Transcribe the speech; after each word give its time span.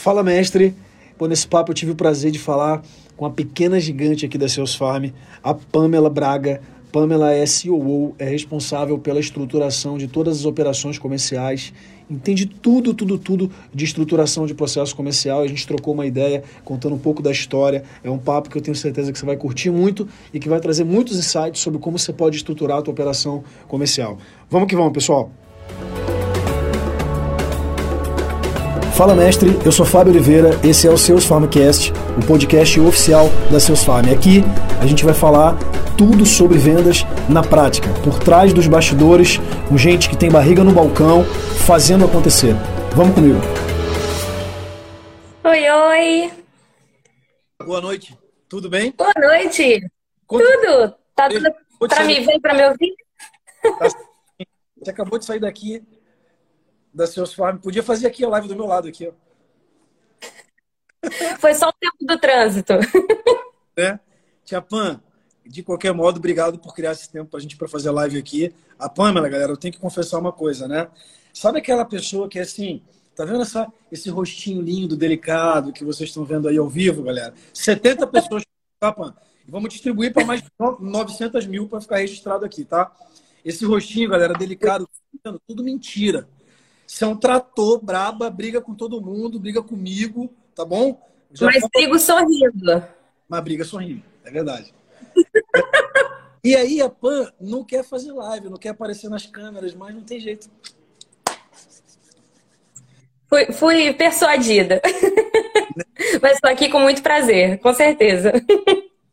Fala, 0.00 0.22
mestre. 0.22 0.74
Bom, 1.18 1.26
nesse 1.26 1.46
papo 1.46 1.72
eu 1.72 1.74
tive 1.74 1.92
o 1.92 1.94
prazer 1.94 2.30
de 2.30 2.38
falar 2.38 2.82
com 3.18 3.26
a 3.26 3.30
pequena 3.30 3.78
gigante 3.78 4.24
aqui 4.24 4.38
da 4.38 4.48
Seus 4.48 4.74
Farm, 4.74 5.10
a 5.42 5.52
Pamela 5.52 6.08
Braga. 6.08 6.62
Pamela 6.90 7.34
é 7.34 7.44
COO, 7.44 8.14
é 8.18 8.24
responsável 8.24 8.98
pela 8.98 9.20
estruturação 9.20 9.98
de 9.98 10.08
todas 10.08 10.38
as 10.38 10.44
operações 10.46 10.98
comerciais, 10.98 11.74
entende 12.10 12.46
tudo, 12.46 12.94
tudo, 12.94 13.18
tudo 13.18 13.50
de 13.74 13.84
estruturação 13.84 14.46
de 14.46 14.54
processo 14.54 14.96
comercial. 14.96 15.42
A 15.42 15.46
gente 15.46 15.66
trocou 15.66 15.92
uma 15.92 16.06
ideia, 16.06 16.42
contando 16.64 16.94
um 16.94 16.98
pouco 16.98 17.22
da 17.22 17.30
história. 17.30 17.84
É 18.02 18.10
um 18.10 18.16
papo 18.16 18.48
que 18.48 18.56
eu 18.56 18.62
tenho 18.62 18.74
certeza 18.74 19.12
que 19.12 19.18
você 19.18 19.26
vai 19.26 19.36
curtir 19.36 19.70
muito 19.70 20.08
e 20.32 20.40
que 20.40 20.48
vai 20.48 20.60
trazer 20.60 20.84
muitos 20.84 21.18
insights 21.18 21.60
sobre 21.60 21.78
como 21.78 21.98
você 21.98 22.10
pode 22.10 22.38
estruturar 22.38 22.78
a 22.78 22.82
tua 22.82 22.92
operação 22.92 23.44
comercial. 23.68 24.16
Vamos 24.48 24.66
que 24.66 24.74
vamos, 24.74 24.94
pessoal! 24.94 25.30
Fala 28.96 29.14
mestre, 29.14 29.58
eu 29.64 29.72
sou 29.72 29.86
Fábio 29.86 30.12
Oliveira, 30.12 30.50
esse 30.62 30.86
é 30.86 30.90
o 30.90 30.98
Seus 30.98 31.24
Farmcast, 31.24 31.92
o 32.22 32.26
podcast 32.26 32.78
oficial 32.80 33.28
da 33.50 33.58
Seus 33.58 33.82
Farm. 33.82 34.12
Aqui 34.12 34.42
a 34.80 34.86
gente 34.86 35.04
vai 35.04 35.14
falar 35.14 35.56
tudo 35.96 36.26
sobre 36.26 36.58
vendas 36.58 37.04
na 37.28 37.42
prática, 37.42 37.88
por 38.04 38.18
trás 38.18 38.52
dos 38.52 38.66
bastidores, 38.66 39.38
com 39.68 39.78
gente 39.78 40.08
que 40.08 40.16
tem 40.16 40.30
barriga 40.30 40.62
no 40.62 40.72
balcão, 40.72 41.24
fazendo 41.66 42.04
acontecer. 42.04 42.54
Vamos 42.94 43.14
comigo. 43.14 43.40
Oi, 45.44 45.70
oi. 45.70 46.32
Boa 47.64 47.80
noite. 47.80 48.18
Tudo 48.48 48.68
bem? 48.68 48.92
Boa 48.96 49.12
noite. 49.16 49.80
Tudo? 50.28 50.94
Tá 51.14 51.28
tudo 51.28 51.50
para 51.88 52.04
me 52.04 52.20
ver, 52.20 52.40
para 52.40 52.54
me 52.54 52.64
ouvir? 52.66 52.94
Tá 53.62 53.88
Você 54.78 54.90
acabou 54.90 55.18
de 55.18 55.24
sair 55.24 55.40
daqui 55.40 55.82
da 56.92 57.06
Seus 57.06 57.32
Farm. 57.32 57.58
Podia 57.58 57.82
fazer 57.82 58.06
aqui 58.06 58.24
a 58.24 58.28
live 58.28 58.48
do 58.48 58.56
meu 58.56 58.66
lado 58.66 58.88
aqui, 58.88 59.08
ó. 59.08 59.12
Foi 61.40 61.54
só 61.54 61.68
o 61.68 61.72
tempo 61.72 61.96
do 62.00 62.18
trânsito. 62.18 62.74
É. 63.76 63.98
Tia 64.44 64.60
Pan, 64.60 65.00
de 65.46 65.62
qualquer 65.62 65.94
modo, 65.94 66.18
obrigado 66.18 66.58
por 66.58 66.74
criar 66.74 66.92
esse 66.92 67.08
tempo 67.08 67.30
pra 67.30 67.40
gente 67.40 67.56
para 67.56 67.68
fazer 67.68 67.88
a 67.88 67.92
live 67.92 68.18
aqui. 68.18 68.52
A 68.78 68.88
Pamela, 68.88 69.28
galera, 69.28 69.52
eu 69.52 69.56
tenho 69.56 69.72
que 69.72 69.80
confessar 69.80 70.18
uma 70.18 70.32
coisa, 70.32 70.68
né? 70.68 70.88
Sabe 71.32 71.58
aquela 71.58 71.84
pessoa 71.84 72.28
que 72.28 72.38
é 72.38 72.42
assim, 72.42 72.82
tá 73.14 73.24
vendo 73.24 73.40
essa, 73.42 73.72
esse 73.90 74.10
rostinho 74.10 74.60
lindo, 74.60 74.96
delicado 74.96 75.72
que 75.72 75.84
vocês 75.84 76.10
estão 76.10 76.24
vendo 76.24 76.48
aí 76.48 76.58
ao 76.58 76.68
vivo, 76.68 77.02
galera? 77.02 77.32
70 77.54 78.06
pessoas, 78.08 78.42
tá, 78.78 78.92
Pan? 78.92 79.14
Vamos 79.48 79.70
distribuir 79.70 80.12
para 80.12 80.24
mais 80.24 80.42
de 80.42 80.48
900 80.58 81.46
mil 81.46 81.68
para 81.68 81.80
ficar 81.80 81.96
registrado 81.96 82.44
aqui, 82.44 82.64
tá? 82.64 82.92
Esse 83.44 83.64
rostinho, 83.64 84.10
galera, 84.10 84.34
delicado, 84.34 84.88
tudo 85.46 85.64
mentira. 85.64 86.28
Você 86.90 87.04
é 87.04 87.06
um 87.06 87.16
trator, 87.16 87.80
braba, 87.80 88.28
briga 88.28 88.60
com 88.60 88.74
todo 88.74 89.00
mundo, 89.00 89.38
briga 89.38 89.62
comigo, 89.62 90.28
tá 90.56 90.64
bom? 90.64 91.00
Já 91.32 91.46
Mas 91.46 91.60
falo... 91.60 91.70
brigo 91.72 91.98
sorrindo. 92.00 92.84
Mas 93.28 93.44
briga 93.44 93.64
sorrindo, 93.64 94.02
é 94.24 94.30
verdade. 94.30 94.74
e 96.42 96.56
aí 96.56 96.82
a 96.82 96.90
Pan 96.90 97.32
não 97.40 97.62
quer 97.62 97.84
fazer 97.84 98.10
live, 98.10 98.50
não 98.50 98.56
quer 98.56 98.70
aparecer 98.70 99.08
nas 99.08 99.24
câmeras, 99.24 99.72
mas 99.72 99.94
não 99.94 100.02
tem 100.02 100.18
jeito. 100.18 100.50
Fui, 103.28 103.52
fui 103.52 103.94
persuadida. 103.94 104.82
mas 106.20 106.32
estou 106.34 106.50
aqui 106.50 106.68
com 106.68 106.80
muito 106.80 107.04
prazer, 107.04 107.60
com 107.60 107.72
certeza. 107.72 108.32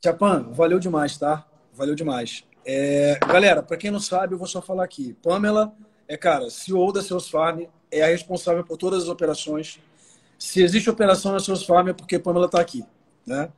Chapan, 0.04 0.50
valeu 0.52 0.80
demais, 0.80 1.16
tá? 1.16 1.46
Valeu 1.74 1.94
demais. 1.94 2.44
É, 2.66 3.20
galera, 3.28 3.62
para 3.62 3.78
quem 3.78 3.92
não 3.92 4.00
sabe, 4.00 4.34
eu 4.34 4.38
vou 4.40 4.48
só 4.48 4.64
falar 4.64 4.84
aqui. 4.84 5.16
Pamela 5.22 5.74
é, 6.08 6.16
cara, 6.16 6.50
CEO 6.50 6.92
da 6.92 7.02
Seus 7.02 7.30
Farm 7.30 7.64
é 7.92 8.02
a 8.02 8.08
responsável 8.08 8.64
por 8.64 8.78
todas 8.78 9.04
as 9.04 9.10
operações. 9.10 9.80
Se 10.40 10.62
existe 10.62 10.90
operação 10.90 11.34
na 11.34 11.40
Seus 11.40 11.64
Farm 11.64 11.90
é 11.90 11.94
porque 11.94 12.18
Pamela 12.18 12.46
está 12.46 12.62
aqui, 12.62 12.86
né? 13.26 13.50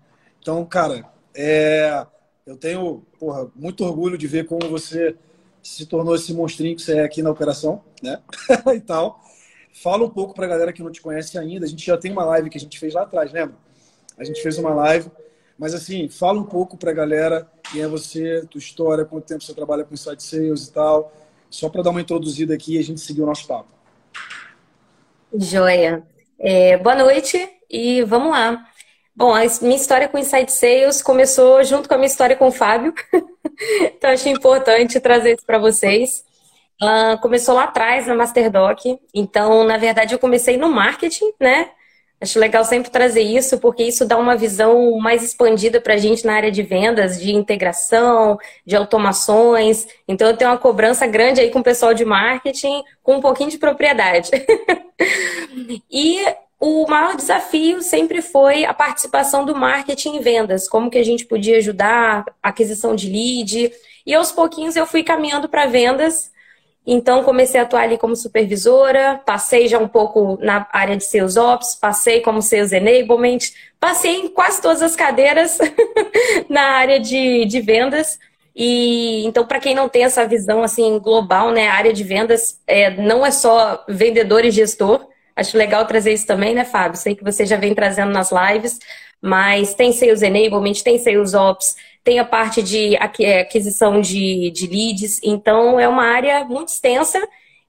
Então, 0.42 0.66
cara, 0.66 1.06
é, 1.36 2.06
eu 2.46 2.58
tenho 2.58 3.04
porra, 3.20 3.52
muito 3.56 3.84
orgulho 3.84 4.18
de 4.18 4.26
ver 4.26 4.46
como 4.46 4.68
você 4.70 5.16
se 5.62 5.86
tornou 5.86 6.16
esse 6.16 6.34
monstrinho 6.34 6.76
que 6.76 6.82
você 6.82 6.98
é 6.98 7.04
aqui 7.04 7.22
na 7.22 7.30
operação, 7.30 7.84
né? 8.02 8.20
e 8.74 8.80
tal. 8.80 9.22
Fala 9.72 10.04
um 10.04 10.10
pouco 10.10 10.34
para 10.34 10.46
a 10.46 10.50
galera 10.50 10.74
que 10.74 10.82
não 10.82 10.92
te 10.92 11.02
conhece 11.02 11.38
ainda. 11.38 11.66
A 11.66 11.70
gente 11.70 11.86
já 11.86 11.98
tem 11.98 12.12
uma 12.12 12.26
live 12.26 12.50
que 12.50 12.58
a 12.58 12.62
gente 12.62 12.80
fez 12.80 12.94
lá 12.94 13.04
atrás, 13.04 13.32
lembra? 13.32 13.56
A 14.18 14.24
gente 14.24 14.42
fez 14.42 14.58
uma 14.58 14.74
live, 14.74 15.12
mas 15.58 15.74
assim, 15.76 16.10
fala 16.10 16.40
um 16.40 16.46
pouco 16.46 16.76
para 16.78 16.92
a 16.92 16.94
galera 16.94 17.48
quem 17.72 17.82
é 17.82 17.88
você, 17.88 18.44
tua 18.50 18.58
história, 18.58 19.06
quanto 19.06 19.26
tempo 19.26 19.44
você 19.44 19.54
trabalha 19.54 19.84
com 19.84 19.94
Inside 19.94 20.24
Sales 20.24 20.68
e 20.68 20.74
tal 20.74 21.14
só 21.50 21.70
para 21.70 21.82
dar 21.82 21.90
uma 21.90 22.02
introduzida 22.02 22.54
aqui 22.54 22.76
e 22.76 22.80
a 22.80 22.84
gente 22.84 23.02
seguir 23.02 23.22
o 23.22 23.26
nosso 23.26 23.48
papo. 23.48 23.68
Joia. 25.34 26.04
É, 26.40 26.78
boa 26.78 26.96
noite 26.96 27.50
e 27.70 28.02
vamos 28.04 28.32
lá. 28.32 28.66
Bom, 29.16 29.34
a 29.34 29.42
minha 29.62 29.76
história 29.76 30.08
com 30.08 30.18
Insight 30.18 30.52
Sales 30.52 31.02
começou 31.02 31.62
junto 31.64 31.90
com 31.90 31.96
a 31.96 31.98
minha 31.98 32.08
história 32.08 32.36
com 32.36 32.48
o 32.48 32.52
Fábio. 32.52 32.94
então, 33.82 34.12
achei 34.12 34.32
importante 34.32 35.00
trazer 35.00 35.36
isso 35.36 35.46
para 35.46 35.60
vocês. 35.60 36.24
Uh, 36.82 37.20
começou 37.22 37.54
lá 37.54 37.66
atrás, 37.66 38.08
na 38.08 38.16
Masterdoc. 38.16 38.80
Então, 39.14 39.66
na 39.66 39.78
verdade, 39.78 40.14
eu 40.14 40.20
comecei 40.20 40.56
no 40.56 40.70
marketing, 40.70 41.34
né? 41.38 41.70
Acho 42.22 42.38
legal 42.38 42.66
sempre 42.66 42.92
trazer 42.92 43.22
isso, 43.22 43.60
porque 43.60 43.84
isso 43.84 44.06
dá 44.06 44.18
uma 44.18 44.36
visão 44.36 44.98
mais 45.00 45.24
expandida 45.24 45.80
para 45.80 45.94
a 45.94 45.98
gente 45.98 46.26
na 46.26 46.34
área 46.34 46.52
de 46.52 46.62
vendas, 46.62 47.18
de 47.20 47.34
integração, 47.34 48.38
de 48.66 48.76
automações. 48.76 49.88
Então, 50.06 50.28
eu 50.28 50.36
tenho 50.36 50.52
uma 50.52 50.58
cobrança 50.58 51.08
grande 51.08 51.40
aí 51.40 51.50
com 51.50 51.60
o 51.60 51.64
pessoal 51.64 51.94
de 51.94 52.04
marketing, 52.04 52.84
com 53.02 53.16
um 53.16 53.22
pouquinho 53.22 53.50
de 53.50 53.58
propriedade. 53.58 54.32
e 55.90 56.20
o 56.60 56.86
maior 56.90 57.16
desafio 57.16 57.82
sempre 57.82 58.22
foi 58.22 58.66
a 58.66 58.74
participação 58.74 59.46
do 59.46 59.56
marketing 59.56 60.18
em 60.18 60.20
vendas, 60.20 60.68
como 60.68 60.92
que 60.92 60.98
a 60.98 61.06
gente 61.06 61.26
podia 61.26 61.58
ajudar, 61.58 62.26
aquisição 62.44 62.96
de 62.96 63.10
lead. 63.10 63.72
E 64.06 64.14
aos 64.14 64.30
pouquinhos 64.30 64.76
eu 64.76 64.86
fui 64.86 65.04
caminhando 65.04 65.48
para 65.48 65.68
vendas 65.68 66.32
então, 66.92 67.24
comecei 67.24 67.60
a 67.60 67.64
atuar 67.64 67.84
ali 67.84 68.00
como 68.00 68.16
supervisora, 68.16 69.22
passei 69.24 69.68
já 69.68 69.78
um 69.78 69.88
pouco 69.88 70.40
na 70.42 70.68
área 70.74 70.98
de 70.98 71.06
Sales 71.06 71.38
Ops, 71.38 71.76
passei 71.76 72.20
como 72.22 72.42
Sales 72.42 72.72
Enablement, 72.72 73.38
passei 73.80 74.16
em 74.16 74.28
quase 74.28 74.60
todas 74.60 74.82
as 74.82 74.96
cadeiras 74.96 75.60
na 76.50 76.64
área 76.64 77.00
de, 77.00 77.46
de 77.46 77.62
vendas. 77.62 78.18
E 78.56 79.24
então, 79.28 79.46
para 79.46 79.60
quem 79.60 79.76
não 79.76 79.88
tem 79.88 80.04
essa 80.04 80.26
visão 80.26 80.64
assim 80.64 80.98
global, 80.98 81.52
né, 81.52 81.68
a 81.68 81.76
área 81.76 81.94
de 81.94 82.04
vendas 82.04 82.60
é, 82.66 82.90
não 82.90 83.24
é 83.24 83.30
só 83.30 83.86
vendedor 83.88 84.44
e 84.44 84.50
gestor. 84.50 85.08
Acho 85.36 85.60
legal 85.60 85.86
trazer 85.86 86.14
isso 86.14 86.26
também, 86.26 86.56
né, 86.56 86.66
Fábio? 86.66 86.98
Sei 86.98 87.14
que 87.14 87.24
você 87.24 87.46
já 87.46 87.56
vem 87.56 87.76
trazendo 87.76 88.12
nas 88.12 88.32
lives, 88.32 88.80
mas 89.22 89.76
tem 89.76 89.94
Sales 89.94 90.24
Enablement, 90.24 90.82
tem 90.84 90.98
Sales 90.98 91.36
Ops, 91.36 91.76
tem 92.04 92.20
a 92.20 92.26
parte 92.26 92.62
de 92.64 92.96
é, 92.96 93.42
aquisição 93.42 94.02
de, 94.02 94.52
de 94.52 94.68
leads, 94.68 95.20
então 95.24 95.80
é 95.80 95.88
uma 95.88 96.06
área 96.06 96.44
muito 96.46 96.70
extensa 96.70 97.20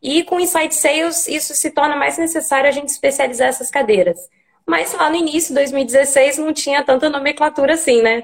e 0.02 0.22
com 0.22 0.40
Insight 0.40 0.74
Sales 0.74 1.26
isso 1.26 1.54
se 1.54 1.70
torna 1.70 1.96
mais 1.96 2.16
necessário 2.16 2.68
a 2.68 2.72
gente 2.72 2.88
especializar 2.88 3.48
essas 3.48 3.70
cadeiras. 3.70 4.18
Mas 4.66 4.92
lá 4.94 5.10
no 5.10 5.16
início, 5.16 5.54
2016, 5.54 6.38
não 6.38 6.52
tinha 6.52 6.82
tanta 6.84 7.10
nomenclatura 7.10 7.74
assim, 7.74 8.02
né? 8.02 8.22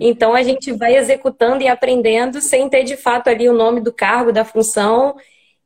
Então 0.00 0.34
a 0.34 0.42
gente 0.42 0.72
vai 0.72 0.96
executando 0.96 1.62
e 1.62 1.68
aprendendo 1.68 2.40
sem 2.40 2.68
ter 2.68 2.84
de 2.84 2.96
fato 2.96 3.28
ali 3.28 3.48
o 3.48 3.52
nome 3.52 3.80
do 3.80 3.92
cargo, 3.92 4.32
da 4.32 4.44
função. 4.44 5.14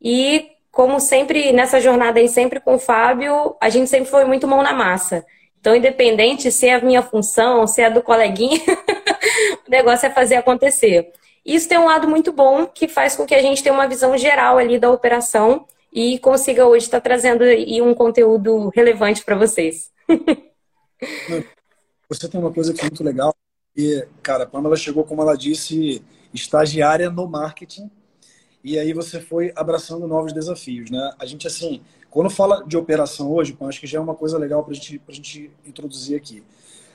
E 0.03 0.51
como 0.71 1.01
sempre 1.01 1.53
nessa 1.53 1.81
jornada 1.81 2.21
aí, 2.21 2.29
sempre 2.29 2.61
com 2.61 2.75
o 2.75 2.79
Fábio, 2.79 3.57
a 3.61 3.69
gente 3.71 3.89
sempre 3.89 4.11
foi 4.11 4.25
muito 4.25 4.47
mão 4.47 4.63
na 4.63 4.73
massa. 4.73 5.25
Então, 5.61 5.75
independente 5.75 6.51
se 6.51 6.69
é 6.69 6.75
a 6.75 6.81
minha 6.81 7.03
função, 7.03 7.67
se 7.67 7.81
é 7.81 7.87
a 7.87 7.91
do 7.91 8.03
coleguinha, 8.03 8.61
o 9.67 9.71
negócio 9.71 10.07
é 10.07 10.11
fazer 10.11 10.37
acontecer. 10.37 11.13
Isso 11.45 11.69
tem 11.69 11.79
um 11.79 11.87
lado 11.87 12.07
muito 12.09 12.33
bom 12.33 12.67
que 12.67 12.87
faz 12.87 13.17
com 13.17 13.27
que 13.27 13.35
a 13.35 13.43
gente 13.43 13.63
tenha 13.63 13.75
uma 13.75 13.89
visão 13.89 14.17
geral 14.17 14.59
ali 14.59 14.79
da 14.79 14.91
operação 14.91 15.67
e 15.93 16.19
consiga 16.19 16.67
hoje 16.67 16.85
estar 16.85 17.01
trazendo 17.01 17.43
aí 17.43 17.81
um 17.81 17.95
conteúdo 17.95 18.69
relevante 18.69 19.25
para 19.25 19.37
vocês. 19.37 19.91
Você 22.09 22.29
tem 22.29 22.41
uma 22.41 22.53
coisa 22.53 22.73
que 22.73 22.81
é 22.81 22.85
muito 22.85 23.05
legal, 23.05 23.35
e, 23.77 24.05
cara, 24.23 24.45
a 24.45 24.47
Pamela 24.47 24.77
chegou, 24.77 25.05
como 25.05 25.21
ela 25.21 25.37
disse, 25.37 26.03
estagiária 26.33 27.11
no 27.11 27.29
marketing, 27.29 27.91
e 28.65 28.79
aí 28.79 28.93
você 28.93 29.21
foi 29.21 29.53
abraçando 29.55 30.09
novos 30.09 30.33
desafios, 30.33 30.91
né? 30.91 31.13
A 31.19 31.27
gente, 31.27 31.47
assim, 31.47 31.81
quando 32.11 32.31
fala 32.31 32.65
de 32.67 32.77
operação 32.77 33.31
hoje, 33.31 33.57
acho 33.61 33.81
que 33.81 33.87
já 33.87 33.99
é 33.99 34.01
uma 34.01 34.15
coisa 34.15 34.39
legal 34.39 34.65
para 34.65 34.75
gente, 34.75 35.01
a 35.07 35.13
gente 35.13 35.51
introduzir 35.67 36.17
aqui. 36.17 36.43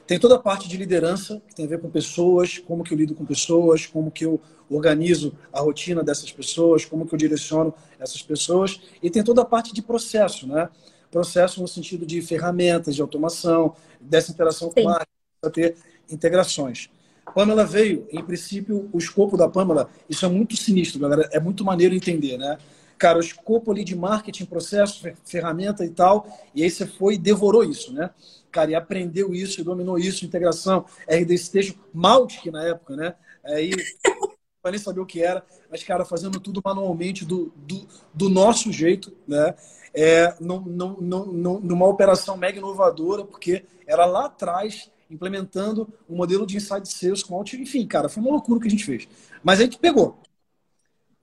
Tem 0.05 0.19
toda 0.19 0.35
a 0.35 0.39
parte 0.39 0.67
de 0.67 0.75
liderança, 0.75 1.41
que 1.47 1.55
tem 1.55 1.65
a 1.65 1.67
ver 1.67 1.79
com 1.79 1.89
pessoas, 1.89 2.57
como 2.57 2.83
que 2.83 2.93
eu 2.93 2.97
lido 2.97 3.15
com 3.15 3.25
pessoas, 3.25 3.85
como 3.85 4.11
que 4.11 4.25
eu 4.25 4.41
organizo 4.69 5.33
a 5.51 5.61
rotina 5.61 6.03
dessas 6.03 6.31
pessoas, 6.31 6.83
como 6.83 7.05
que 7.05 7.13
eu 7.13 7.17
direciono 7.17 7.73
essas 7.99 8.21
pessoas. 8.21 8.81
E 9.01 9.09
tem 9.09 9.23
toda 9.23 9.43
a 9.43 9.45
parte 9.45 9.73
de 9.73 9.81
processo, 9.81 10.45
né? 10.45 10.67
Processo 11.09 11.61
no 11.61 11.67
sentido 11.67 12.05
de 12.05 12.21
ferramentas, 12.21 12.95
de 12.95 13.01
automação, 13.01 13.75
dessa 14.01 14.31
interação 14.31 14.71
Sim. 14.71 14.83
com 14.83 14.89
a 14.89 15.05
para 15.43 15.51
ter 15.51 15.75
integrações. 16.09 16.89
Pamela 17.35 17.65
veio, 17.65 18.07
em 18.11 18.23
princípio, 18.23 18.89
o 18.91 18.97
escopo 18.97 19.35
da 19.35 19.47
Pamela, 19.49 19.89
isso 20.09 20.25
é 20.25 20.29
muito 20.29 20.55
sinistro, 20.55 20.99
galera, 20.99 21.29
é 21.31 21.39
muito 21.39 21.63
maneiro 21.65 21.93
entender, 21.93 22.37
né? 22.37 22.57
Cara, 22.97 23.17
o 23.17 23.21
escopo 23.21 23.71
ali 23.71 23.83
de 23.83 23.95
marketing, 23.95 24.45
processo, 24.45 25.03
ferramenta 25.25 25.85
e 25.85 25.89
tal, 25.89 26.27
e 26.53 26.63
aí 26.63 26.69
você 26.69 26.85
foi 26.85 27.15
e 27.15 27.17
devorou 27.17 27.63
isso, 27.63 27.93
né? 27.93 28.09
Cara, 28.51 28.71
e 28.71 28.75
aprendeu 28.75 29.33
isso, 29.33 29.59
e 29.59 29.63
dominou 29.63 29.97
isso, 29.97 30.25
integração, 30.25 30.85
RD 31.07 31.37
Station, 31.37 31.73
Mautic 31.93 32.45
na 32.51 32.63
época, 32.63 32.95
né? 32.95 33.15
Aí, 33.43 33.71
para 34.61 34.71
nem 34.71 34.79
saber 34.79 35.01
o 35.01 35.05
que 35.05 35.21
era, 35.21 35.43
mas, 35.69 35.83
cara, 35.83 36.05
fazendo 36.05 36.39
tudo 36.39 36.61
manualmente, 36.63 37.25
do, 37.25 37.51
do, 37.55 37.87
do 38.13 38.29
nosso 38.29 38.71
jeito, 38.71 39.15
né? 39.27 39.55
É, 39.93 40.35
num, 40.39 40.59
num, 40.61 41.59
numa 41.59 41.87
operação 41.87 42.37
mega 42.37 42.57
inovadora, 42.57 43.25
porque 43.25 43.65
era 43.85 44.05
lá 44.05 44.25
atrás 44.25 44.91
implementando 45.09 45.87
um 46.09 46.15
modelo 46.15 46.45
de 46.45 46.57
inside 46.57 46.87
sales 46.87 47.23
com. 47.23 47.43
Enfim, 47.53 47.85
cara, 47.85 48.09
foi 48.09 48.21
uma 48.21 48.31
loucura 48.31 48.59
que 48.59 48.67
a 48.67 48.71
gente 48.71 48.85
fez. 48.85 49.07
Mas 49.43 49.59
aí 49.59 49.67
que 49.67 49.77
pegou. 49.77 50.19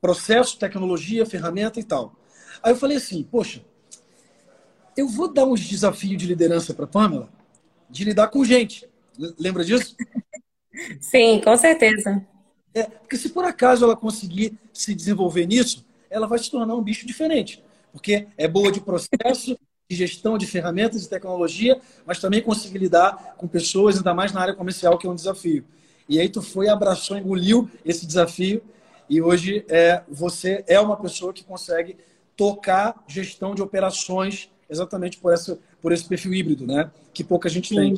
Processo, 0.01 0.59
tecnologia, 0.59 1.27
ferramenta 1.27 1.79
e 1.79 1.85
tal. 1.85 2.17
Aí 2.63 2.73
eu 2.73 2.77
falei 2.77 2.97
assim, 2.97 3.23
poxa, 3.23 3.63
eu 4.97 5.09
vou 5.09 5.33
dar 5.33 5.45
uns 5.45 5.61
desafios 5.61 6.17
de 6.17 6.27
liderança 6.27 6.75
para 6.75 6.87
Pamela 6.87 7.29
de 7.89 8.05
lidar 8.05 8.29
com 8.29 8.45
gente. 8.45 8.89
Lembra 9.39 9.65
disso? 9.65 9.97
Sim, 11.01 11.41
com 11.45 11.57
certeza. 11.57 12.25
É, 12.73 12.85
porque 12.85 13.17
se 13.17 13.29
por 13.31 13.45
acaso 13.45 13.85
ela 13.85 13.97
conseguir 13.97 14.57
se 14.73 14.95
desenvolver 14.95 15.47
nisso, 15.47 15.85
ela 16.09 16.27
vai 16.27 16.39
se 16.39 16.51
tornar 16.51 16.75
um 16.75 16.83
bicho 16.83 17.07
diferente. 17.07 17.63
Porque 17.93 18.29
é 18.39 18.47
boa 18.47 18.71
de 18.71 18.81
processo, 18.81 19.59
de 19.89 19.97
gestão 19.97 20.39
de 20.39 20.47
ferramentas 20.47 21.05
e 21.05 21.09
tecnologia, 21.09 21.81
mas 22.07 22.21
também 22.21 22.41
conseguir 22.41 22.79
lidar 22.79 23.35
com 23.37 23.49
pessoas, 23.49 23.97
ainda 23.97 24.15
mais 24.15 24.33
na 24.33 24.41
área 24.41 24.55
comercial, 24.55 24.97
que 24.97 25.07
é 25.07 25.11
um 25.11 25.15
desafio. 25.15 25.65
E 26.09 26.21
aí 26.21 26.29
tu 26.29 26.41
foi, 26.41 26.69
abraçou, 26.69 27.17
engoliu 27.17 27.69
esse 27.85 28.07
desafio 28.07 28.63
e 29.11 29.21
hoje 29.21 29.65
é, 29.69 30.03
você 30.09 30.65
é 30.69 30.81
uma 30.81 30.97
pessoa 30.97 31.33
que 31.33 31.43
consegue 31.43 31.97
tocar 32.37 33.05
gestão 33.09 33.55
de 33.55 33.61
operações 33.61 34.49
exatamente 34.71 35.19
por, 35.19 35.35
essa, 35.35 35.59
por 35.83 35.93
esse 35.93 36.05
perfil 36.05 36.33
híbrido, 36.33 36.65
né? 36.67 36.91
Que 37.13 37.25
pouca 37.25 37.49
gente 37.49 37.75
tem. 37.75 37.95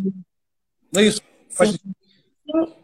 Não 0.90 1.02
é 1.02 1.04
isso? 1.04 1.20
Faz 1.50 1.78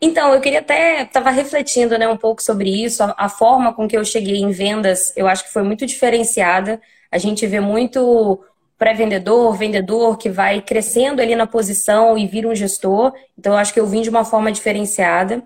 então, 0.01 0.33
eu 0.33 0.41
queria 0.41 0.61
até 0.61 1.03
estava 1.03 1.31
refletindo, 1.31 1.99
né, 1.99 2.09
um 2.09 2.17
pouco 2.17 2.43
sobre 2.43 2.71
isso. 2.71 3.03
A, 3.03 3.15
a, 3.19 3.29
forma 3.29 3.73
com 3.73 3.89
que 3.89 3.97
eu 3.97 4.05
cheguei 4.05 4.37
em 4.37 4.51
vendas, 4.51 5.13
eu 5.17 5.27
acho 5.27 5.45
que 5.45 5.53
foi 5.53 5.63
muito 5.63 5.85
diferenciada. 5.85 6.81
A 7.11 7.19
gente 7.19 7.47
vê 7.47 7.61
muito 7.61 8.41
pré-vendedor, 8.79 9.57
vendedor 9.57 10.17
que 10.17 10.31
vai 10.31 10.63
crescendo 10.63 11.21
ali 11.21 11.35
na 11.35 11.47
posição 11.47 12.17
e 12.17 12.27
vira 12.27 12.49
um 12.49 12.55
gestor. 12.55 13.13
Então, 13.37 13.55
eu 13.55 13.59
acho 13.59 13.75
que 13.75 13.81
eu 13.81 13.87
vim 13.87 14.01
de 14.03 14.11
uma 14.11 14.25
forma 14.25 14.53
diferenciada. 14.53 15.43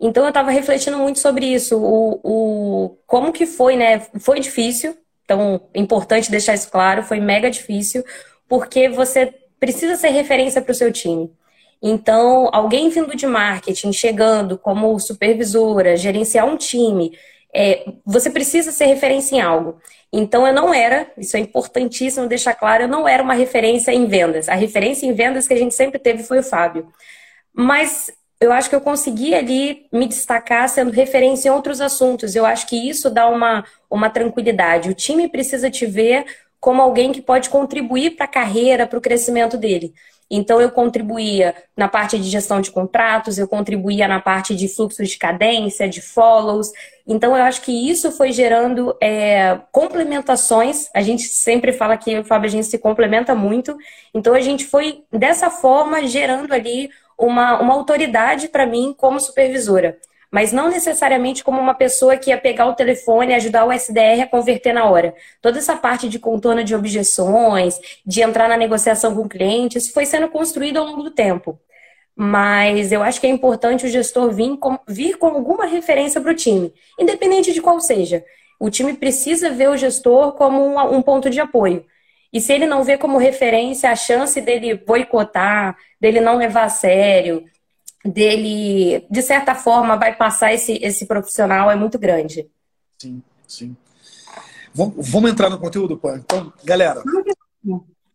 Então, 0.00 0.24
eu 0.24 0.28
estava 0.28 0.50
refletindo 0.50 0.98
muito 0.98 1.18
sobre 1.18 1.46
isso. 1.46 1.78
O, 1.78 2.20
o, 2.22 2.98
como 3.06 3.32
que 3.32 3.46
foi, 3.46 3.76
né? 3.76 4.00
Foi 4.18 4.40
difícil. 4.40 4.96
Então, 5.24 5.60
importante 5.74 6.30
deixar 6.30 6.54
isso 6.54 6.70
claro. 6.70 7.02
Foi 7.02 7.20
mega 7.20 7.50
difícil, 7.50 8.04
porque 8.48 8.88
você 8.88 9.32
precisa 9.58 9.96
ser 9.96 10.08
referência 10.08 10.60
para 10.60 10.72
o 10.72 10.74
seu 10.74 10.92
time. 10.92 11.32
Então, 11.82 12.48
alguém 12.52 12.88
vindo 12.88 13.14
de 13.14 13.26
marketing, 13.26 13.92
chegando 13.92 14.56
como 14.58 14.98
supervisora, 14.98 15.96
gerenciar 15.96 16.46
um 16.46 16.56
time, 16.56 17.16
é, 17.54 17.84
você 18.04 18.30
precisa 18.30 18.72
ser 18.72 18.86
referência 18.86 19.36
em 19.36 19.40
algo. 19.40 19.78
Então, 20.12 20.46
eu 20.46 20.52
não 20.52 20.72
era, 20.72 21.10
isso 21.16 21.36
é 21.36 21.40
importantíssimo 21.40 22.26
deixar 22.26 22.54
claro, 22.54 22.84
eu 22.84 22.88
não 22.88 23.06
era 23.06 23.22
uma 23.22 23.34
referência 23.34 23.92
em 23.92 24.06
vendas. 24.06 24.48
A 24.48 24.54
referência 24.54 25.06
em 25.06 25.12
vendas 25.12 25.46
que 25.46 25.54
a 25.54 25.58
gente 25.58 25.74
sempre 25.74 25.98
teve 25.98 26.22
foi 26.22 26.38
o 26.38 26.42
Fábio. 26.42 26.88
Mas 27.52 28.10
eu 28.40 28.52
acho 28.52 28.68
que 28.68 28.74
eu 28.74 28.80
consegui 28.80 29.34
ali 29.34 29.86
me 29.92 30.06
destacar 30.06 30.68
sendo 30.68 30.90
referência 30.90 31.48
em 31.48 31.52
outros 31.52 31.80
assuntos. 31.80 32.34
Eu 32.34 32.44
acho 32.44 32.66
que 32.66 32.76
isso 32.76 33.08
dá 33.08 33.28
uma, 33.28 33.64
uma 33.90 34.10
tranquilidade. 34.10 34.90
O 34.90 34.94
time 34.94 35.28
precisa 35.28 35.70
te 35.70 35.86
ver 35.86 36.26
como 36.60 36.80
alguém 36.80 37.12
que 37.12 37.20
pode 37.20 37.50
contribuir 37.50 38.16
para 38.16 38.24
a 38.24 38.28
carreira, 38.28 38.86
para 38.86 38.98
o 38.98 39.02
crescimento 39.02 39.56
dele. 39.56 39.92
Então, 40.30 40.60
eu 40.60 40.70
contribuía 40.70 41.54
na 41.76 41.86
parte 41.86 42.18
de 42.18 42.28
gestão 42.28 42.60
de 42.60 42.70
contratos, 42.70 43.38
eu 43.38 43.46
contribuía 43.46 44.08
na 44.08 44.20
parte 44.20 44.54
de 44.54 44.68
fluxo 44.68 45.04
de 45.04 45.18
cadência, 45.18 45.88
de 45.88 46.00
follows. 46.00 46.72
Então, 47.06 47.36
eu 47.36 47.42
acho 47.42 47.60
que 47.60 47.70
isso 47.70 48.10
foi 48.10 48.32
gerando 48.32 48.96
é, 49.00 49.58
complementações. 49.70 50.88
A 50.94 51.02
gente 51.02 51.24
sempre 51.24 51.72
fala 51.72 51.96
que 51.96 52.24
Fábio, 52.24 52.48
a 52.48 52.50
gente 52.50 52.66
se 52.66 52.78
complementa 52.78 53.34
muito. 53.34 53.76
Então, 54.14 54.34
a 54.34 54.40
gente 54.40 54.64
foi, 54.64 55.04
dessa 55.12 55.50
forma, 55.50 56.06
gerando 56.06 56.52
ali 56.52 56.88
uma, 57.18 57.60
uma 57.60 57.74
autoridade 57.74 58.48
para 58.48 58.66
mim 58.66 58.94
como 58.96 59.20
supervisora 59.20 59.98
mas 60.34 60.50
não 60.50 60.68
necessariamente 60.68 61.44
como 61.44 61.60
uma 61.60 61.74
pessoa 61.74 62.16
que 62.16 62.30
ia 62.30 62.36
pegar 62.36 62.66
o 62.66 62.74
telefone 62.74 63.30
e 63.30 63.36
ajudar 63.36 63.64
o 63.64 63.70
SDR 63.70 64.22
a 64.22 64.26
converter 64.26 64.72
na 64.72 64.84
hora. 64.84 65.14
Toda 65.40 65.58
essa 65.58 65.76
parte 65.76 66.08
de 66.08 66.18
contorno 66.18 66.64
de 66.64 66.74
objeções, 66.74 67.78
de 68.04 68.20
entrar 68.20 68.48
na 68.48 68.56
negociação 68.56 69.14
com 69.14 69.22
o 69.22 69.28
cliente, 69.28 69.78
isso 69.78 69.92
foi 69.92 70.04
sendo 70.04 70.26
construído 70.28 70.78
ao 70.78 70.86
longo 70.86 71.04
do 71.04 71.12
tempo. 71.12 71.56
Mas 72.16 72.90
eu 72.90 73.00
acho 73.00 73.20
que 73.20 73.28
é 73.28 73.30
importante 73.30 73.86
o 73.86 73.88
gestor 73.88 74.32
vir 74.32 74.56
com, 74.56 74.76
vir 74.88 75.18
com 75.18 75.28
alguma 75.28 75.66
referência 75.66 76.20
para 76.20 76.32
o 76.32 76.34
time, 76.34 76.74
independente 76.98 77.52
de 77.52 77.62
qual 77.62 77.78
seja. 77.78 78.24
O 78.58 78.68
time 78.68 78.94
precisa 78.94 79.50
ver 79.50 79.70
o 79.70 79.76
gestor 79.76 80.32
como 80.32 80.60
um, 80.60 80.96
um 80.96 81.00
ponto 81.00 81.30
de 81.30 81.38
apoio. 81.38 81.86
E 82.34 82.40
se 82.40 82.52
ele 82.52 82.66
não 82.66 82.82
vê 82.82 82.98
como 82.98 83.16
referência, 83.16 83.88
a 83.88 83.94
chance 83.94 84.40
dele 84.40 84.74
boicotar, 84.74 85.76
dele 86.00 86.20
não 86.20 86.36
levar 86.36 86.64
a 86.64 86.68
sério, 86.68 87.44
dele, 88.04 89.06
de 89.08 89.22
certa 89.22 89.54
forma, 89.54 89.96
vai 89.96 90.16
passar 90.16 90.52
esse, 90.52 90.72
esse 90.82 91.06
profissional 91.06 91.70
é 91.70 91.76
muito 91.76 91.96
grande. 91.96 92.50
Sim, 92.98 93.22
sim. 93.46 93.76
Vamos 94.74 95.30
entrar 95.30 95.48
no 95.48 95.60
conteúdo, 95.60 95.96
Pan. 95.96 96.16
Então, 96.24 96.52
galera, 96.64 97.04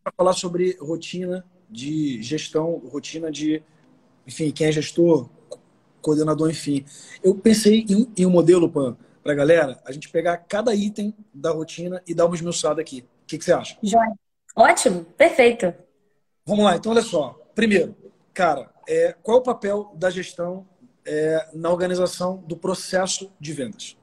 para 0.04 0.13
falar 0.18 0.33
sobre 0.33 0.77
rotina 0.81 1.45
de 1.69 2.21
gestão, 2.21 2.74
rotina 2.92 3.31
de, 3.31 3.63
enfim, 4.27 4.51
quem 4.51 4.68
é 4.68 4.71
gestor, 4.74 5.30
coordenador, 6.01 6.50
enfim. 6.50 6.83
Eu 7.24 7.36
pensei 7.36 7.86
em, 7.88 8.12
em 8.18 8.25
um 8.25 8.30
modelo, 8.30 8.69
Pan, 8.69 8.98
para 9.24 9.31
a 9.31 9.36
galera, 9.36 9.80
a 9.86 9.94
gente 9.94 10.10
pegar 10.10 10.36
cada 10.39 10.75
item 10.75 11.13
da 11.33 11.51
rotina 11.51 12.04
e 12.06 12.13
dar 12.13 12.25
uma 12.25 12.36
esmiuçada 12.36 12.81
aqui. 12.81 13.06
O 13.30 13.31
que, 13.31 13.38
que 13.38 13.46
você 13.46 13.54
acha? 13.54 13.78
Joia. 13.84 14.12
Ótimo, 14.56 15.06
perfeito. 15.06 15.72
Vamos 16.44 16.66
lá, 16.66 16.76
então 16.76 16.92
olha 16.92 17.04
só. 17.04 17.40
Primeiro, 17.54 17.96
cara, 18.34 18.72
é, 18.88 19.16
qual 19.22 19.38
é 19.38 19.40
o 19.40 19.44
papel 19.44 19.92
da 19.94 20.10
gestão 20.10 20.68
é, 21.06 21.48
na 21.54 21.70
organização 21.70 22.38
do 22.38 22.58
processo 22.58 23.31
de 23.40 23.54
vendas? 23.54 23.96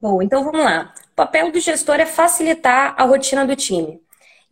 Bom, 0.00 0.22
então 0.22 0.44
vamos 0.44 0.62
lá. 0.62 0.94
O 1.10 1.16
papel 1.16 1.50
do 1.50 1.58
gestor 1.58 1.96
é 1.96 2.06
facilitar 2.06 2.94
a 2.96 3.04
rotina 3.04 3.44
do 3.44 3.56
time. 3.56 4.00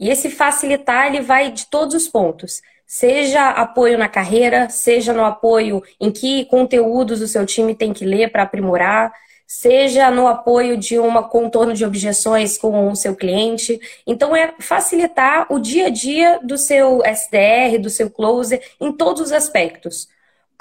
E 0.01 0.11
esse 0.11 0.29
facilitar, 0.29 1.07
ele 1.07 1.21
vai 1.21 1.53
de 1.53 1.67
todos 1.67 1.95
os 1.95 2.09
pontos. 2.09 2.61
Seja 2.85 3.51
apoio 3.51 3.97
na 3.97 4.09
carreira, 4.09 4.69
seja 4.69 5.13
no 5.13 5.25
apoio 5.25 5.81
em 6.01 6.11
que 6.11 6.45
conteúdos 6.47 7.21
o 7.21 7.29
seu 7.29 7.47
time 7.47 7.73
tem 7.73 7.93
que 7.93 8.05
ler 8.05 8.33
para 8.33 8.43
aprimorar, 8.43 9.13
seja 9.53 10.11
no 10.11 10.27
apoio 10.27 10.79
de 10.79 10.99
um 10.99 11.13
contorno 11.25 11.75
de 11.75 11.85
objeções 11.85 12.57
com 12.57 12.91
o 12.91 12.97
seu 12.97 13.15
cliente. 13.15 13.79
Então, 14.07 14.35
é 14.35 14.55
facilitar 14.59 15.47
o 15.53 15.59
dia 15.59 15.89
a 15.89 15.91
dia 15.91 16.41
do 16.43 16.57
seu 16.57 17.03
SDR, 17.05 17.79
do 17.79 17.91
seu 17.91 18.09
closer, 18.11 18.63
em 18.81 18.91
todos 18.91 19.21
os 19.21 19.31
aspectos. 19.31 20.09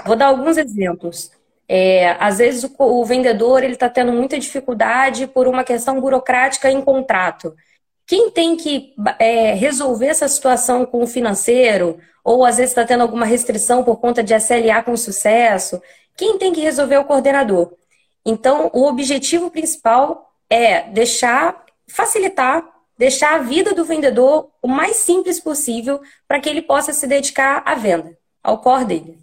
Vou 0.06 0.18
dar 0.18 0.26
alguns 0.26 0.58
exemplos. 0.58 1.32
É, 1.70 2.18
às 2.20 2.40
vezes 2.40 2.66
o, 2.66 2.72
o 2.78 3.06
vendedor 3.06 3.64
ele 3.64 3.76
está 3.76 3.90
tendo 3.90 4.12
muita 4.12 4.38
dificuldade 4.38 5.26
por 5.26 5.48
uma 5.48 5.64
questão 5.64 6.02
burocrática 6.02 6.70
em 6.70 6.82
contrato. 6.82 7.56
Quem 8.06 8.30
tem 8.30 8.58
que 8.58 8.94
é, 9.20 9.54
resolver 9.54 10.08
essa 10.08 10.28
situação 10.28 10.86
com 10.86 11.02
o 11.02 11.08
financeiro, 11.08 11.98
ou 12.26 12.44
às 12.44 12.58
vezes 12.58 12.72
está 12.72 12.84
tendo 12.84 13.04
alguma 13.04 13.26
restrição 13.26 13.86
por 13.86 14.02
conta 14.02 14.22
de 14.22 14.34
SLA 14.36 14.84
com 14.84 14.98
sucesso, 14.98 15.82
quem 16.18 16.38
tem 16.38 16.52
que 16.52 16.60
resolver 16.60 16.96
é 16.96 17.00
o 17.00 17.06
coordenador. 17.06 17.72
Então, 18.26 18.70
o 18.74 18.86
objetivo 18.86 19.50
principal 19.50 20.34
é 20.50 20.90
deixar, 20.90 21.66
facilitar, 21.88 22.64
deixar 22.98 23.36
a 23.36 23.44
vida 23.44 23.74
do 23.74 23.86
vendedor 23.86 24.50
o 24.62 24.68
mais 24.68 24.98
simples 24.98 25.40
possível 25.40 26.02
para 26.28 26.40
que 26.40 26.50
ele 26.50 26.62
possa 26.62 26.94
se 26.94 27.08
dedicar 27.08 27.64
à 27.66 27.74
venda, 27.76 28.18
ao 28.44 28.60
core 28.60 28.86
dele. 28.86 29.18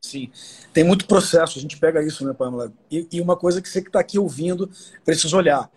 Sim, 0.00 0.30
tem 0.72 0.84
muito 0.84 1.06
processo, 1.06 1.58
a 1.58 1.62
gente 1.62 1.76
pega 1.76 2.02
isso, 2.02 2.24
né, 2.24 2.32
Pamela? 2.32 2.72
E, 2.90 3.06
e 3.12 3.20
uma 3.20 3.36
coisa 3.36 3.60
que 3.60 3.68
você 3.68 3.82
que 3.82 3.88
está 3.88 4.00
aqui 4.00 4.18
ouvindo 4.18 4.70
precisa 5.04 5.36
olhar. 5.36 5.70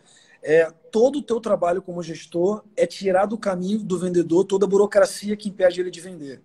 É, 0.43 0.71
todo 0.91 1.19
o 1.19 1.21
teu 1.21 1.39
trabalho 1.39 1.81
como 1.81 2.01
gestor 2.01 2.63
é 2.75 2.85
tirar 2.87 3.25
do 3.25 3.37
caminho 3.37 3.79
do 3.79 3.99
vendedor 3.99 4.45
toda 4.45 4.65
a 4.65 4.69
burocracia 4.69 5.35
que 5.35 5.49
impede 5.49 5.81
ele 5.81 5.91
de 5.91 5.99
vender. 5.99 6.41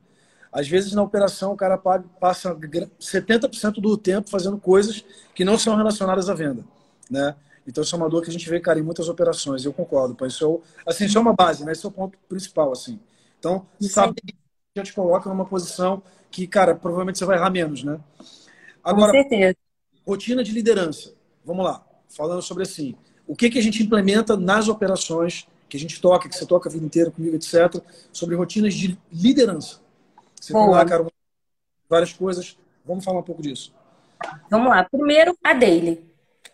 Às 0.57 0.67
vezes, 0.67 0.95
na 0.95 1.03
operação, 1.03 1.53
o 1.53 1.57
cara 1.57 1.77
passa 1.77 2.57
70% 2.99 3.75
do 3.75 3.95
tempo 3.95 4.31
fazendo 4.31 4.57
coisas 4.57 5.05
que 5.35 5.45
não 5.45 5.59
são 5.59 5.77
relacionadas 5.77 6.31
à 6.31 6.35
venda, 6.35 6.65
né? 7.11 7.37
Então, 7.69 7.85
isso 7.85 7.95
é 7.95 7.99
uma 7.99 8.09
dor 8.09 8.23
que 8.23 8.31
a 8.31 8.33
gente 8.33 8.49
vê, 8.49 8.59
cara, 8.59 8.79
em 8.79 8.83
muitas 8.83 9.07
operações. 9.07 9.67
Eu 9.67 9.73
concordo. 9.75 10.17
Isso 10.27 10.63
é, 10.87 10.91
assim, 10.91 11.05
isso 11.05 11.19
é 11.19 11.21
uma 11.21 11.35
base, 11.35 11.63
né? 11.63 11.73
Esse 11.73 11.85
é 11.85 11.89
o 11.91 11.93
ponto 11.93 12.17
principal, 12.27 12.73
assim. 12.73 12.99
Então, 13.39 13.67
sabe 13.83 14.15
já 14.75 14.83
te 14.83 14.95
coloca 14.95 15.29
numa 15.29 15.45
posição 15.45 16.03
que, 16.31 16.47
cara, 16.47 16.75
provavelmente 16.75 17.19
você 17.19 17.27
vai 17.27 17.37
errar 17.37 17.51
menos, 17.51 17.85
né? 17.85 18.01
Agora, 18.83 19.13
Com 19.13 19.19
certeza. 19.19 19.57
rotina 20.07 20.43
de 20.43 20.53
liderança. 20.53 21.13
Vamos 21.45 21.67
lá. 21.67 21.85
Falando 22.09 22.41
sobre, 22.41 22.63
assim, 22.63 22.95
o 23.27 23.37
que, 23.37 23.51
que 23.51 23.59
a 23.59 23.63
gente 23.63 23.83
implementa 23.83 24.39
nas 24.39 24.69
operações 24.69 25.47
que 25.69 25.77
a 25.77 25.81
gente 25.81 26.01
toca, 26.01 26.31
que 26.31 26.35
você 26.35 26.47
toca 26.47 26.71
a 26.71 26.73
vida 26.73 26.87
inteira 26.87 27.11
comigo, 27.11 27.37
etc., 27.37 27.83
sobre 28.11 28.37
rotinas 28.37 28.73
de 28.73 28.99
liderança. 29.13 29.85
Você 30.41 30.53
Boa. 30.53 30.65
tem 30.65 30.75
lá, 30.75 30.85
cara, 30.85 31.07
várias 31.89 32.13
coisas. 32.13 32.57
Vamos 32.85 33.05
falar 33.05 33.21
um 33.21 33.23
pouco 33.23 33.43
disso. 33.43 33.75
Vamos 34.51 34.69
lá. 34.69 34.85
Primeiro, 34.85 35.37
a 35.43 35.53
daily. 35.53 36.05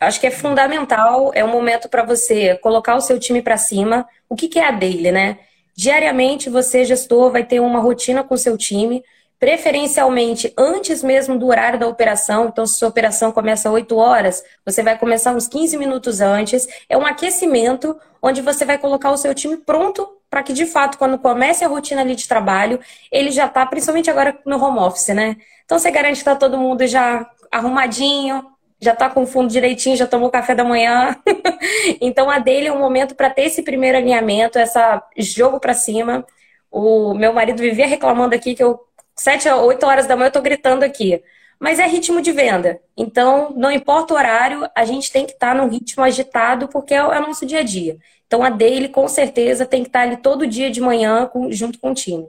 Acho 0.01 0.21
que 0.21 0.27
é 0.27 0.31
fundamental, 0.31 1.31
é 1.33 1.45
um 1.45 1.49
momento 1.49 1.89
para 1.89 2.03
você 2.03 2.57
colocar 2.57 2.97
o 2.97 3.01
seu 3.01 3.21
time 3.21 3.41
para 3.41 3.57
cima. 3.57 4.07
O 4.29 4.35
que, 4.35 4.49
que 4.49 4.59
é 4.59 4.67
a 4.67 4.73
daily, 4.73 5.13
né? 5.13 5.39
Diariamente, 5.75 6.51
você, 6.51 6.85
gestor, 6.85 7.31
vai 7.31 7.45
ter 7.45 7.61
uma 7.61 7.79
rotina 7.79 8.25
com 8.25 8.35
o 8.35 8.39
seu 8.39 8.59
time, 8.59 9.05
preferencialmente 9.39 10.53
antes 10.59 11.03
mesmo 11.03 11.39
do 11.39 11.47
horário 11.47 11.79
da 11.79 11.87
operação. 11.87 12.49
Então, 12.49 12.67
se 12.67 12.79
sua 12.79 12.89
operação 12.89 13.31
começa 13.31 13.69
às 13.69 13.75
8 13.75 13.97
horas, 13.97 14.43
você 14.65 14.83
vai 14.83 14.99
começar 14.99 15.35
uns 15.35 15.47
15 15.47 15.77
minutos 15.77 16.21
antes. 16.21 16.67
É 16.89 16.97
um 16.97 17.07
aquecimento 17.07 17.97
onde 18.21 18.43
você 18.43 18.65
vai 18.65 18.79
colocar 18.79 19.13
o 19.13 19.17
seu 19.17 19.35
time 19.35 19.57
pronto 19.57 20.22
para 20.33 20.43
que, 20.43 20.55
de 20.55 20.65
fato, 20.65 20.97
quando 20.97 21.19
comece 21.19 21.63
a 21.63 21.69
rotina 21.69 22.01
ali 22.01 22.17
de 22.17 22.27
trabalho, 22.27 22.81
ele 23.11 23.31
já 23.31 23.45
está, 23.45 23.67
principalmente 23.67 24.09
agora 24.09 24.35
no 24.47 24.57
home 24.57 24.79
office, 24.79 25.09
né? 25.09 25.37
Então, 25.63 25.79
você 25.79 25.91
garante 25.91 26.15
que 26.15 26.21
está 26.21 26.35
todo 26.35 26.57
mundo 26.57 26.87
já 26.87 27.31
arrumadinho, 27.51 28.43
já 28.81 28.95
está 28.95 29.11
com 29.11 29.25
o 29.25 29.27
fundo 29.27 29.53
direitinho, 29.53 29.95
já 29.95 30.07
tomou 30.07 30.31
café 30.31 30.55
da 30.55 30.65
manhã. 30.65 31.15
então 32.01 32.31
a 32.31 32.39
dele 32.39 32.69
é 32.69 32.73
um 32.73 32.79
momento 32.79 33.15
para 33.15 33.29
ter 33.29 33.43
esse 33.43 33.63
primeiro 33.63 33.99
alinhamento, 33.99 34.59
essa 34.59 35.07
jogo 35.19 35.61
para 35.61 35.75
cima. 35.75 36.25
O 36.71 37.13
meu 37.13 37.35
marido 37.35 37.61
vivia 37.61 37.87
reclamando 37.87 38.35
aqui 38.35 38.55
que 38.55 38.65
eu 38.65 38.81
sete 39.15 39.51
oito 39.51 39.85
horas 39.85 40.07
da 40.07 40.17
manhã 40.17 40.29
eu 40.29 40.29
estou 40.29 40.41
gritando 40.41 40.83
aqui. 40.83 41.23
Mas 41.61 41.79
é 41.79 41.87
ritmo 41.87 42.23
de 42.23 42.33
venda. 42.33 42.81
Então, 42.97 43.53
não 43.55 43.71
importa 43.71 44.15
o 44.15 44.17
horário, 44.17 44.67
a 44.75 44.85
gente 44.87 45.13
tem 45.13 45.27
que 45.27 45.33
estar 45.33 45.51
tá 45.51 45.55
num 45.55 45.69
ritmo 45.69 46.03
agitado, 46.03 46.69
porque 46.69 46.95
é 46.95 47.05
o 47.05 47.21
nosso 47.21 47.45
dia 47.45 47.61
a 47.61 47.63
dia. 47.63 47.99
Então, 48.33 48.43
a 48.43 48.49
dele, 48.49 48.89
com 48.89 49.07
certeza, 49.09 49.67
tem 49.67 49.83
que 49.83 49.91
estar 49.91 50.01
ali 50.09 50.17
todo 50.17 50.47
dia 50.47 50.71
de 50.71 50.81
manhã, 50.81 51.31
junto 51.51 51.79
com 51.79 51.91
o 51.91 51.95
time. 51.95 52.27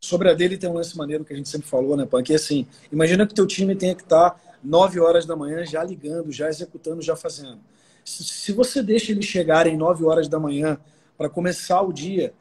Sobre 0.00 0.30
a 0.30 0.32
dele, 0.32 0.56
tem 0.56 0.70
um 0.70 0.72
lance 0.72 0.96
maneiro 0.96 1.22
que 1.22 1.34
a 1.34 1.36
gente 1.36 1.50
sempre 1.50 1.68
falou, 1.68 1.98
né, 1.98 2.06
Pan? 2.06 2.22
Que 2.22 2.32
é 2.32 2.36
assim, 2.36 2.66
imagina 2.90 3.26
que 3.26 3.32
o 3.32 3.34
teu 3.34 3.46
time 3.46 3.76
tenha 3.76 3.94
que 3.94 4.00
estar 4.00 4.30
tá 4.30 4.40
9 4.64 4.98
horas 4.98 5.26
da 5.26 5.36
manhã 5.36 5.66
já 5.66 5.84
ligando, 5.84 6.32
já 6.32 6.48
executando, 6.48 7.02
já 7.02 7.14
fazendo. 7.14 7.58
Se 8.06 8.52
você 8.52 8.82
deixa 8.82 9.12
ele 9.12 9.20
chegar 9.20 9.66
em 9.66 9.76
9 9.76 10.02
horas 10.06 10.28
da 10.28 10.40
manhã 10.40 10.80
para 11.18 11.28
começar 11.28 11.82
o 11.82 11.92
dia, 11.92 12.32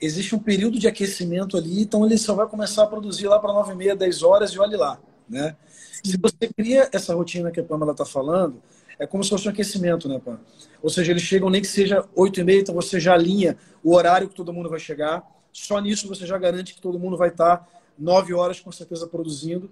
existe 0.00 0.32
um 0.36 0.38
período 0.38 0.78
de 0.78 0.86
aquecimento 0.86 1.56
ali, 1.56 1.82
então 1.82 2.06
ele 2.06 2.16
só 2.16 2.36
vai 2.36 2.46
começar 2.46 2.84
a 2.84 2.86
produzir 2.86 3.26
lá 3.26 3.40
para 3.40 3.52
9 3.52 3.72
e 3.72 3.74
meia, 3.74 3.96
10 3.96 4.22
horas 4.22 4.52
e 4.52 4.60
olhe 4.60 4.76
lá. 4.76 5.00
Né? 5.28 5.56
Se 6.04 6.16
você 6.16 6.52
cria 6.56 6.88
essa 6.92 7.16
rotina 7.16 7.50
que 7.50 7.58
a 7.58 7.64
Pamela 7.64 7.90
está 7.90 8.04
falando, 8.04 8.62
é 8.98 9.06
como 9.06 9.22
se 9.22 9.30
fosse 9.30 9.46
um 9.46 9.50
aquecimento, 9.50 10.08
né, 10.08 10.20
Pam? 10.22 10.40
Ou 10.82 10.90
seja, 10.90 11.12
eles 11.12 11.22
chegam 11.22 11.48
nem 11.48 11.60
que 11.60 11.66
seja 11.66 12.04
8 12.14 12.40
e 12.40 12.44
meia, 12.44 12.60
então 12.60 12.74
você 12.74 12.98
já 12.98 13.14
alinha 13.14 13.56
o 13.82 13.94
horário 13.94 14.28
que 14.28 14.34
todo 14.34 14.52
mundo 14.52 14.68
vai 14.68 14.80
chegar. 14.80 15.22
Só 15.52 15.80
nisso 15.80 16.08
você 16.08 16.26
já 16.26 16.36
garante 16.36 16.74
que 16.74 16.80
todo 16.80 16.98
mundo 16.98 17.16
vai 17.16 17.28
estar 17.28 17.58
tá 17.58 17.68
9 17.98 18.34
horas 18.34 18.60
com 18.60 18.72
certeza 18.72 19.06
produzindo. 19.06 19.70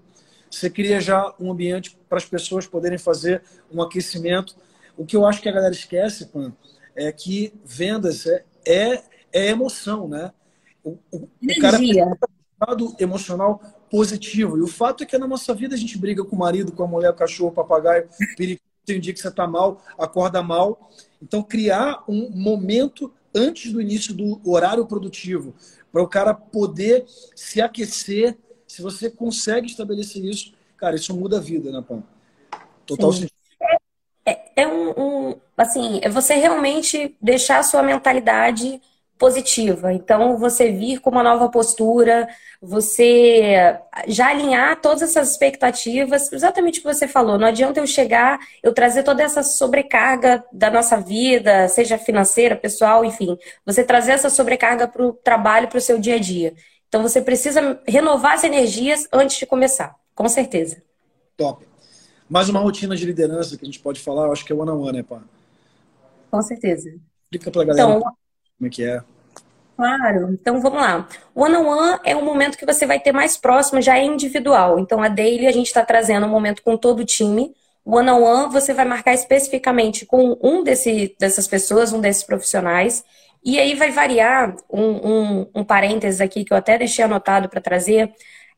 Você 0.50 0.70
cria 0.70 1.00
já 1.00 1.34
um 1.40 1.50
ambiente 1.50 1.96
para 2.08 2.18
as 2.18 2.24
pessoas 2.24 2.66
poderem 2.66 2.98
fazer 2.98 3.42
um 3.72 3.82
aquecimento. 3.82 4.54
O 4.96 5.04
que 5.04 5.16
eu 5.16 5.26
acho 5.26 5.42
que 5.42 5.48
a 5.48 5.52
galera 5.52 5.74
esquece, 5.74 6.26
Pan, 6.26 6.52
é 6.94 7.10
que 7.10 7.52
vendas 7.64 8.26
é, 8.26 8.44
é, 8.64 9.02
é 9.32 9.48
emoção, 9.48 10.08
né? 10.08 10.32
O, 10.84 10.96
o, 11.10 11.28
o 11.42 11.60
cara 11.60 11.78
um 11.78 12.16
lado 12.66 12.96
emocional 12.98 13.60
positivo. 13.90 14.56
E 14.56 14.62
o 14.62 14.66
fato 14.66 15.02
é 15.02 15.06
que 15.06 15.18
na 15.18 15.26
nossa 15.26 15.52
vida 15.52 15.74
a 15.74 15.78
gente 15.78 15.98
briga 15.98 16.24
com 16.24 16.34
o 16.34 16.38
marido, 16.38 16.72
com 16.72 16.84
a 16.84 16.86
mulher, 16.86 17.08
com 17.08 17.16
o 17.16 17.18
cachorro, 17.18 17.50
o 17.50 17.54
papagaio, 17.54 18.08
tem 18.86 18.96
um 18.96 19.00
dia 19.00 19.12
que 19.12 19.20
você 19.20 19.28
está 19.28 19.46
mal, 19.46 19.82
acorda 19.98 20.42
mal. 20.42 20.90
Então, 21.20 21.42
criar 21.42 22.04
um 22.08 22.30
momento 22.30 23.12
antes 23.34 23.72
do 23.72 23.80
início 23.80 24.14
do 24.14 24.40
horário 24.48 24.86
produtivo, 24.86 25.54
para 25.92 26.02
o 26.02 26.08
cara 26.08 26.32
poder 26.32 27.04
se 27.34 27.60
aquecer 27.60 28.38
se 28.66 28.82
você 28.82 29.08
consegue 29.08 29.66
estabelecer 29.66 30.24
isso, 30.24 30.52
cara, 30.76 30.96
isso 30.96 31.16
muda 31.16 31.38
a 31.38 31.40
vida, 31.40 31.70
né, 31.70 31.82
Pão? 31.86 32.02
Total 32.84 33.12
Sim. 33.12 33.20
sentido. 33.20 33.36
É, 34.26 34.62
é 34.62 34.68
um, 34.68 34.90
um, 34.90 35.40
assim, 35.56 36.00
é 36.02 36.08
você 36.08 36.34
realmente 36.34 37.16
deixar 37.22 37.58
a 37.58 37.62
sua 37.62 37.82
mentalidade 37.82 38.80
positiva. 39.18 39.92
Então, 39.92 40.36
você 40.36 40.70
vir 40.70 41.00
com 41.00 41.10
uma 41.10 41.22
nova 41.22 41.48
postura, 41.48 42.28
você 42.60 43.78
já 44.06 44.28
alinhar 44.28 44.80
todas 44.80 45.02
essas 45.02 45.30
expectativas, 45.30 46.32
exatamente 46.32 46.78
o 46.78 46.82
que 46.82 46.94
você 46.94 47.08
falou. 47.08 47.38
Não 47.38 47.46
adianta 47.46 47.80
eu 47.80 47.86
chegar, 47.86 48.38
eu 48.62 48.72
trazer 48.72 49.02
toda 49.02 49.22
essa 49.22 49.42
sobrecarga 49.42 50.44
da 50.52 50.70
nossa 50.70 50.98
vida, 50.98 51.68
seja 51.68 51.96
financeira, 51.98 52.54
pessoal, 52.54 53.04
enfim. 53.04 53.38
Você 53.64 53.82
trazer 53.82 54.12
essa 54.12 54.28
sobrecarga 54.28 54.86
para 54.86 55.04
o 55.04 55.12
trabalho, 55.12 55.68
para 55.68 55.78
o 55.78 55.80
seu 55.80 55.98
dia 55.98 56.16
a 56.16 56.18
dia. 56.18 56.54
Então 56.88 57.02
você 57.02 57.20
precisa 57.20 57.80
renovar 57.86 58.34
as 58.34 58.44
energias 58.44 59.08
antes 59.12 59.38
de 59.38 59.46
começar, 59.46 59.96
com 60.14 60.28
certeza. 60.28 60.82
Top. 61.36 61.66
Mais 62.28 62.48
uma 62.48 62.60
rotina 62.60 62.96
de 62.96 63.06
liderança 63.06 63.56
que 63.56 63.64
a 63.64 63.66
gente 63.66 63.80
pode 63.80 64.00
falar, 64.00 64.26
eu 64.26 64.32
acho 64.32 64.44
que 64.44 64.52
é 64.52 64.56
one 64.56 64.70
on 64.70 64.80
one, 64.80 64.98
né, 64.98 65.02
pá? 65.02 65.20
Com 66.30 66.42
certeza. 66.42 66.90
Explica 67.24 67.50
pra 67.50 67.64
galera 67.64 67.98
então, 67.98 68.12
como 68.58 68.68
é 68.68 68.70
que 68.70 68.84
é. 68.84 69.00
Claro, 69.76 70.32
então 70.32 70.58
vamos 70.60 70.80
lá. 70.80 71.06
O 71.34 71.42
one 71.42 71.56
on 71.56 71.66
one 71.66 72.00
é 72.02 72.16
um 72.16 72.24
momento 72.24 72.56
que 72.56 72.64
você 72.64 72.86
vai 72.86 72.98
ter 72.98 73.12
mais 73.12 73.36
próximo, 73.36 73.82
já 73.82 73.98
é 73.98 74.04
individual. 74.04 74.78
Então 74.78 75.02
a 75.02 75.08
daily 75.08 75.46
a 75.46 75.52
gente 75.52 75.66
está 75.66 75.84
trazendo 75.84 76.26
um 76.26 76.30
momento 76.30 76.62
com 76.62 76.78
todo 76.78 77.00
o 77.00 77.04
time. 77.04 77.54
O 77.84 77.96
one 77.96 78.08
on 78.08 78.22
one 78.22 78.52
você 78.52 78.72
vai 78.72 78.86
marcar 78.86 79.12
especificamente 79.12 80.06
com 80.06 80.38
um 80.42 80.64
desse, 80.64 81.14
dessas 81.20 81.46
pessoas, 81.46 81.92
um 81.92 82.00
desses 82.00 82.24
profissionais. 82.24 83.04
E 83.44 83.60
aí 83.60 83.74
vai 83.74 83.90
variar 83.90 84.56
um, 84.70 84.82
um, 84.82 85.50
um 85.56 85.64
parênteses 85.64 86.22
aqui 86.22 86.42
que 86.42 86.52
eu 86.52 86.56
até 86.56 86.78
deixei 86.78 87.04
anotado 87.04 87.48
para 87.48 87.60
trazer. 87.60 88.10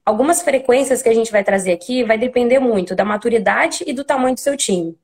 Algumas 0.06 0.40
frequências 0.40 1.02
que 1.02 1.08
a 1.08 1.14
gente 1.14 1.32
vai 1.32 1.42
trazer 1.42 1.72
aqui 1.72 2.04
vai 2.04 2.16
depender 2.16 2.60
muito 2.60 2.94
da 2.94 3.04
maturidade 3.04 3.82
e 3.86 3.92
do 3.92 4.04
tamanho 4.04 4.34
do 4.34 4.40
seu 4.40 4.56
time. 4.56 4.96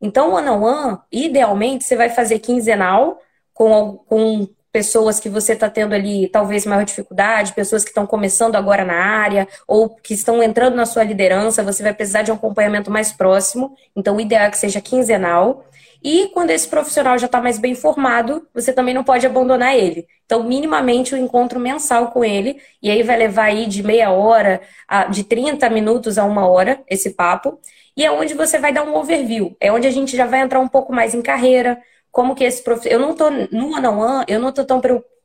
Então, 0.00 0.32
one 0.32 0.48
on 0.50 0.60
one, 0.60 0.98
idealmente, 1.10 1.84
você 1.84 1.96
vai 1.96 2.10
fazer 2.10 2.40
quinzenal 2.40 3.20
com, 3.62 3.96
com 4.08 4.48
pessoas 4.72 5.20
que 5.20 5.28
você 5.28 5.52
está 5.52 5.70
tendo 5.70 5.94
ali 5.94 6.26
talvez 6.28 6.66
maior 6.66 6.84
dificuldade, 6.84 7.52
pessoas 7.52 7.84
que 7.84 7.90
estão 7.90 8.06
começando 8.06 8.56
agora 8.56 8.84
na 8.84 8.94
área 8.94 9.46
ou 9.68 9.88
que 9.88 10.14
estão 10.14 10.42
entrando 10.42 10.74
na 10.74 10.84
sua 10.84 11.04
liderança, 11.04 11.62
você 11.62 11.80
vai 11.80 11.94
precisar 11.94 12.22
de 12.22 12.32
um 12.32 12.34
acompanhamento 12.34 12.90
mais 12.90 13.12
próximo. 13.12 13.76
Então, 13.94 14.16
o 14.16 14.20
ideal 14.20 14.46
é 14.46 14.50
que 14.50 14.58
seja 14.58 14.80
quinzenal. 14.80 15.64
E 16.02 16.28
quando 16.34 16.50
esse 16.50 16.66
profissional 16.66 17.16
já 17.16 17.26
está 17.26 17.40
mais 17.40 17.58
bem 17.58 17.76
formado, 17.76 18.48
você 18.52 18.72
também 18.72 18.92
não 18.92 19.04
pode 19.04 19.24
abandonar 19.24 19.76
ele. 19.76 20.08
Então, 20.26 20.42
minimamente, 20.42 21.14
o 21.14 21.16
um 21.16 21.20
encontro 21.20 21.60
mensal 21.60 22.10
com 22.10 22.24
ele, 22.24 22.60
e 22.82 22.90
aí 22.90 23.04
vai 23.04 23.16
levar 23.16 23.44
aí 23.44 23.66
de 23.66 23.84
meia 23.84 24.10
hora, 24.10 24.60
a, 24.88 25.04
de 25.04 25.22
30 25.22 25.70
minutos 25.70 26.18
a 26.18 26.24
uma 26.24 26.48
hora, 26.48 26.82
esse 26.90 27.10
papo. 27.10 27.60
E 27.96 28.04
é 28.04 28.10
onde 28.10 28.34
você 28.34 28.58
vai 28.58 28.72
dar 28.72 28.82
um 28.82 28.96
overview. 28.96 29.56
É 29.60 29.70
onde 29.70 29.86
a 29.86 29.92
gente 29.92 30.16
já 30.16 30.26
vai 30.26 30.40
entrar 30.40 30.58
um 30.58 30.66
pouco 30.66 30.92
mais 30.92 31.14
em 31.14 31.22
carreira, 31.22 31.78
como 32.12 32.34
que 32.34 32.44
esse 32.44 32.62
profissional. 32.62 33.00
Eu 33.00 33.16
não 33.50 33.72
one 33.72 33.86
on 33.88 33.98
one, 33.98 34.24
eu 34.28 34.38
não 34.38 34.50
estou 34.50 34.64
tão 34.64 34.80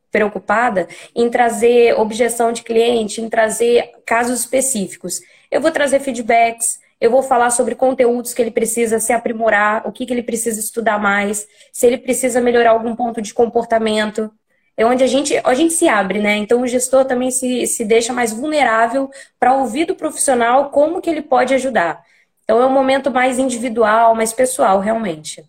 preocupada 0.10 0.88
em 1.14 1.30
trazer 1.30 2.00
objeção 2.00 2.52
de 2.52 2.64
cliente, 2.64 3.22
em 3.22 3.30
trazer 3.30 3.92
casos 4.06 4.40
específicos. 4.40 5.22
Eu 5.52 5.62
vou 5.62 5.70
trazer 5.70 6.00
feedbacks, 6.00 6.80
eu 7.00 7.12
vou 7.12 7.22
falar 7.22 7.52
sobre 7.52 7.76
conteúdos 7.76 8.34
que 8.34 8.42
ele 8.42 8.52
precisa 8.52 9.00
se 9.00 9.14
aprimorar, 9.14 9.86
o 9.86 9.92
que, 9.92 10.06
que 10.06 10.14
ele 10.14 10.24
precisa 10.24 10.60
estudar 10.60 10.98
mais, 10.98 11.46
se 11.72 11.86
ele 11.86 11.98
precisa 11.98 12.42
melhorar 12.42 12.72
algum 12.72 12.96
ponto 12.96 13.22
de 13.22 13.34
comportamento. 13.34 14.32
É 14.76 14.86
onde 14.86 15.04
a 15.04 15.08
gente, 15.08 15.40
a 15.44 15.54
gente 15.54 15.74
se 15.74 15.88
abre, 15.88 16.20
né? 16.20 16.38
Então 16.38 16.62
o 16.62 16.68
gestor 16.68 17.04
também 17.04 17.32
se, 17.32 17.66
se 17.68 17.84
deixa 17.84 18.14
mais 18.14 18.32
vulnerável 18.32 19.10
para 19.40 19.56
ouvir 19.56 19.86
do 19.86 19.96
profissional 19.96 20.70
como 20.70 21.02
que 21.02 21.10
ele 21.10 21.22
pode 21.22 21.54
ajudar. 21.54 22.02
Então 22.44 22.62
é 22.62 22.66
um 22.66 22.72
momento 22.72 23.12
mais 23.12 23.40
individual, 23.40 24.16
mais 24.16 24.32
pessoal, 24.32 24.80
realmente. 24.80 25.44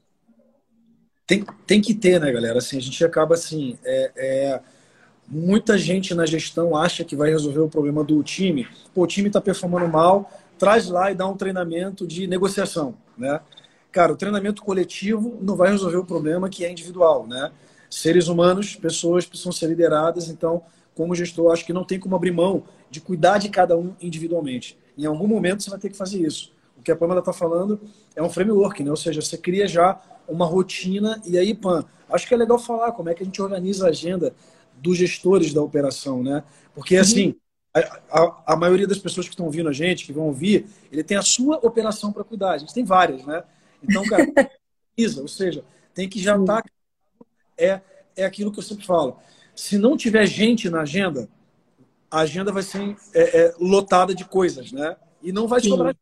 Tem, 1.28 1.44
tem 1.66 1.78
que 1.78 1.92
ter, 1.92 2.18
né, 2.18 2.32
galera? 2.32 2.58
Assim, 2.58 2.78
a 2.78 2.80
gente 2.80 3.04
acaba 3.04 3.35
assim. 3.35 3.78
É, 3.85 4.12
é, 4.16 4.61
muita 5.28 5.76
gente 5.76 6.14
na 6.14 6.25
gestão 6.25 6.75
acha 6.75 7.04
que 7.04 7.14
vai 7.14 7.28
resolver 7.28 7.61
o 7.61 7.68
problema 7.68 8.02
do 8.02 8.23
time. 8.23 8.66
Pô, 8.94 9.02
o 9.02 9.06
time 9.06 9.28
está 9.28 9.38
performando 9.38 9.87
mal, 9.87 10.32
traz 10.58 10.88
lá 10.88 11.12
e 11.12 11.14
dá 11.14 11.28
um 11.28 11.37
treinamento 11.37 12.06
de 12.06 12.26
negociação, 12.26 12.94
né? 13.16 13.40
Cara, 13.92 14.11
o 14.11 14.16
treinamento 14.16 14.62
coletivo 14.62 15.37
não 15.42 15.54
vai 15.54 15.70
resolver 15.70 15.99
o 15.99 16.04
problema 16.04 16.49
que 16.49 16.64
é 16.64 16.70
individual, 16.70 17.26
né? 17.26 17.52
Seres 17.90 18.28
humanos, 18.28 18.75
pessoas 18.75 19.26
precisam 19.26 19.52
ser 19.52 19.66
lideradas, 19.66 20.30
então, 20.30 20.62
como 20.94 21.14
gestor, 21.14 21.52
acho 21.52 21.66
que 21.66 21.75
não 21.75 21.85
tem 21.85 22.00
como 22.00 22.16
abrir 22.16 22.32
mão 22.32 22.64
de 22.90 23.02
cuidar 23.02 23.37
de 23.37 23.50
cada 23.50 23.76
um 23.76 23.94
individualmente. 24.00 24.78
Em 24.97 25.04
algum 25.04 25.26
momento 25.26 25.62
você 25.62 25.68
vai 25.68 25.78
ter 25.78 25.90
que 25.90 25.97
fazer 25.97 26.26
isso. 26.26 26.52
O 26.78 26.82
que 26.82 26.90
a 26.90 26.97
Pamela 26.97 27.20
está 27.20 27.35
falando 27.35 27.78
é 28.16 28.23
um 28.23 28.30
framework, 28.30 28.82
né? 28.82 28.90
Ou 28.90 28.97
seja, 28.97 29.20
você 29.20 29.37
cria 29.37 29.68
já 29.68 30.00
uma 30.28 30.47
rotina 30.47 31.20
e 31.25 31.38
aí, 31.38 31.54
Pam, 31.54 31.85
acho 32.11 32.26
que 32.28 32.35
é 32.35 32.37
legal 32.37 32.58
falar 32.58 32.92
como 32.92 33.08
é 33.08 33.14
que 33.14 33.23
a 33.23 33.26
gente 33.26 33.40
organiza 33.40 33.87
a 33.87 33.90
agenda 33.90 34.35
dos 34.76 34.97
gestores 34.97 35.52
da 35.52 35.62
operação, 35.62 36.23
né? 36.23 36.44
Porque, 36.75 36.97
assim, 36.97 37.35
a, 38.11 38.52
a, 38.52 38.56
maioria 38.56 38.87
das 38.87 38.99
pessoas 38.99 39.26
que 39.26 39.35
estão 39.35 39.47
ouvindo 39.47 39.68
a 39.68 39.73
gente, 39.73 40.04
que 40.04 40.12
vão 40.12 40.26
ouvir, 40.26 40.66
ele 40.90 41.02
tem 41.02 41.16
a 41.16 41.23
sua 41.23 41.56
operação 41.56 42.12
para 42.12 42.25
cuidar. 42.25 42.52
A 42.52 42.58
gente 42.58 42.75
tem 42.75 42.85
várias, 42.85 43.25
né? 43.25 43.42
Então, 43.82 44.04
cara, 44.04 44.26
ou 45.20 45.28
seja, 45.28 45.64
Tem 45.94 46.08
que 46.08 46.20
já 46.20 46.37
estar. 46.37 46.62
Tá, 46.62 46.68
é, 47.56 47.80
é 48.16 48.25
aquilo 48.25 48.52
que 48.52 48.58
eu 48.58 48.62
sempre 48.62 48.87
falo. 48.87 49.18
Se 49.54 49.76
não 49.78 49.97
tiver 49.97 50.26
gente 50.26 50.70
na 50.70 50.82
agenda, 50.82 51.28
a 52.11 52.20
agenda 52.20 52.52
vai 52.52 52.62
ser 52.62 52.97
é, 53.12 53.40
é, 53.40 53.54
lotada 53.58 54.14
de 54.14 54.25
coisas, 54.25 54.73
né? 54.73 54.97
E 55.23 55.32
não 55.32 55.49
vai 55.49 55.61
sobrar. 55.61 55.97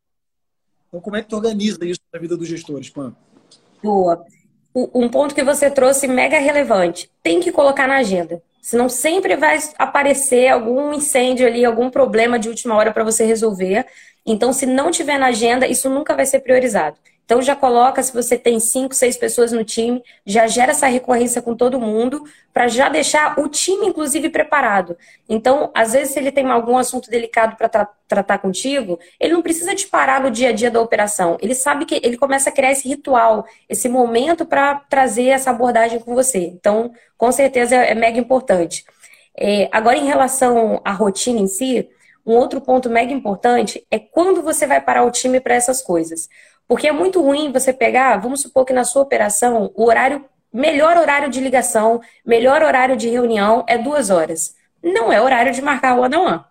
Então, 0.87 1.01
como 1.01 1.15
é 1.15 1.21
que 1.21 1.29
tu 1.29 1.35
organiza 1.35 1.83
isso 1.85 1.99
na 2.13 2.19
vida 2.19 2.37
dos 2.37 2.47
gestores, 2.47 2.89
Pan? 2.89 3.15
Boa. 3.83 4.23
Um 4.75 5.09
ponto 5.09 5.33
que 5.33 5.43
você 5.43 5.71
trouxe 5.71 6.07
mega 6.07 6.37
relevante. 6.37 7.09
Tem 7.23 7.39
que 7.39 7.51
colocar 7.51 7.87
na 7.87 7.97
agenda. 7.97 8.41
Senão 8.61 8.89
sempre 8.89 9.35
vai 9.35 9.57
aparecer 9.77 10.49
algum 10.49 10.93
incêndio 10.93 11.47
ali, 11.47 11.63
algum 11.63 11.89
problema 11.89 12.37
de 12.37 12.49
última 12.49 12.75
hora 12.75 12.91
para 12.91 13.03
você 13.03 13.25
resolver. 13.25 13.85
Então, 14.25 14.51
se 14.51 14.65
não 14.65 14.91
tiver 14.91 15.17
na 15.17 15.27
agenda, 15.27 15.65
isso 15.65 15.89
nunca 15.89 16.15
vai 16.15 16.25
ser 16.25 16.41
priorizado. 16.41 16.97
Então 17.27 17.41
já 17.41 17.57
coloca, 17.57 18.01
se 18.01 18.13
você 18.13 18.37
tem 18.37 18.57
cinco, 18.57 18.95
seis 18.95 19.17
pessoas 19.17 19.51
no 19.51 19.61
time, 19.61 20.01
já 20.25 20.47
gera 20.47 20.71
essa 20.71 20.87
recorrência 20.87 21.41
com 21.41 21.53
todo 21.53 21.77
mundo, 21.77 22.23
para 22.53 22.69
já 22.69 22.87
deixar 22.87 23.37
o 23.37 23.49
time, 23.49 23.85
inclusive, 23.85 24.29
preparado. 24.29 24.97
Então, 25.27 25.69
às 25.75 25.91
vezes, 25.91 26.13
se 26.13 26.19
ele 26.19 26.31
tem 26.31 26.49
algum 26.49 26.77
assunto 26.77 27.09
delicado 27.09 27.57
para 27.57 27.67
tra 27.67 27.89
tratar 28.07 28.37
contigo, 28.37 28.97
ele 29.19 29.33
não 29.33 29.41
precisa 29.41 29.75
te 29.75 29.85
parar 29.87 30.21
no 30.21 30.31
dia 30.31 30.49
a 30.49 30.51
dia 30.53 30.71
da 30.71 30.79
operação. 30.79 31.37
Ele 31.41 31.53
sabe 31.53 31.83
que 31.83 31.99
ele 32.01 32.15
começa 32.15 32.49
a 32.49 32.53
criar 32.53 32.71
esse 32.71 32.87
ritual, 32.87 33.45
esse 33.67 33.89
momento 33.89 34.45
para 34.45 34.75
trazer 34.89 35.25
essa 35.25 35.49
abordagem 35.49 35.99
com 35.99 36.15
você. 36.15 36.39
Então, 36.39 36.93
com 37.17 37.29
certeza 37.29 37.75
é, 37.75 37.91
é 37.91 37.93
mega 37.93 38.17
importante. 38.17 38.85
É, 39.37 39.67
agora, 39.69 39.97
em 39.97 40.05
relação 40.05 40.81
à 40.85 40.93
rotina 40.93 41.41
em 41.41 41.47
si, 41.47 41.89
um 42.25 42.35
outro 42.35 42.61
ponto 42.61 42.89
mega 42.89 43.11
importante 43.11 43.85
é 43.91 43.99
quando 43.99 44.41
você 44.41 44.65
vai 44.65 44.81
parar 44.81 45.03
o 45.03 45.11
time 45.11 45.41
para 45.41 45.55
essas 45.55 45.81
coisas. 45.81 46.29
Porque 46.67 46.87
é 46.87 46.91
muito 46.91 47.21
ruim 47.21 47.51
você 47.51 47.71
pegar, 47.71 48.17
vamos 48.17 48.41
supor 48.41 48.65
que 48.65 48.73
na 48.73 48.83
sua 48.83 49.01
operação, 49.01 49.71
o 49.73 49.85
horário, 49.85 50.25
melhor 50.53 50.97
horário 50.97 51.29
de 51.29 51.39
ligação, 51.39 52.01
melhor 52.25 52.61
horário 52.61 52.97
de 52.97 53.09
reunião 53.09 53.63
é 53.67 53.77
duas 53.77 54.09
horas. 54.09 54.55
Não 54.83 55.11
é 55.11 55.21
horário 55.21 55.53
de 55.53 55.61
marcar 55.61 55.97
one 55.97 56.15
on 56.15 56.25
one. 56.25 56.41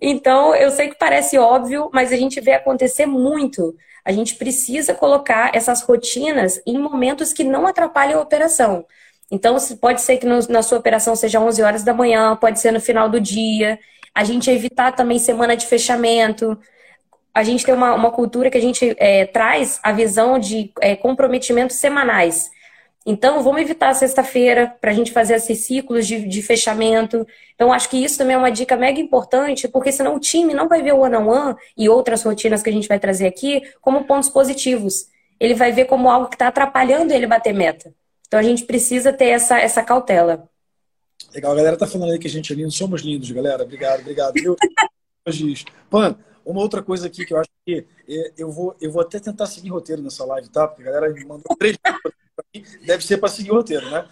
então, 0.00 0.54
eu 0.54 0.70
sei 0.70 0.88
que 0.88 0.98
parece 0.98 1.36
óbvio, 1.38 1.90
mas 1.92 2.12
a 2.12 2.16
gente 2.16 2.40
vê 2.40 2.52
acontecer 2.52 3.06
muito. 3.06 3.76
A 4.04 4.12
gente 4.12 4.36
precisa 4.36 4.94
colocar 4.94 5.50
essas 5.54 5.82
rotinas 5.82 6.60
em 6.66 6.78
momentos 6.78 7.32
que 7.32 7.44
não 7.44 7.66
atrapalhem 7.66 8.14
a 8.14 8.20
operação. 8.20 8.86
Então, 9.30 9.56
pode 9.80 10.00
ser 10.00 10.18
que 10.18 10.26
na 10.26 10.62
sua 10.62 10.78
operação 10.78 11.16
seja 11.16 11.40
11 11.40 11.62
horas 11.62 11.82
da 11.82 11.92
manhã, 11.92 12.36
pode 12.36 12.60
ser 12.60 12.70
no 12.70 12.80
final 12.80 13.08
do 13.08 13.20
dia. 13.20 13.78
A 14.14 14.24
gente 14.24 14.50
evitar 14.50 14.92
também 14.92 15.18
semana 15.18 15.56
de 15.56 15.66
fechamento 15.66 16.56
a 17.36 17.42
gente 17.42 17.66
tem 17.66 17.74
uma, 17.74 17.94
uma 17.94 18.10
cultura 18.10 18.50
que 18.50 18.56
a 18.56 18.60
gente 18.60 18.96
é, 18.96 19.26
traz 19.26 19.78
a 19.82 19.92
visão 19.92 20.38
de 20.38 20.72
é, 20.80 20.96
comprometimentos 20.96 21.76
semanais. 21.76 22.50
Então, 23.04 23.42
vamos 23.42 23.60
evitar 23.60 23.90
a 23.90 23.94
sexta-feira 23.94 24.74
para 24.80 24.90
a 24.90 24.94
gente 24.94 25.12
fazer 25.12 25.34
esses 25.34 25.66
ciclos 25.66 26.06
de, 26.06 26.26
de, 26.26 26.40
fechamento. 26.40 27.26
Então, 27.54 27.70
acho 27.70 27.90
que 27.90 28.02
isso 28.02 28.16
também 28.16 28.36
é 28.36 28.38
uma 28.38 28.50
dica 28.50 28.74
mega 28.74 28.98
importante, 28.98 29.68
porque 29.68 29.92
senão 29.92 30.16
o 30.16 30.18
time 30.18 30.54
não 30.54 30.66
vai 30.66 30.82
ver 30.82 30.94
o 30.94 31.00
one-on-one 31.00 31.28
-on 31.28 31.48
-one 31.50 31.56
e 31.76 31.90
outras 31.90 32.22
rotinas 32.22 32.62
que 32.62 32.70
a 32.70 32.72
gente 32.72 32.88
vai 32.88 32.98
trazer 32.98 33.26
aqui 33.26 33.60
como 33.82 34.04
pontos 34.04 34.30
positivos. 34.30 35.06
Ele 35.38 35.52
vai 35.52 35.72
ver 35.72 35.84
como 35.84 36.08
algo 36.08 36.28
que 36.28 36.36
está 36.36 36.48
atrapalhando 36.48 37.12
ele 37.12 37.26
bater 37.26 37.52
meta. 37.52 37.92
Então, 38.26 38.40
a 38.40 38.42
gente 38.42 38.64
precisa 38.64 39.12
ter 39.12 39.26
essa, 39.26 39.58
essa 39.58 39.82
cautela. 39.82 40.48
Legal, 41.34 41.52
a 41.52 41.56
galera 41.56 41.76
tá 41.76 41.86
falando 41.86 42.12
aí 42.12 42.18
que 42.18 42.28
a 42.28 42.30
gente 42.30 42.50
é 42.50 42.56
lindo. 42.56 42.72
Somos 42.72 43.02
lindos, 43.02 43.30
galera. 43.30 43.62
Obrigado, 43.62 44.00
obrigado. 44.00 44.32
Viu? 44.32 44.56
Pan, 45.90 46.16
uma 46.46 46.60
outra 46.60 46.80
coisa 46.80 47.08
aqui 47.08 47.26
que 47.26 47.34
eu 47.34 47.38
acho 47.38 47.50
que 47.64 47.84
é, 48.08 48.32
eu 48.38 48.50
vou, 48.50 48.76
eu 48.80 48.90
vou 48.90 49.02
até 49.02 49.18
tentar 49.18 49.46
seguir 49.46 49.70
roteiro 49.70 50.00
nessa 50.00 50.24
live, 50.24 50.48
tá? 50.48 50.68
Porque 50.68 50.82
a 50.82 50.92
galera 50.92 51.12
me 51.12 51.24
mandou 51.24 51.56
três 51.58 51.76
deve 52.86 53.04
ser 53.04 53.18
para 53.18 53.28
seguir 53.28 53.50
roteiro, 53.50 53.90
né? 53.90 54.08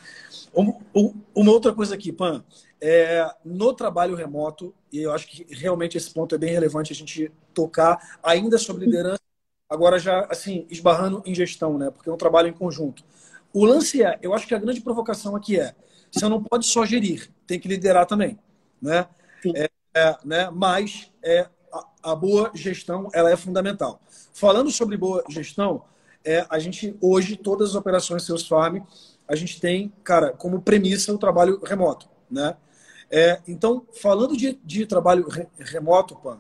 Uma 1.34 1.50
outra 1.50 1.72
coisa 1.72 1.94
aqui, 1.94 2.12
Pan, 2.12 2.44
é, 2.80 3.28
no 3.44 3.72
trabalho 3.72 4.14
remoto, 4.14 4.74
e 4.92 5.00
eu 5.00 5.12
acho 5.12 5.26
que 5.26 5.46
realmente 5.54 5.96
esse 5.96 6.10
ponto 6.10 6.34
é 6.34 6.38
bem 6.38 6.52
relevante 6.52 6.92
a 6.92 6.96
gente 6.96 7.30
tocar 7.52 8.18
ainda 8.22 8.58
sobre 8.58 8.84
liderança, 8.84 9.20
agora 9.68 9.98
já 9.98 10.26
assim, 10.30 10.66
esbarrando 10.70 11.22
em 11.24 11.34
gestão, 11.34 11.78
né? 11.78 11.90
Porque 11.90 12.08
é 12.08 12.12
um 12.12 12.16
trabalho 12.16 12.48
em 12.48 12.52
conjunto. 12.52 13.04
O 13.52 13.64
lance 13.64 14.02
é, 14.02 14.18
eu 14.22 14.34
acho 14.34 14.46
que 14.46 14.54
a 14.54 14.58
grande 14.58 14.80
provocação 14.80 15.36
aqui 15.36 15.58
é, 15.58 15.74
você 16.10 16.28
não 16.28 16.42
pode 16.42 16.66
só 16.66 16.84
gerir, 16.84 17.30
tem 17.46 17.58
que 17.58 17.68
liderar 17.68 18.06
também, 18.06 18.38
né? 18.80 19.06
É, 19.54 19.68
é, 19.94 20.16
né? 20.24 20.50
Mas 20.50 21.12
é, 21.22 21.48
a 22.04 22.14
boa 22.14 22.50
gestão 22.54 23.08
ela 23.12 23.30
é 23.30 23.36
fundamental. 23.36 24.00
Falando 24.32 24.70
sobre 24.70 24.96
boa 24.96 25.24
gestão, 25.28 25.82
é, 26.24 26.46
a 26.48 26.58
gente 26.58 26.96
hoje 27.00 27.36
todas 27.36 27.70
as 27.70 27.74
operações 27.74 28.24
Seus 28.24 28.46
Farm 28.46 28.78
a 29.26 29.34
gente 29.34 29.60
tem, 29.60 29.90
cara, 30.04 30.32
como 30.32 30.60
premissa 30.60 31.12
o 31.12 31.18
trabalho 31.18 31.58
remoto, 31.64 32.06
né? 32.30 32.56
É, 33.10 33.40
então, 33.48 33.86
falando 34.00 34.36
de, 34.36 34.58
de 34.64 34.86
trabalho 34.86 35.28
re, 35.28 35.46
remoto, 35.58 36.14
Pan, 36.16 36.38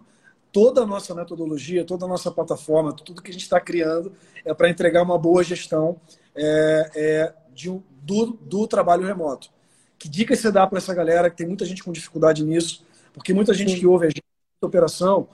toda 0.52 0.82
a 0.82 0.86
nossa 0.86 1.14
metodologia, 1.14 1.84
toda 1.84 2.04
a 2.04 2.08
nossa 2.08 2.30
plataforma, 2.30 2.92
tudo 2.92 3.22
que 3.22 3.30
a 3.30 3.32
gente 3.32 3.42
está 3.42 3.60
criando 3.60 4.12
é 4.44 4.52
para 4.52 4.68
entregar 4.68 5.02
uma 5.02 5.18
boa 5.18 5.42
gestão 5.42 6.00
é, 6.34 6.90
é, 6.94 7.34
de 7.54 7.70
do, 8.02 8.38
do 8.40 8.66
trabalho 8.66 9.06
remoto. 9.06 9.50
Que 9.98 10.08
dicas 10.08 10.40
você 10.40 10.52
dá 10.52 10.66
para 10.66 10.78
essa 10.78 10.94
galera 10.94 11.30
que 11.30 11.36
tem 11.36 11.46
muita 11.46 11.64
gente 11.64 11.82
com 11.82 11.90
dificuldade 11.90 12.44
nisso? 12.44 12.84
Porque 13.12 13.32
muita 13.32 13.54
gente 13.54 13.72
Sim. 13.72 13.80
que 13.80 13.86
ouve 13.86 14.06
a 14.06 14.08
gente, 14.08 14.22
operação, 14.60 15.28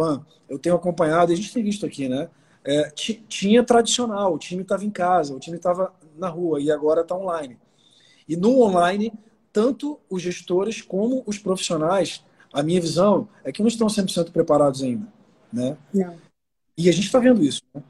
Pan, 0.00 0.24
eu 0.48 0.58
tenho 0.58 0.74
acompanhado, 0.74 1.30
a 1.30 1.36
gente 1.36 1.52
tem 1.52 1.62
visto 1.62 1.84
aqui, 1.84 2.08
né? 2.08 2.30
É, 2.64 2.90
tinha 3.28 3.62
tradicional, 3.62 4.32
o 4.32 4.38
time 4.38 4.62
estava 4.62 4.82
em 4.82 4.90
casa, 4.90 5.34
o 5.34 5.38
time 5.38 5.58
estava 5.58 5.92
na 6.16 6.26
rua 6.26 6.58
e 6.58 6.70
agora 6.70 7.02
está 7.02 7.14
online. 7.14 7.58
E 8.26 8.34
no 8.34 8.62
online, 8.62 9.12
tanto 9.52 10.00
os 10.08 10.22
gestores 10.22 10.80
como 10.80 11.22
os 11.26 11.36
profissionais, 11.36 12.24
a 12.50 12.62
minha 12.62 12.80
visão 12.80 13.28
é 13.44 13.52
que 13.52 13.60
não 13.60 13.68
estão 13.68 13.88
100% 13.88 14.30
preparados 14.30 14.82
ainda. 14.82 15.06
Né? 15.52 15.76
Não. 15.92 16.16
E 16.78 16.88
a 16.88 16.92
gente 16.92 17.04
está 17.04 17.18
vendo 17.18 17.44
isso. 17.44 17.60
Né? 17.74 17.82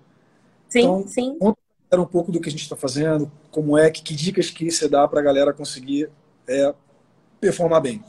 Sim, 0.68 0.80
então, 0.80 1.06
sim. 1.06 1.38
Conta 1.38 1.60
um 1.96 2.06
pouco 2.06 2.32
do 2.32 2.40
que 2.40 2.48
a 2.48 2.52
gente 2.52 2.62
está 2.62 2.74
fazendo, 2.74 3.30
como 3.52 3.78
é, 3.78 3.88
que, 3.88 4.02
que, 4.02 4.16
dicas 4.16 4.50
que 4.50 4.68
você 4.68 4.88
dá 4.88 5.06
para 5.06 5.20
a 5.20 5.22
galera 5.22 5.52
conseguir 5.52 6.10
é, 6.48 6.74
performar 7.40 7.80
bem. 7.80 8.02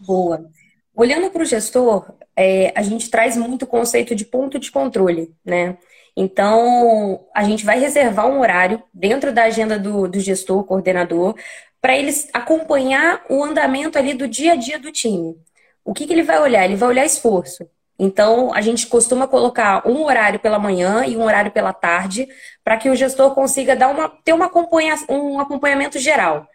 Boa. 0.00 0.50
Olhando 0.96 1.30
para 1.30 1.42
o 1.42 1.44
gestor, 1.44 2.14
é, 2.36 2.72
a 2.76 2.82
gente 2.82 3.10
traz 3.10 3.36
muito 3.36 3.62
o 3.62 3.66
conceito 3.66 4.14
de 4.14 4.24
ponto 4.24 4.58
de 4.58 4.70
controle, 4.70 5.34
né? 5.44 5.76
Então, 6.16 7.26
a 7.34 7.42
gente 7.42 7.64
vai 7.64 7.78
reservar 7.80 8.26
um 8.28 8.40
horário 8.40 8.82
dentro 8.92 9.32
da 9.32 9.44
agenda 9.44 9.78
do, 9.78 10.06
do 10.06 10.20
gestor, 10.20 10.62
coordenador, 10.64 11.34
para 11.80 11.96
eles 11.96 12.28
acompanhar 12.32 13.24
o 13.28 13.42
andamento 13.42 13.98
ali 13.98 14.14
do 14.14 14.28
dia 14.28 14.52
a 14.52 14.56
dia 14.56 14.78
do 14.78 14.92
time. 14.92 15.36
O 15.84 15.92
que, 15.92 16.06
que 16.06 16.12
ele 16.12 16.22
vai 16.22 16.40
olhar? 16.40 16.64
Ele 16.64 16.76
vai 16.76 16.88
olhar 16.88 17.04
esforço. 17.04 17.68
Então, 17.98 18.52
a 18.54 18.60
gente 18.60 18.86
costuma 18.86 19.28
colocar 19.28 19.86
um 19.86 20.04
horário 20.04 20.40
pela 20.40 20.58
manhã 20.58 21.04
e 21.04 21.16
um 21.16 21.24
horário 21.24 21.50
pela 21.50 21.72
tarde, 21.72 22.28
para 22.62 22.76
que 22.76 22.88
o 22.88 22.96
gestor 22.96 23.34
consiga 23.34 23.76
dar 23.76 23.88
uma, 23.88 24.08
ter 24.08 24.32
uma 24.32 24.46
acompanha, 24.46 24.94
um 25.08 25.40
acompanhamento 25.40 25.98
geral. 25.98 26.48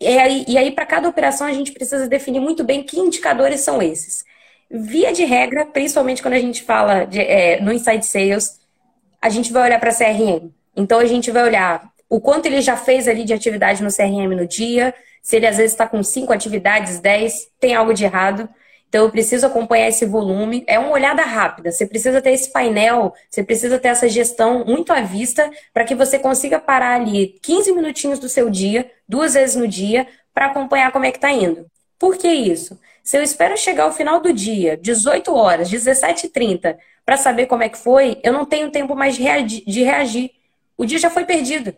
E 0.00 0.18
aí, 0.18 0.44
e 0.48 0.56
aí 0.56 0.70
para 0.70 0.86
cada 0.86 1.08
operação, 1.08 1.46
a 1.46 1.52
gente 1.52 1.72
precisa 1.72 2.08
definir 2.08 2.40
muito 2.40 2.64
bem 2.64 2.82
que 2.82 2.98
indicadores 2.98 3.60
são 3.60 3.82
esses. 3.82 4.24
Via 4.70 5.12
de 5.12 5.24
regra, 5.24 5.66
principalmente 5.66 6.22
quando 6.22 6.34
a 6.34 6.40
gente 6.40 6.62
fala 6.62 7.04
de, 7.04 7.20
é, 7.20 7.60
no 7.60 7.72
Inside 7.72 8.06
Sales, 8.06 8.60
a 9.20 9.28
gente 9.28 9.52
vai 9.52 9.64
olhar 9.64 9.78
para 9.78 9.94
CRM. 9.94 10.50
Então, 10.74 10.98
a 10.98 11.04
gente 11.04 11.30
vai 11.30 11.42
olhar 11.42 11.90
o 12.08 12.20
quanto 12.20 12.46
ele 12.46 12.60
já 12.62 12.76
fez 12.76 13.06
ali 13.06 13.24
de 13.24 13.34
atividade 13.34 13.82
no 13.82 13.94
CRM 13.94 14.34
no 14.34 14.46
dia, 14.46 14.94
se 15.22 15.36
ele 15.36 15.46
às 15.46 15.56
vezes 15.58 15.72
está 15.72 15.86
com 15.86 16.02
cinco 16.02 16.32
atividades, 16.32 16.98
dez, 16.98 17.48
tem 17.60 17.74
algo 17.74 17.92
de 17.92 18.04
errado. 18.04 18.48
Então, 18.90 19.04
eu 19.04 19.10
preciso 19.10 19.46
acompanhar 19.46 19.88
esse 19.88 20.04
volume. 20.04 20.64
É 20.66 20.76
uma 20.76 20.90
olhada 20.90 21.22
rápida. 21.22 21.70
Você 21.70 21.86
precisa 21.86 22.20
ter 22.20 22.32
esse 22.32 22.52
painel, 22.52 23.14
você 23.30 23.42
precisa 23.42 23.78
ter 23.78 23.86
essa 23.86 24.08
gestão 24.08 24.64
muito 24.64 24.92
à 24.92 25.00
vista 25.00 25.48
para 25.72 25.84
que 25.84 25.94
você 25.94 26.18
consiga 26.18 26.58
parar 26.58 26.96
ali 27.00 27.38
15 27.40 27.72
minutinhos 27.72 28.18
do 28.18 28.28
seu 28.28 28.50
dia, 28.50 28.90
duas 29.08 29.34
vezes 29.34 29.54
no 29.54 29.68
dia, 29.68 30.08
para 30.34 30.46
acompanhar 30.46 30.90
como 30.90 31.04
é 31.04 31.12
que 31.12 31.18
está 31.18 31.30
indo. 31.30 31.66
Por 32.00 32.16
que 32.16 32.26
isso? 32.26 32.76
Se 33.04 33.16
eu 33.16 33.22
espero 33.22 33.56
chegar 33.56 33.84
ao 33.84 33.92
final 33.92 34.20
do 34.20 34.32
dia, 34.32 34.76
18 34.76 35.32
horas, 35.32 35.70
17h30, 35.70 36.76
para 37.06 37.16
saber 37.16 37.46
como 37.46 37.62
é 37.62 37.68
que 37.68 37.78
foi, 37.78 38.18
eu 38.24 38.32
não 38.32 38.44
tenho 38.44 38.72
tempo 38.72 38.96
mais 38.96 39.14
de 39.14 39.22
reagir. 39.22 40.32
O 40.76 40.84
dia 40.84 40.98
já 40.98 41.10
foi 41.10 41.24
perdido. 41.24 41.72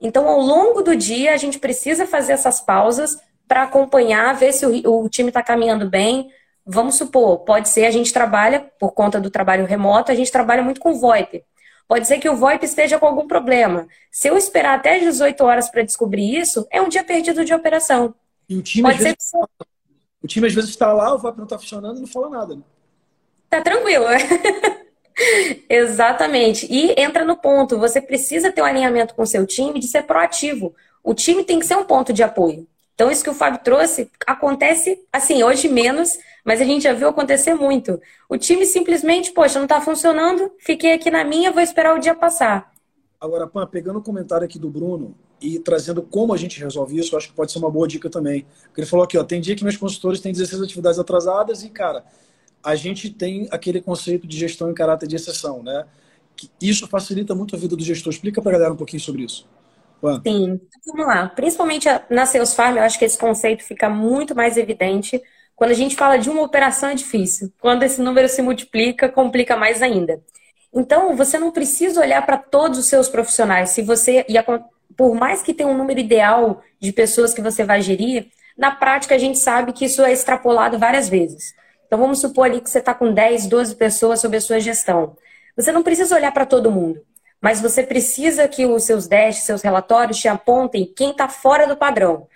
Então, 0.00 0.28
ao 0.28 0.38
longo 0.38 0.82
do 0.82 0.94
dia, 0.94 1.34
a 1.34 1.36
gente 1.36 1.58
precisa 1.58 2.06
fazer 2.06 2.34
essas 2.34 2.60
pausas 2.60 3.18
para 3.48 3.64
acompanhar, 3.64 4.36
ver 4.36 4.52
se 4.52 4.64
o, 4.64 5.04
o 5.04 5.08
time 5.08 5.30
está 5.30 5.42
caminhando 5.42 5.90
bem, 5.90 6.30
Vamos 6.66 6.96
supor, 6.96 7.40
pode 7.40 7.68
ser 7.68 7.84
a 7.84 7.90
gente 7.90 8.12
trabalha, 8.12 8.70
por 8.78 8.92
conta 8.92 9.20
do 9.20 9.30
trabalho 9.30 9.66
remoto, 9.66 10.10
a 10.10 10.14
gente 10.14 10.32
trabalha 10.32 10.62
muito 10.62 10.80
com 10.80 10.94
VoIP. 10.94 11.44
Pode 11.86 12.06
ser 12.06 12.18
que 12.18 12.28
o 12.28 12.36
VoIP 12.36 12.64
esteja 12.64 12.98
com 12.98 13.06
algum 13.06 13.26
problema. 13.26 13.86
Se 14.10 14.28
eu 14.28 14.38
esperar 14.38 14.78
até 14.78 14.98
18 14.98 15.44
horas 15.44 15.68
para 15.68 15.82
descobrir 15.82 16.38
isso, 16.38 16.66
é 16.70 16.80
um 16.80 16.88
dia 16.88 17.04
perdido 17.04 17.44
de 17.44 17.52
operação. 17.52 18.14
E 18.48 18.56
o 18.56 18.62
time, 18.62 18.82
pode 18.82 18.96
às 18.96 19.02
vezes, 19.02 19.18
ser... 19.20 19.38
o 20.22 20.26
time 20.26 20.46
às 20.46 20.54
vezes 20.54 20.70
está 20.70 20.92
lá, 20.92 21.14
o 21.14 21.18
VoIP 21.18 21.36
não 21.36 21.44
está 21.44 21.58
funcionando 21.58 21.98
e 21.98 22.00
não 22.00 22.08
fala 22.08 22.30
nada. 22.30 22.56
Né? 22.56 22.62
Tá 23.50 23.60
tranquilo. 23.60 24.06
Exatamente. 25.68 26.66
E 26.70 26.98
entra 26.98 27.24
no 27.24 27.36
ponto, 27.36 27.78
você 27.78 28.00
precisa 28.00 28.50
ter 28.50 28.62
um 28.62 28.64
alinhamento 28.64 29.14
com 29.14 29.22
o 29.22 29.26
seu 29.26 29.46
time 29.46 29.78
de 29.78 29.86
ser 29.86 30.04
proativo. 30.04 30.74
O 31.02 31.12
time 31.12 31.44
tem 31.44 31.58
que 31.58 31.66
ser 31.66 31.76
um 31.76 31.84
ponto 31.84 32.12
de 32.12 32.22
apoio. 32.22 32.66
Então, 32.94 33.10
isso 33.10 33.24
que 33.24 33.30
o 33.30 33.34
Fábio 33.34 33.60
trouxe 33.62 34.08
acontece, 34.26 35.00
assim, 35.12 35.42
hoje 35.42 35.68
menos, 35.68 36.16
mas 36.44 36.60
a 36.60 36.64
gente 36.64 36.82
já 36.84 36.92
viu 36.92 37.08
acontecer 37.08 37.54
muito. 37.54 38.00
O 38.28 38.36
time 38.36 38.64
simplesmente, 38.64 39.32
poxa, 39.32 39.58
não 39.58 39.64
está 39.64 39.80
funcionando, 39.80 40.52
fiquei 40.58 40.92
aqui 40.92 41.10
na 41.10 41.24
minha, 41.24 41.50
vou 41.50 41.60
esperar 41.60 41.96
o 41.96 41.98
dia 41.98 42.14
passar. 42.14 42.72
Agora, 43.20 43.46
Pan, 43.48 43.66
pegando 43.66 43.98
o 43.98 44.02
comentário 44.02 44.44
aqui 44.44 44.58
do 44.58 44.70
Bruno 44.70 45.16
e 45.40 45.58
trazendo 45.58 46.02
como 46.02 46.32
a 46.32 46.36
gente 46.36 46.60
resolve 46.60 46.96
isso, 46.98 47.16
acho 47.16 47.28
que 47.28 47.34
pode 47.34 47.50
ser 47.50 47.58
uma 47.58 47.70
boa 47.70 47.88
dica 47.88 48.08
também. 48.08 48.46
Porque 48.64 48.82
ele 48.82 48.86
falou 48.86 49.04
aqui, 49.04 49.18
ó, 49.18 49.24
tem 49.24 49.40
dia 49.40 49.56
que 49.56 49.64
meus 49.64 49.76
consultores 49.76 50.20
têm 50.20 50.32
16 50.32 50.62
atividades 50.62 50.98
atrasadas 50.98 51.64
e, 51.64 51.70
cara, 51.70 52.04
a 52.62 52.76
gente 52.76 53.10
tem 53.10 53.48
aquele 53.50 53.80
conceito 53.80 54.26
de 54.26 54.38
gestão 54.38 54.70
em 54.70 54.74
caráter 54.74 55.08
de 55.08 55.16
exceção, 55.16 55.62
né? 55.62 55.84
Isso 56.60 56.86
facilita 56.86 57.34
muito 57.34 57.56
a 57.56 57.58
vida 57.58 57.74
do 57.74 57.82
gestor. 57.82 58.12
Explica 58.12 58.40
para 58.40 58.50
a 58.50 58.54
galera 58.54 58.72
um 58.72 58.76
pouquinho 58.76 59.00
sobre 59.00 59.22
isso. 59.22 59.46
Sim, 60.26 60.60
vamos 60.86 61.06
lá. 61.06 61.28
Principalmente 61.28 61.88
na 62.10 62.26
Sales 62.26 62.54
Farm, 62.54 62.76
eu 62.76 62.82
acho 62.82 62.98
que 62.98 63.04
esse 63.04 63.18
conceito 63.18 63.64
fica 63.64 63.88
muito 63.88 64.34
mais 64.34 64.56
evidente 64.56 65.22
quando 65.56 65.70
a 65.70 65.74
gente 65.74 65.96
fala 65.96 66.18
de 66.18 66.28
uma 66.28 66.42
operação 66.42 66.88
é 66.88 66.94
difícil. 66.94 67.52
Quando 67.60 67.82
esse 67.84 68.00
número 68.00 68.28
se 68.28 68.42
multiplica, 68.42 69.08
complica 69.08 69.56
mais 69.56 69.82
ainda. 69.82 70.20
Então, 70.74 71.16
você 71.16 71.38
não 71.38 71.52
precisa 71.52 72.00
olhar 72.00 72.24
para 72.26 72.36
todos 72.36 72.78
os 72.78 72.86
seus 72.86 73.08
profissionais. 73.08 73.70
Se 73.70 73.82
você, 73.82 74.26
e 74.28 74.34
por 74.96 75.14
mais 75.14 75.42
que 75.42 75.54
tenha 75.54 75.68
um 75.68 75.78
número 75.78 76.00
ideal 76.00 76.62
de 76.80 76.92
pessoas 76.92 77.32
que 77.32 77.40
você 77.40 77.62
vai 77.64 77.80
gerir, 77.80 78.28
na 78.56 78.72
prática 78.72 79.14
a 79.14 79.18
gente 79.18 79.38
sabe 79.38 79.72
que 79.72 79.84
isso 79.84 80.02
é 80.02 80.12
extrapolado 80.12 80.78
várias 80.78 81.08
vezes. 81.08 81.54
Então 81.86 81.98
vamos 81.98 82.20
supor 82.20 82.46
ali 82.46 82.60
que 82.60 82.70
você 82.70 82.78
está 82.78 82.94
com 82.94 83.12
10, 83.12 83.46
12 83.46 83.76
pessoas 83.76 84.20
sob 84.20 84.36
a 84.36 84.40
sua 84.40 84.60
gestão. 84.60 85.16
Você 85.56 85.70
não 85.70 85.82
precisa 85.82 86.16
olhar 86.16 86.32
para 86.32 86.46
todo 86.46 86.70
mundo, 86.70 87.00
mas 87.44 87.60
você 87.60 87.82
precisa 87.82 88.48
que 88.48 88.64
os 88.64 88.84
seus 88.84 89.06
dashes, 89.06 89.42
seus 89.42 89.60
relatórios 89.60 90.18
te 90.18 90.26
apontem 90.26 90.90
quem 90.96 91.10
está 91.10 91.28
fora 91.28 91.66
do 91.66 91.76
padrão. 91.76 92.26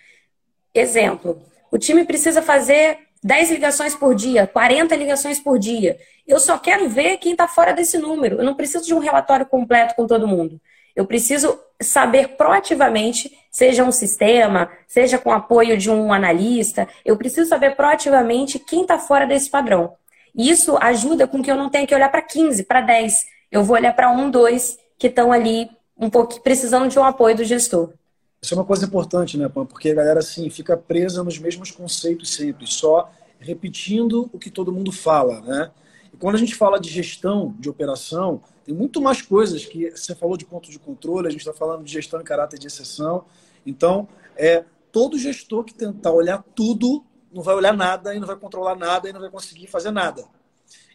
Exemplo, 0.75 1.41
o 1.71 1.79
time 1.79 2.05
precisa 2.05 2.43
fazer 2.43 2.99
10 3.25 3.53
ligações 3.53 3.95
por 3.95 4.15
dia, 4.15 4.47
40 4.47 4.95
ligações 4.97 5.41
por 5.41 5.59
dia. 5.59 5.99
Eu 6.27 6.39
só 6.39 6.59
quero 6.59 6.91
ver 6.91 7.17
quem 7.17 7.33
está 7.33 7.49
fora 7.49 7.73
desse 7.73 7.97
número. 7.97 8.37
Eu 8.37 8.45
não 8.45 8.55
preciso 8.55 8.85
de 8.85 8.93
um 8.93 8.99
relatório 8.99 9.47
completo 9.47 9.95
com 9.95 10.07
todo 10.07 10.29
mundo. 10.29 10.61
Eu 10.95 11.07
preciso 11.07 11.59
saber 11.81 12.37
proativamente, 12.37 13.35
seja 13.51 13.85
um 13.85 13.93
sistema, 13.93 14.71
seja 14.87 15.17
com 15.17 15.33
apoio 15.33 15.79
de 15.79 15.91
um 15.91 16.13
analista, 16.13 16.87
eu 17.03 17.17
preciso 17.17 17.49
saber 17.49 17.77
proativamente 17.77 18.59
quem 18.59 18.83
está 18.83 18.99
fora 18.99 19.27
desse 19.27 19.49
padrão. 19.49 19.95
Isso 20.37 20.77
ajuda 20.79 21.27
com 21.27 21.43
que 21.43 21.51
eu 21.51 21.57
não 21.57 21.71
tenha 21.71 21.87
que 21.87 21.95
olhar 21.95 22.11
para 22.11 22.21
15, 22.21 22.65
para 22.65 22.83
10. 22.83 23.15
Eu 23.51 23.65
vou 23.65 23.75
olhar 23.75 23.95
para 23.95 24.11
um, 24.11 24.31
dois 24.31 24.77
que 24.99 25.07
estão 25.07 25.33
ali 25.33 25.71
um 25.97 26.11
pouco 26.11 26.41
precisando 26.43 26.89
de 26.89 26.99
um 26.99 27.05
apoio 27.05 27.37
do 27.37 27.45
gestor. 27.45 27.93
Isso 28.41 28.55
é 28.55 28.57
uma 28.57 28.65
coisa 28.65 28.85
importante, 28.85 29.37
né, 29.37 29.49
Pan? 29.49 29.67
Porque 29.67 29.91
a 29.91 29.95
galera 29.95 30.21
assim 30.21 30.49
fica 30.51 30.77
presa 30.77 31.25
nos 31.25 31.39
mesmos 31.39 31.71
conceitos 31.71 32.35
sempre, 32.35 32.67
só 32.67 33.11
repetindo 33.41 34.29
o 34.33 34.39
que 34.39 34.51
todo 34.51 34.73
mundo 34.73 34.93
fala, 34.93 35.41
né? 35.41 35.71
E 36.13 36.17
quando 36.17 36.37
a 36.37 36.39
gente 36.39 36.55
fala 36.55 36.79
de 36.79 36.89
gestão, 36.89 37.55
de 37.59 37.69
operação, 37.69 38.41
tem 38.65 38.75
muito 38.75 39.01
mais 39.01 39.23
coisas 39.23 39.65
que 39.65 39.91
você 39.91 40.15
falou 40.15 40.37
de 40.37 40.45
ponto 40.45 40.71
de 40.71 40.79
controle, 40.79 41.27
a 41.27 41.31
gente 41.31 41.41
está 41.41 41.53
falando 41.53 41.85
de 41.85 41.93
gestão 41.93 42.21
em 42.21 42.25
caráter 42.25 42.59
de 42.59 42.67
exceção. 42.67 43.25
Então, 43.67 44.09
é 44.37 44.65
todo 44.93 45.19
gestor 45.19 45.65
que 45.65 45.75
tentar 45.75 46.13
olhar 46.13 46.45
tudo 46.55 47.05
não 47.33 47.43
vai 47.43 47.55
olhar 47.55 47.77
nada 47.77 48.15
e 48.15 48.21
não 48.21 48.27
vai 48.27 48.37
controlar 48.37 48.75
nada 48.75 49.09
e 49.09 49.13
não 49.13 49.21
vai 49.21 49.31
conseguir 49.31 49.67
fazer 49.67 49.91
nada. 49.91 50.25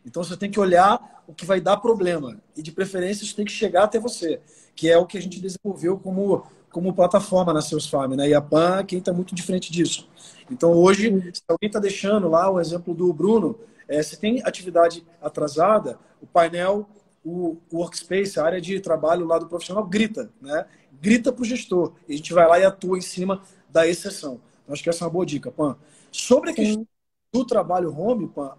Então 0.05 0.23
você 0.23 0.35
tem 0.35 0.51
que 0.51 0.59
olhar 0.59 1.23
o 1.27 1.33
que 1.33 1.45
vai 1.45 1.61
dar 1.61 1.77
problema 1.77 2.37
e 2.55 2.61
de 2.61 2.71
preferência 2.71 3.23
isso 3.23 3.35
tem 3.35 3.45
que 3.45 3.51
chegar 3.51 3.83
até 3.83 3.99
você, 3.99 4.41
que 4.75 4.89
é 4.89 4.97
o 4.97 5.05
que 5.05 5.17
a 5.17 5.21
gente 5.21 5.39
desenvolveu 5.39 5.97
como 5.97 6.45
como 6.69 6.91
plataforma 6.91 7.53
na 7.53 7.61
Seus 7.61 7.87
Farm, 7.87 8.13
né? 8.13 8.27
E 8.27 8.33
a 8.33 8.41
Pan 8.41 8.83
quem 8.83 8.97
está 8.97 9.13
muito 9.13 9.35
diferente 9.35 9.71
disso. 9.71 10.09
Então 10.49 10.73
hoje, 10.73 11.09
se 11.31 11.43
alguém 11.47 11.67
está 11.67 11.79
deixando 11.79 12.27
lá 12.27 12.49
o 12.51 12.59
exemplo 12.59 12.95
do 12.95 13.13
Bruno, 13.13 13.59
é, 13.87 14.01
se 14.01 14.19
tem 14.19 14.41
atividade 14.43 15.05
atrasada, 15.21 15.99
o 16.19 16.25
painel 16.25 16.89
o, 17.23 17.57
workspace, 17.71 18.39
a 18.39 18.45
área 18.45 18.61
de 18.61 18.79
trabalho 18.79 19.25
lá 19.25 19.39
do 19.39 19.47
profissional, 19.47 19.85
grita, 19.85 20.29
né? 20.41 20.65
Grita 21.01 21.31
para 21.31 21.41
o 21.41 21.45
gestor. 21.45 21.93
E 22.07 22.13
a 22.13 22.17
gente 22.17 22.33
vai 22.33 22.47
lá 22.47 22.59
e 22.59 22.65
atua 22.65 22.97
em 22.97 23.01
cima 23.01 23.41
da 23.69 23.87
exceção. 23.87 24.41
Então, 24.63 24.73
acho 24.73 24.83
que 24.83 24.89
essa 24.89 25.03
é 25.03 25.05
uma 25.05 25.13
boa 25.13 25.25
dica, 25.25 25.51
Pan. 25.51 25.77
Sobre 26.11 26.51
a 26.51 26.53
questão 26.53 26.85
do 27.33 27.45
trabalho 27.45 27.97
home, 27.97 28.27
Pan, 28.27 28.53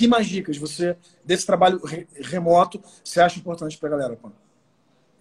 que 0.00 0.08
mais 0.08 0.26
dicas 0.26 0.56
você, 0.56 0.96
desse 1.22 1.44
trabalho 1.44 1.78
re 1.84 2.06
remoto, 2.22 2.82
você 3.04 3.20
acha 3.20 3.38
importante 3.38 3.76
para 3.76 3.90
a 3.90 3.92
galera, 3.92 4.16
Pan? 4.16 4.32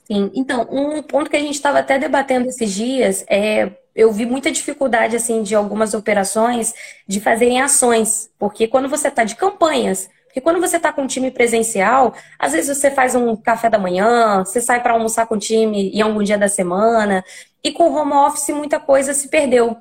Sim, 0.05 0.31
então, 0.33 0.65
um 0.71 1.03
ponto 1.03 1.29
que 1.29 1.35
a 1.35 1.39
gente 1.39 1.55
estava 1.55 1.79
até 1.79 1.99
debatendo 1.99 2.47
esses 2.47 2.71
dias 2.71 3.25
é 3.29 3.71
eu 3.93 4.13
vi 4.13 4.25
muita 4.25 4.49
dificuldade 4.49 5.17
assim 5.17 5.43
de 5.43 5.53
algumas 5.53 5.93
operações 5.93 6.73
de 7.05 7.19
fazerem 7.19 7.59
ações, 7.61 8.29
porque 8.39 8.69
quando 8.69 8.87
você 8.87 9.09
está 9.09 9.25
de 9.25 9.35
campanhas, 9.35 10.09
porque 10.23 10.39
quando 10.39 10.61
você 10.61 10.77
está 10.77 10.93
com 10.93 11.01
um 11.01 11.07
time 11.07 11.29
presencial, 11.29 12.13
às 12.37 12.53
vezes 12.53 12.77
você 12.77 12.89
faz 12.89 13.15
um 13.15 13.35
café 13.35 13.69
da 13.69 13.77
manhã, 13.77 14.45
você 14.45 14.61
sai 14.61 14.81
para 14.81 14.93
almoçar 14.93 15.27
com 15.27 15.35
o 15.35 15.39
time 15.39 15.89
em 15.89 16.01
algum 16.01 16.23
dia 16.23 16.37
da 16.37 16.47
semana, 16.47 17.21
e 17.61 17.73
com 17.73 17.93
home 17.93 18.13
office 18.13 18.55
muita 18.55 18.79
coisa 18.79 19.13
se 19.13 19.27
perdeu. 19.27 19.75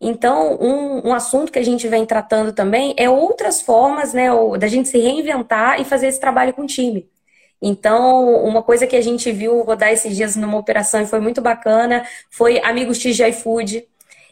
Então, 0.00 0.56
um, 0.60 1.08
um 1.08 1.14
assunto 1.14 1.50
que 1.52 1.58
a 1.58 1.64
gente 1.64 1.88
vem 1.88 2.04
tratando 2.04 2.52
também 2.52 2.94
é 2.96 3.08
outras 3.08 3.62
formas 3.62 4.12
né, 4.12 4.28
da 4.58 4.68
gente 4.68 4.88
se 4.88 4.98
reinventar 4.98 5.80
e 5.80 5.84
fazer 5.84 6.08
esse 6.08 6.20
trabalho 6.20 6.52
com 6.52 6.62
o 6.62 6.66
time. 6.66 7.08
Então, 7.62 8.44
uma 8.44 8.62
coisa 8.62 8.86
que 8.86 8.96
a 8.96 9.00
gente 9.00 9.32
viu 9.32 9.62
rodar 9.62 9.90
esses 9.90 10.14
dias 10.14 10.36
numa 10.36 10.58
operação 10.58 11.00
e 11.00 11.06
foi 11.06 11.20
muito 11.20 11.40
bacana 11.40 12.06
foi 12.30 12.60
Amigos 12.62 12.98
TGI 12.98 13.32
Food. 13.32 13.88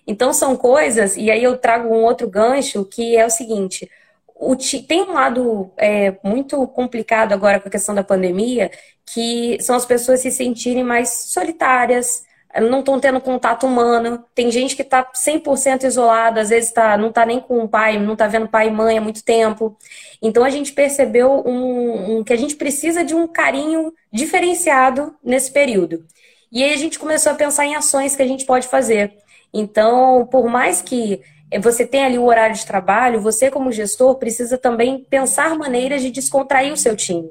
Então, 0.07 0.35
são 0.35 0.57
coisas, 0.57 1.17
e 1.17 1.31
aí 1.31 1.43
eu 1.43 1.57
trago 1.57 1.89
um 1.89 2.05
outro 2.05 2.29
gancho, 2.29 2.85
que 2.85 3.17
é 3.17 3.25
o 3.25 3.31
seguinte: 3.31 3.89
o, 4.35 4.57
tem 4.57 5.03
um 5.03 5.13
lado 5.13 5.73
é, 5.79 6.17
muito 6.23 6.67
complicado 6.69 7.33
agora 7.33 7.61
com 7.61 7.69
a 7.69 7.71
questão 7.71 7.95
da 7.95 8.05
pandemia, 8.05 8.71
que 9.07 9.57
são 9.63 9.77
as 9.77 9.87
pessoas 9.87 10.21
se 10.21 10.31
sentirem 10.31 10.85
mais 10.85 11.11
solitárias, 11.29 12.25
não 12.61 12.81
estão 12.81 13.01
tendo 13.01 13.21
contato 13.21 13.67
humano. 13.67 14.25
Tem 14.35 14.51
gente 14.51 14.77
que 14.77 14.83
está 14.83 15.05
100% 15.05 15.85
isolado, 15.85 16.39
às 16.39 16.51
vezes 16.51 16.71
tá, 16.71 16.97
não 16.97 17.09
está 17.09 17.25
nem 17.25 17.41
com 17.41 17.65
o 17.65 17.69
pai, 17.69 17.99
não 17.99 18.13
está 18.13 18.27
vendo 18.27 18.49
pai 18.49 18.69
e 18.69 18.71
mãe 18.71 18.99
há 18.99 19.01
muito 19.01 19.25
tempo. 19.25 19.77
Então 20.21 20.45
a 20.45 20.51
gente 20.51 20.73
percebeu 20.73 21.43
um, 21.47 22.19
um, 22.19 22.25
que 22.25 22.33
a 22.33 22.37
gente 22.37 22.57
precisa 22.57 23.03
de 23.03 23.15
um 23.15 23.27
carinho 23.27 23.93
diferenciado 24.13 25.15
nesse 25.25 25.51
período. 25.51 26.05
E 26.51 26.63
aí 26.63 26.75
a 26.75 26.77
gente 26.77 26.99
começou 26.99 27.33
a 27.33 27.35
pensar 27.35 27.65
em 27.65 27.75
ações 27.75 28.15
que 28.15 28.23
a 28.23 28.27
gente 28.27 28.45
pode 28.45 28.69
fazer. 28.69 29.15
Então, 29.53 30.27
por 30.31 30.47
mais 30.49 30.83
que 30.83 31.23
você 31.61 31.87
tem 31.87 32.05
ali 32.05 32.19
o 32.19 32.25
horário 32.25 32.55
de 32.55 32.67
trabalho, 32.67 33.21
você 33.21 33.51
como 33.51 33.73
gestor 33.73 34.17
precisa 34.17 34.57
também 34.59 35.05
pensar 35.05 35.57
maneiras 35.57 36.03
de 36.03 36.11
descontrair 36.11 36.73
o 36.73 36.77
seu 36.77 36.97
time. 36.97 37.31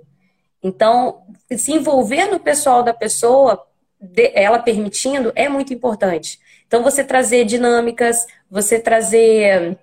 Então, 0.64 1.24
se 1.58 1.72
envolver 1.72 2.28
no 2.28 2.40
pessoal 2.40 2.84
da 2.84 2.94
pessoa, 2.94 3.64
ela 4.34 4.60
permitindo, 4.60 5.32
é 5.36 5.48
muito 5.48 5.74
importante. 5.74 6.40
Então, 6.68 6.84
você 6.84 7.04
trazer 7.04 7.46
dinâmicas, 7.46 8.26
você 8.50 8.80
trazer 8.80 9.78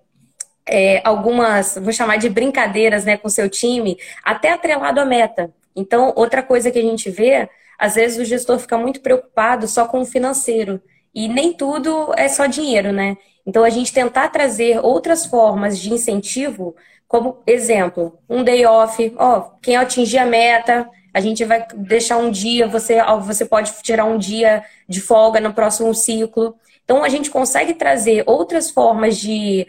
é, 0.66 1.00
algumas, 1.04 1.78
vou 1.80 1.92
chamar 1.92 2.16
de 2.16 2.28
brincadeiras 2.28 3.04
né, 3.04 3.16
com 3.16 3.28
seu 3.28 3.48
time, 3.48 3.98
até 4.24 4.52
atrelado 4.52 5.00
à 5.00 5.04
meta. 5.04 5.50
Então, 5.74 6.12
outra 6.16 6.42
coisa 6.42 6.70
que 6.70 6.78
a 6.78 6.82
gente 6.82 7.10
vê, 7.10 7.48
às 7.78 7.94
vezes 7.94 8.18
o 8.18 8.24
gestor 8.24 8.58
fica 8.58 8.76
muito 8.76 9.00
preocupado 9.00 9.68
só 9.68 9.86
com 9.86 10.00
o 10.00 10.06
financeiro. 10.06 10.80
E 11.14 11.28
nem 11.28 11.52
tudo 11.52 12.12
é 12.16 12.28
só 12.28 12.46
dinheiro, 12.46 12.92
né? 12.92 13.16
Então, 13.46 13.64
a 13.64 13.70
gente 13.70 13.92
tentar 13.92 14.28
trazer 14.28 14.78
outras 14.84 15.24
formas 15.24 15.78
de 15.78 15.92
incentivo, 15.92 16.76
como 17.06 17.42
exemplo, 17.46 18.18
um 18.28 18.44
day 18.44 18.66
off, 18.66 19.14
ó, 19.16 19.40
quem 19.62 19.76
atingir 19.76 20.18
a 20.18 20.26
meta, 20.26 20.88
a 21.12 21.20
gente 21.20 21.44
vai 21.44 21.66
deixar 21.74 22.18
um 22.18 22.30
dia, 22.30 22.68
você, 22.68 22.98
você 23.22 23.44
pode 23.44 23.72
tirar 23.82 24.04
um 24.04 24.18
dia 24.18 24.64
de 24.88 25.00
folga 25.00 25.40
no 25.40 25.52
próximo 25.52 25.94
ciclo. 25.94 26.54
Então, 26.84 27.02
a 27.02 27.08
gente 27.08 27.30
consegue 27.30 27.74
trazer 27.74 28.24
outras 28.26 28.70
formas 28.70 29.16
de, 29.16 29.66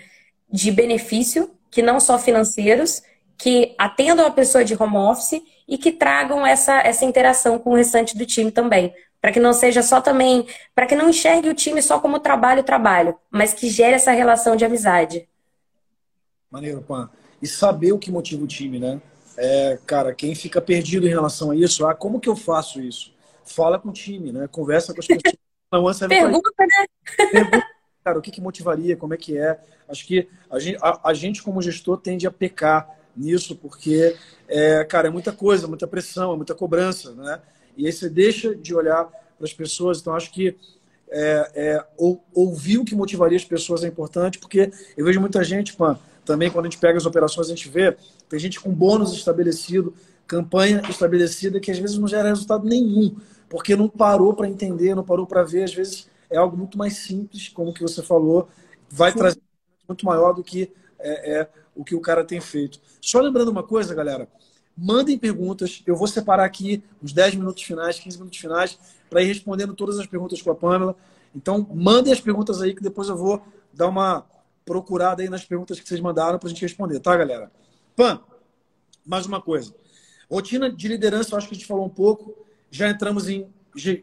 de 0.51 0.71
benefício, 0.71 1.51
que 1.71 1.81
não 1.81 1.99
só 1.99 2.17
financeiros, 2.17 3.01
que 3.37 3.73
atendam 3.77 4.25
a 4.25 4.31
pessoa 4.31 4.65
de 4.65 4.75
home 4.75 4.97
office 4.97 5.41
e 5.67 5.77
que 5.77 5.91
tragam 5.91 6.45
essa, 6.45 6.79
essa 6.81 7.05
interação 7.05 7.57
com 7.57 7.71
o 7.71 7.75
restante 7.75 8.17
do 8.17 8.25
time 8.25 8.51
também. 8.51 8.93
Para 9.21 9.31
que 9.31 9.39
não 9.39 9.53
seja 9.53 9.81
só 9.81 10.01
também, 10.01 10.45
para 10.73 10.85
que 10.85 10.95
não 10.95 11.09
enxergue 11.09 11.49
o 11.49 11.53
time 11.53 11.81
só 11.81 11.99
como 11.99 12.19
trabalho, 12.19 12.63
trabalho, 12.63 13.17
mas 13.29 13.53
que 13.53 13.69
gere 13.69 13.95
essa 13.95 14.11
relação 14.11 14.55
de 14.55 14.65
amizade. 14.65 15.27
Maneiro, 16.49 16.81
Pan. 16.81 17.09
E 17.41 17.47
saber 17.47 17.93
o 17.93 17.99
que 17.99 18.11
motiva 18.11 18.43
o 18.43 18.47
time, 18.47 18.79
né? 18.79 18.99
É, 19.41 19.79
cara, 19.85 20.13
quem 20.13 20.35
fica 20.35 20.59
perdido 20.59 21.07
em 21.07 21.11
relação 21.11 21.51
a 21.51 21.55
isso, 21.55 21.87
ah, 21.87 21.95
como 21.95 22.19
que 22.19 22.27
eu 22.27 22.35
faço 22.35 22.81
isso? 22.81 23.13
Fala 23.45 23.79
com 23.79 23.87
o 23.87 23.93
time, 23.93 24.33
né? 24.33 24.49
Conversa 24.51 24.93
com 24.93 24.99
as 24.99 25.07
pessoas. 25.07 25.33
Não, 25.71 25.85
Pergunta, 26.09 26.51
né? 26.59 26.85
Pergunta, 27.31 27.67
cara, 28.03 28.19
o 28.19 28.21
que, 28.21 28.31
que 28.31 28.41
motivaria, 28.41 28.97
como 28.97 29.13
é 29.13 29.17
que 29.17 29.37
é? 29.37 29.57
Acho 29.87 30.05
que 30.05 30.27
a 30.49 30.59
gente, 30.59 30.77
a, 30.81 31.09
a 31.09 31.13
gente 31.13 31.41
como 31.41 31.61
gestor, 31.61 31.97
tende 31.97 32.27
a 32.27 32.31
pecar 32.31 32.89
nisso, 33.15 33.55
porque, 33.55 34.17
é, 34.47 34.83
cara, 34.83 35.07
é 35.07 35.11
muita 35.11 35.31
coisa, 35.31 35.67
muita 35.67 35.87
pressão, 35.87 36.33
é 36.33 36.35
muita 36.35 36.53
cobrança, 36.53 37.13
né? 37.13 37.39
E 37.77 37.85
aí 37.85 37.93
você 37.93 38.09
deixa 38.09 38.53
de 38.53 38.75
olhar 38.75 39.05
para 39.05 39.45
as 39.45 39.53
pessoas. 39.53 40.01
Então, 40.01 40.13
acho 40.13 40.33
que 40.33 40.57
é, 41.09 41.51
é, 41.55 41.85
ou, 41.97 42.21
ouvir 42.33 42.77
o 42.77 42.83
que 42.83 42.93
motivaria 42.93 43.37
as 43.37 43.45
pessoas 43.45 43.85
é 43.85 43.87
importante, 43.87 44.37
porque 44.37 44.69
eu 44.97 45.05
vejo 45.05 45.21
muita 45.21 45.43
gente, 45.45 45.75
pã, 45.75 45.97
também 46.25 46.51
quando 46.51 46.65
a 46.65 46.69
gente 46.69 46.79
pega 46.79 46.97
as 46.97 47.05
operações, 47.05 47.47
a 47.47 47.55
gente 47.55 47.69
vê, 47.69 47.95
tem 48.29 48.39
gente 48.39 48.59
com 48.59 48.71
bônus 48.71 49.13
estabelecido, 49.13 49.93
campanha 50.27 50.81
estabelecida, 50.87 51.59
que 51.59 51.71
às 51.71 51.79
vezes 51.79 51.97
não 51.97 52.07
gera 52.07 52.29
resultado 52.29 52.67
nenhum, 52.67 53.17
porque 53.49 53.75
não 53.75 53.89
parou 53.89 54.33
para 54.33 54.47
entender, 54.47 54.95
não 54.95 55.03
parou 55.03 55.25
para 55.25 55.43
ver, 55.43 55.63
às 55.63 55.73
vezes 55.73 56.07
é 56.29 56.37
algo 56.37 56.55
muito 56.55 56.77
mais 56.77 56.97
simples, 56.97 57.49
como 57.49 57.73
que 57.73 57.81
você 57.81 58.03
falou, 58.03 58.47
vai 58.89 59.11
Sim. 59.11 59.17
trazer 59.17 59.41
muito 59.87 60.05
maior 60.05 60.33
do 60.33 60.43
que 60.43 60.71
é, 60.99 61.39
é, 61.39 61.49
o 61.75 61.83
que 61.83 61.95
o 61.95 62.01
cara 62.01 62.23
tem 62.23 62.39
feito. 62.39 62.79
Só 63.01 63.19
lembrando 63.19 63.49
uma 63.49 63.63
coisa, 63.63 63.95
galera, 63.95 64.27
mandem 64.77 65.17
perguntas, 65.17 65.81
eu 65.87 65.95
vou 65.95 66.07
separar 66.07 66.45
aqui 66.45 66.83
uns 67.01 67.11
10 67.11 67.35
minutos 67.35 67.63
finais, 67.63 67.99
15 67.99 68.17
minutos 68.17 68.37
finais, 68.37 68.77
para 69.09 69.23
ir 69.23 69.27
respondendo 69.27 69.73
todas 69.73 69.97
as 69.97 70.05
perguntas 70.05 70.41
com 70.41 70.51
a 70.51 70.55
Pamela. 70.55 70.95
Então, 71.35 71.67
mandem 71.73 72.13
as 72.13 72.21
perguntas 72.21 72.61
aí, 72.61 72.75
que 72.75 72.83
depois 72.83 73.09
eu 73.09 73.17
vou 73.17 73.41
dar 73.73 73.87
uma 73.87 74.25
procurada 74.63 75.23
aí 75.23 75.29
nas 75.29 75.43
perguntas 75.43 75.79
que 75.79 75.87
vocês 75.87 75.99
mandaram 75.99 76.37
para 76.37 76.47
a 76.47 76.49
gente 76.51 76.61
responder, 76.61 76.99
tá, 76.99 77.15
galera? 77.17 77.51
Pam, 77.99 78.21
mais 79.05 79.25
uma 79.25 79.41
coisa. 79.41 79.75
Rotina 80.31 80.71
de 80.71 80.87
liderança, 80.87 81.33
eu 81.33 81.37
acho 81.37 81.49
que 81.49 81.53
a 81.53 81.57
gente 81.57 81.67
falou 81.67 81.85
um 81.85 81.89
pouco. 81.89 82.33
Já 82.71 82.89
entramos 82.89 83.27
em, 83.27 83.45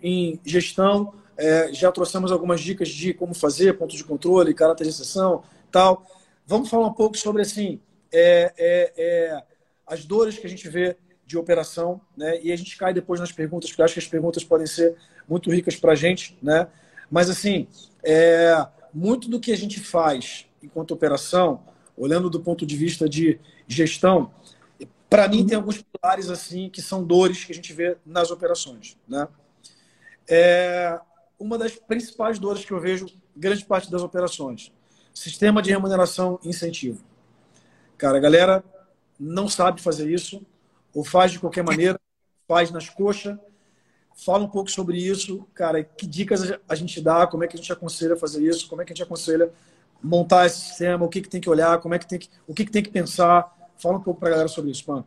em 0.02 0.38
gestão, 0.44 1.14
é, 1.35 1.72
já 1.72 1.90
trouxemos 1.90 2.30
algumas 2.30 2.61
dicas 2.61 2.90
de 2.90 3.14
como 3.14 3.32
fazer, 3.32 3.78
ponto 3.78 3.96
de 3.96 4.04
controle, 4.04 4.54
sessão, 4.92 5.42
tal. 5.72 6.04
Vamos 6.46 6.68
falar 6.68 6.88
um 6.88 6.92
pouco 6.92 7.16
sobre 7.16 7.40
assim 7.40 7.80
é, 8.12 8.52
é, 8.59 8.92
é, 8.98 9.42
as 9.87 10.04
dores 10.04 10.38
que 10.38 10.46
a 10.46 10.50
gente 10.50 10.68
vê 10.68 10.98
de 11.24 11.38
operação, 11.38 11.98
né? 12.14 12.38
E 12.42 12.52
a 12.52 12.56
gente 12.56 12.76
cai 12.76 12.92
depois 12.92 13.18
nas 13.18 13.32
perguntas, 13.32 13.70
porque 13.70 13.80
eu 13.80 13.87
acho 13.87 13.94
que 13.94 14.00
as 14.00 14.06
perguntas 14.06 14.44
podem 14.44 14.66
ser 14.66 14.94
muito 15.26 15.50
ricas 15.50 15.74
para 15.74 15.92
a 15.92 15.96
gente, 15.96 16.37
né? 16.42 16.68
Mas 17.11 17.30
assim, 17.30 17.66
é, 18.04 18.62
muito 18.92 19.26
do 19.26 19.40
que 19.40 19.52
a 19.52 19.56
gente 19.56 19.80
faz 19.80 20.44
enquanto 20.62 20.90
operação, 20.90 21.64
olhando 21.96 22.28
do 22.28 22.40
ponto 22.40 22.66
de 22.66 22.76
vista 22.76 23.09
de 23.09 23.38
gestão, 23.66 24.32
para 25.09 25.28
mim 25.28 25.46
tem 25.46 25.56
alguns 25.56 25.82
pilares 25.82 26.28
assim 26.28 26.68
que 26.68 26.82
são 26.82 27.04
dores 27.04 27.44
que 27.44 27.52
a 27.52 27.54
gente 27.54 27.72
vê 27.72 27.96
nas 28.04 28.30
operações, 28.30 28.96
né? 29.09 29.28
É 30.28 30.98
uma 31.38 31.56
das 31.56 31.76
principais 31.76 32.38
dores 32.38 32.64
que 32.64 32.72
eu 32.72 32.80
vejo 32.80 33.06
grande 33.37 33.64
parte 33.64 33.90
das 33.90 34.02
operações, 34.02 34.72
sistema 35.14 35.62
de 35.62 35.70
remuneração 35.70 36.38
e 36.42 36.48
incentivo. 36.48 37.04
Cara, 37.96 38.16
a 38.18 38.20
galera 38.20 38.64
não 39.18 39.48
sabe 39.48 39.80
fazer 39.80 40.11
isso, 40.11 40.44
ou 40.94 41.04
faz 41.04 41.32
de 41.32 41.38
qualquer 41.38 41.62
maneira, 41.62 42.00
faz 42.48 42.70
nas 42.70 42.88
coxas. 42.88 43.37
Fala 44.14 44.44
um 44.44 44.48
pouco 44.48 44.70
sobre 44.70 44.96
isso, 44.96 45.46
cara. 45.52 45.85
Que 45.85 46.06
dicas 46.06 46.40
a 46.66 46.74
gente 46.74 47.02
dá? 47.02 47.26
Como 47.26 47.44
é 47.44 47.46
que 47.46 47.54
a 47.54 47.59
gente 47.59 47.70
aconselha 47.70 48.16
fazer 48.16 48.42
isso? 48.42 48.66
Como 48.66 48.80
é 48.80 48.85
que 48.85 48.92
a 48.92 48.94
gente 48.94 49.02
aconselha 49.02 49.52
montar 50.02 50.46
esse 50.46 50.61
sistema? 50.61 51.04
O 51.04 51.09
que, 51.09 51.20
que 51.20 51.28
tem 51.28 51.40
que 51.40 51.50
olhar? 51.50 51.78
Como 51.78 51.94
é 51.94 51.98
que 51.98 52.06
tem 52.06 52.18
que, 52.18 52.28
o 52.46 52.54
que, 52.54 52.64
que 52.64 52.70
tem 52.70 52.82
que 52.82 52.90
pensar? 52.90 53.52
Fala 53.78 53.98
um 53.98 54.02
pouco 54.02 54.20
para 54.20 54.28
a 54.28 54.32
galera 54.32 54.48
sobre 54.48 54.70
isso, 54.70 54.85
mano. 54.87 55.04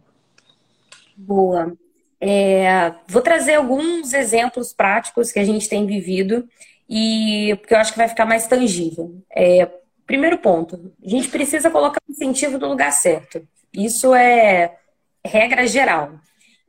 Boa. 1.15 1.73
É, 2.21 2.93
vou 3.07 3.21
trazer 3.21 3.55
alguns 3.55 4.13
exemplos 4.13 4.73
práticos 4.73 5.31
que 5.31 5.39
a 5.39 5.45
gente 5.45 5.69
tem 5.69 5.85
vivido 5.85 6.47
e 6.89 7.55
porque 7.61 7.73
eu 7.73 7.77
acho 7.77 7.91
que 7.91 7.97
vai 7.97 8.09
ficar 8.09 8.25
mais 8.25 8.47
tangível. 8.47 9.21
É, 9.33 9.69
primeiro 10.05 10.37
ponto, 10.39 10.93
a 11.03 11.09
gente 11.09 11.29
precisa 11.29 11.69
colocar 11.69 12.01
o 12.07 12.11
incentivo 12.11 12.57
no 12.57 12.67
lugar 12.67 12.91
certo. 12.91 13.47
Isso 13.73 14.13
é 14.13 14.75
regra 15.23 15.67
geral. 15.67 16.13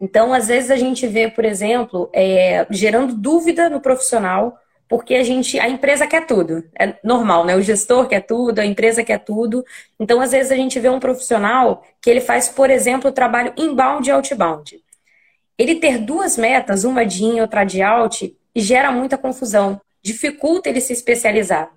Então, 0.00 0.33
às 0.33 0.48
vezes 0.48 0.70
a 0.70 0.76
gente 0.76 1.06
vê, 1.06 1.30
por 1.30 1.44
exemplo, 1.44 2.11
é, 2.12 2.66
gerando 2.70 3.14
dúvida 3.14 3.68
no 3.68 3.80
profissional, 3.80 4.59
porque 4.90 5.14
a 5.14 5.24
gente, 5.24 5.59
a 5.59 5.68
empresa 5.68 6.07
quer 6.07 6.26
tudo. 6.26 6.62
É 6.79 6.96
normal, 7.03 7.46
né? 7.46 7.57
O 7.57 7.62
gestor 7.62 8.09
quer 8.09 8.20
tudo, 8.20 8.59
a 8.59 8.66
empresa 8.66 9.03
quer 9.03 9.18
tudo. 9.20 9.64
Então, 9.98 10.20
às 10.20 10.33
vezes 10.33 10.53
a 10.53 10.57
gente 10.57 10.79
vê 10.79 10.90
um 10.90 11.00
profissional 11.00 11.83
que 12.03 12.11
ele 12.11 12.20
faz, 12.20 12.48
por 12.48 12.68
exemplo, 12.68 13.09
o 13.09 13.12
trabalho 13.12 13.55
inbound 13.57 14.07
e 14.07 14.12
outbound. 14.12 14.83
Ele 15.57 15.76
ter 15.76 15.98
duas 15.98 16.37
metas, 16.37 16.85
uma 16.85 17.07
de 17.07 17.24
in 17.24 17.37
e 17.38 17.40
outra 17.40 17.64
de 17.64 17.81
out, 17.81 18.37
gera 18.55 18.92
muita 18.92 19.16
confusão, 19.16 19.81
dificulta 20.03 20.68
ele 20.68 20.81
se 20.81 20.92
especializar. 20.92 21.70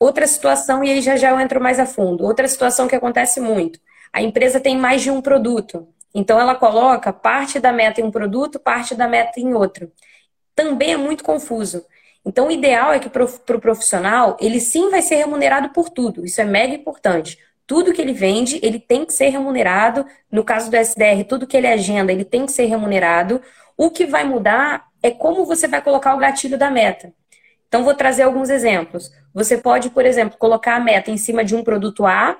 Outra 0.00 0.26
situação, 0.26 0.82
e 0.82 0.90
aí 0.90 1.00
já 1.00 1.16
já 1.16 1.30
eu 1.30 1.38
entro 1.38 1.60
mais 1.60 1.78
a 1.78 1.86
fundo, 1.86 2.24
outra 2.24 2.48
situação 2.48 2.88
que 2.88 2.96
acontece 2.96 3.40
muito 3.40 3.78
a 4.12 4.22
empresa 4.22 4.60
tem 4.60 4.76
mais 4.76 5.02
de 5.02 5.10
um 5.10 5.20
produto. 5.20 5.88
Então, 6.14 6.40
ela 6.40 6.54
coloca 6.54 7.12
parte 7.12 7.60
da 7.60 7.72
meta 7.72 8.00
em 8.00 8.04
um 8.04 8.10
produto, 8.10 8.58
parte 8.58 8.94
da 8.94 9.06
meta 9.06 9.38
em 9.38 9.54
outro. 9.54 9.92
Também 10.54 10.92
é 10.92 10.96
muito 10.96 11.22
confuso. 11.22 11.84
Então, 12.28 12.48
o 12.48 12.52
ideal 12.52 12.92
é 12.92 12.98
que 12.98 13.08
para 13.08 13.24
o 13.24 13.60
profissional, 13.60 14.36
ele 14.38 14.60
sim 14.60 14.90
vai 14.90 15.00
ser 15.00 15.14
remunerado 15.14 15.70
por 15.70 15.88
tudo. 15.88 16.26
Isso 16.26 16.42
é 16.42 16.44
mega 16.44 16.74
importante. 16.74 17.38
Tudo 17.66 17.90
que 17.90 18.02
ele 18.02 18.12
vende, 18.12 18.60
ele 18.62 18.78
tem 18.78 19.06
que 19.06 19.14
ser 19.14 19.30
remunerado. 19.30 20.04
No 20.30 20.44
caso 20.44 20.70
do 20.70 20.76
SDR, 20.76 21.24
tudo 21.26 21.46
que 21.46 21.56
ele 21.56 21.66
agenda, 21.66 22.12
ele 22.12 22.26
tem 22.26 22.44
que 22.44 22.52
ser 22.52 22.66
remunerado. 22.66 23.40
O 23.78 23.90
que 23.90 24.04
vai 24.04 24.24
mudar 24.24 24.88
é 25.02 25.10
como 25.10 25.46
você 25.46 25.66
vai 25.66 25.80
colocar 25.80 26.14
o 26.14 26.18
gatilho 26.18 26.58
da 26.58 26.70
meta. 26.70 27.14
Então, 27.66 27.82
vou 27.82 27.94
trazer 27.94 28.24
alguns 28.24 28.50
exemplos. 28.50 29.10
Você 29.32 29.56
pode, 29.56 29.88
por 29.88 30.04
exemplo, 30.04 30.36
colocar 30.36 30.76
a 30.76 30.80
meta 30.80 31.10
em 31.10 31.16
cima 31.16 31.42
de 31.42 31.56
um 31.56 31.64
produto 31.64 32.04
A 32.04 32.36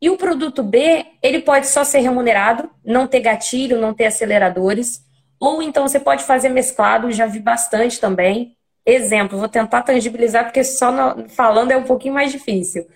e 0.00 0.08
o 0.08 0.16
produto 0.16 0.62
B, 0.62 1.04
ele 1.20 1.40
pode 1.40 1.66
só 1.66 1.82
ser 1.82 1.98
remunerado, 1.98 2.70
não 2.84 3.08
ter 3.08 3.18
gatilho, 3.18 3.80
não 3.80 3.92
ter 3.92 4.06
aceleradores. 4.06 5.04
Ou 5.40 5.60
então 5.60 5.88
você 5.88 5.98
pode 5.98 6.22
fazer 6.22 6.48
mesclado, 6.48 7.10
já 7.10 7.26
vi 7.26 7.40
bastante 7.40 7.98
também. 7.98 8.56
Exemplo, 8.92 9.38
vou 9.38 9.48
tentar 9.48 9.82
tangibilizar, 9.82 10.44
porque 10.44 10.64
só 10.64 10.90
no, 10.90 11.28
falando 11.28 11.70
é 11.70 11.76
um 11.76 11.84
pouquinho 11.84 12.14
mais 12.14 12.32
difícil. 12.32 12.86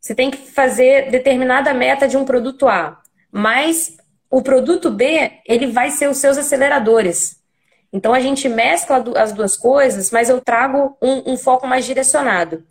Você 0.00 0.14
tem 0.14 0.30
que 0.30 0.38
fazer 0.38 1.10
determinada 1.10 1.74
meta 1.74 2.08
de 2.08 2.16
um 2.16 2.24
produto 2.24 2.66
A, 2.66 2.98
mas 3.30 3.98
o 4.30 4.40
produto 4.40 4.90
B, 4.90 5.30
ele 5.46 5.66
vai 5.66 5.90
ser 5.90 6.08
os 6.08 6.16
seus 6.16 6.38
aceleradores. 6.38 7.38
Então 7.92 8.14
a 8.14 8.20
gente 8.20 8.48
mescla 8.48 9.04
as 9.16 9.30
duas 9.32 9.58
coisas, 9.58 10.10
mas 10.10 10.30
eu 10.30 10.40
trago 10.40 10.96
um, 11.02 11.32
um 11.32 11.36
foco 11.36 11.66
mais 11.66 11.84
direcionado. 11.84 12.64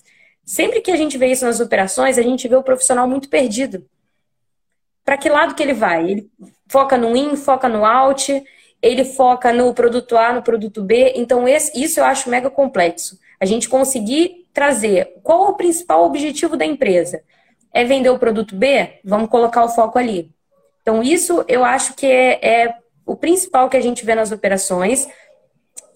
Sempre 0.44 0.82
que 0.82 0.90
a 0.90 0.98
gente 0.98 1.20
vê 1.20 1.28
isso 1.28 1.46
nas 1.46 1.60
operações, 1.60 2.18
a 2.18 2.24
gente 2.24 2.48
vê 2.48 2.56
o 2.56 2.64
profissional 2.64 3.08
muito 3.08 3.30
perdido. 3.30 3.86
Para 5.06 5.18
que 5.18 5.30
lado 5.30 5.54
que 5.54 5.62
ele 5.62 5.74
vai? 5.74 6.10
Ele 6.10 6.32
foca 6.68 6.98
no 6.98 7.16
in, 7.16 7.36
foca 7.36 7.70
no 7.70 7.86
out, 7.86 8.44
ele 8.82 9.04
foca 9.04 9.52
no 9.52 9.74
produto 9.74 10.18
A, 10.18 10.34
no 10.34 10.42
produto 10.42 10.82
B. 10.82 11.14
Então, 11.16 11.48
esse, 11.48 11.80
isso 11.82 12.00
eu 12.00 12.06
acho 12.06 12.30
mega 12.30 12.50
complexo. 12.50 13.20
A 13.40 13.46
gente 13.46 13.68
conseguir 13.68 14.48
trazer 14.54 15.14
qual 15.24 15.50
o 15.50 15.54
principal 15.56 16.06
objetivo 16.06 16.56
da 16.58 16.66
empresa. 16.66 17.22
É 17.74 17.84
vender 17.84 18.10
o 18.10 18.18
produto 18.18 18.56
B? 18.56 19.00
Vamos 19.04 19.30
colocar 19.30 19.64
o 19.64 19.70
foco 19.70 20.00
ali. 20.00 20.32
Então, 20.82 21.04
isso 21.04 21.44
eu 21.48 21.64
acho 21.64 21.94
que 21.94 22.08
é, 22.08 22.40
é 22.44 22.76
o 23.06 23.16
principal 23.16 23.70
que 23.70 23.78
a 23.78 23.82
gente 23.82 24.06
vê 24.06 24.16
nas 24.16 24.32
operações. 24.32 25.08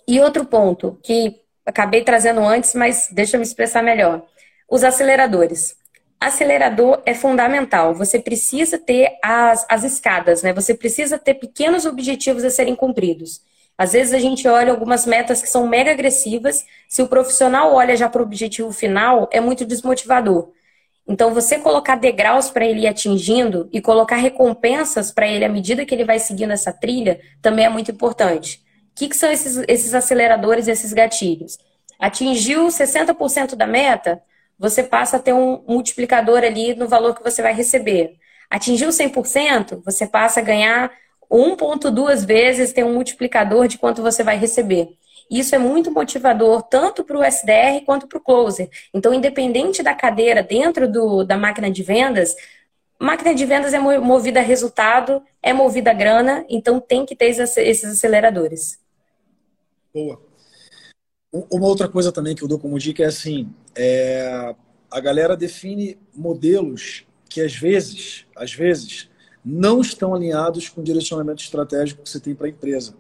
E 0.08 0.20
outro 0.20 0.46
ponto 0.46 1.00
que 1.02 1.42
acabei 1.66 2.04
trazendo 2.04 2.42
antes, 2.42 2.74
mas 2.76 3.08
deixa 3.12 3.38
eu 3.38 3.40
me 3.40 3.46
expressar 3.46 3.82
melhor. 3.82 4.24
Os 4.70 4.84
aceleradores. 4.84 5.76
Acelerador 6.24 7.02
é 7.06 7.14
fundamental. 7.14 7.94
Você 7.96 8.18
precisa 8.18 8.78
ter 8.78 9.18
as, 9.22 9.66
as 9.68 9.84
escadas, 9.84 10.42
né? 10.42 10.54
Você 10.54 10.74
precisa 10.74 11.20
ter 11.20 11.34
pequenos 11.34 11.86
objetivos 11.86 12.44
a 12.44 12.50
serem 12.50 12.76
cumpridos. 12.76 13.42
Às 13.78 13.92
vezes 13.92 14.14
a 14.14 14.20
gente 14.20 14.48
olha 14.48 14.72
algumas 14.72 15.06
metas 15.06 15.42
que 15.42 15.50
são 15.50 15.68
mega 15.68 15.92
agressivas. 15.92 16.64
Se 16.88 17.02
o 17.02 17.08
profissional 17.08 17.74
olha 17.74 17.98
já 17.98 18.08
para 18.08 18.22
o 18.22 18.26
objetivo 18.26 18.72
final, 18.72 19.28
é 19.32 19.42
muito 19.42 19.66
desmotivador. 19.66 20.52
Então, 21.06 21.34
você 21.34 21.60
colocar 21.60 21.98
degraus 21.98 22.50
para 22.50 22.66
ele 22.66 22.82
ir 22.82 22.88
atingindo 22.88 23.68
e 23.74 23.82
colocar 23.82 24.16
recompensas 24.16 25.12
para 25.12 25.28
ele 25.28 25.44
à 25.44 25.50
medida 25.50 25.86
que 25.86 25.94
ele 25.94 26.06
vai 26.06 26.20
seguindo 26.20 26.52
essa 26.52 26.72
trilha 26.72 27.20
também 27.42 27.66
é 27.66 27.70
muito 27.70 27.92
importante. 27.92 28.64
O 28.92 28.96
que, 28.96 29.10
que 29.10 29.18
são 29.18 29.30
esses, 29.30 29.62
esses 29.68 29.94
aceleradores, 29.94 30.70
esses 30.70 30.94
gatilhos? 30.94 31.58
Atingiu 32.00 32.68
60% 32.68 33.56
da 33.56 33.68
meta? 33.68 34.22
Você 34.58 34.84
passa 34.84 35.18
a 35.18 35.20
ter 35.20 35.34
um 35.34 35.64
multiplicador 35.68 36.44
ali 36.44 36.76
no 36.76 36.88
valor 36.88 37.16
que 37.16 37.24
você 37.24 37.42
vai 37.42 37.54
receber. 37.54 38.16
Atingiu 38.50 38.90
100%, 38.90 39.82
você 39.84 40.06
passa 40.06 40.40
a 40.40 40.44
ganhar 40.44 40.92
1,2 41.30 42.26
vezes, 42.26 42.72
tem 42.72 42.84
um 42.84 42.94
multiplicador 42.94 43.68
de 43.68 43.78
quanto 43.78 44.02
você 44.02 44.24
vai 44.24 44.38
receber. 44.38 44.90
Isso 45.30 45.56
é 45.56 45.58
muito 45.58 45.92
motivador 45.92 46.62
tanto 46.64 47.04
para 47.04 47.18
o 47.18 47.24
SDR 47.24 47.84
quanto 47.86 48.08
para 48.08 48.18
o 48.18 48.22
closer. 48.22 48.70
Então, 48.94 49.14
independente 49.14 49.82
da 49.82 49.96
cadeira 49.96 50.44
dentro 50.44 50.88
do, 50.88 51.24
da 51.24 51.38
máquina 51.38 51.72
de 51.72 51.82
vendas, 51.82 52.36
máquina 53.00 53.34
de 53.34 53.46
vendas 53.46 53.74
é 53.74 53.80
movida 53.80 54.40
a 54.40 54.44
resultado, 54.44 55.24
é 55.42 55.52
movida 55.52 55.92
a 55.92 55.94
grana, 55.94 56.46
então 56.48 56.80
tem 56.80 57.06
que 57.06 57.16
ter 57.16 57.28
esses 57.28 57.84
aceleradores. 57.86 58.80
Boa. 59.94 60.33
Uma 61.34 61.66
outra 61.66 61.90
coisa 61.90 62.12
também 62.12 62.36
que 62.36 62.44
eu 62.44 62.48
dou 62.48 62.60
como 62.60 62.78
dica 62.78 63.02
é 63.02 63.08
assim: 63.08 63.52
é, 63.76 64.56
a 64.92 65.00
galera 65.00 65.36
define 65.36 65.98
modelos 66.16 67.06
que 67.28 67.42
às 67.42 67.56
vezes, 67.56 68.28
às 68.36 68.54
vezes, 68.54 69.10
não 69.44 69.82
estão 69.82 70.14
alinhados 70.14 70.70
com 70.70 70.82
o 70.82 70.84
direcionamento 70.84 71.42
estratégico 71.42 72.04
que 72.04 72.10
você 72.10 72.20
tem 72.20 72.36
para 72.36 72.46
a 72.46 72.50
empresa. 72.52 72.96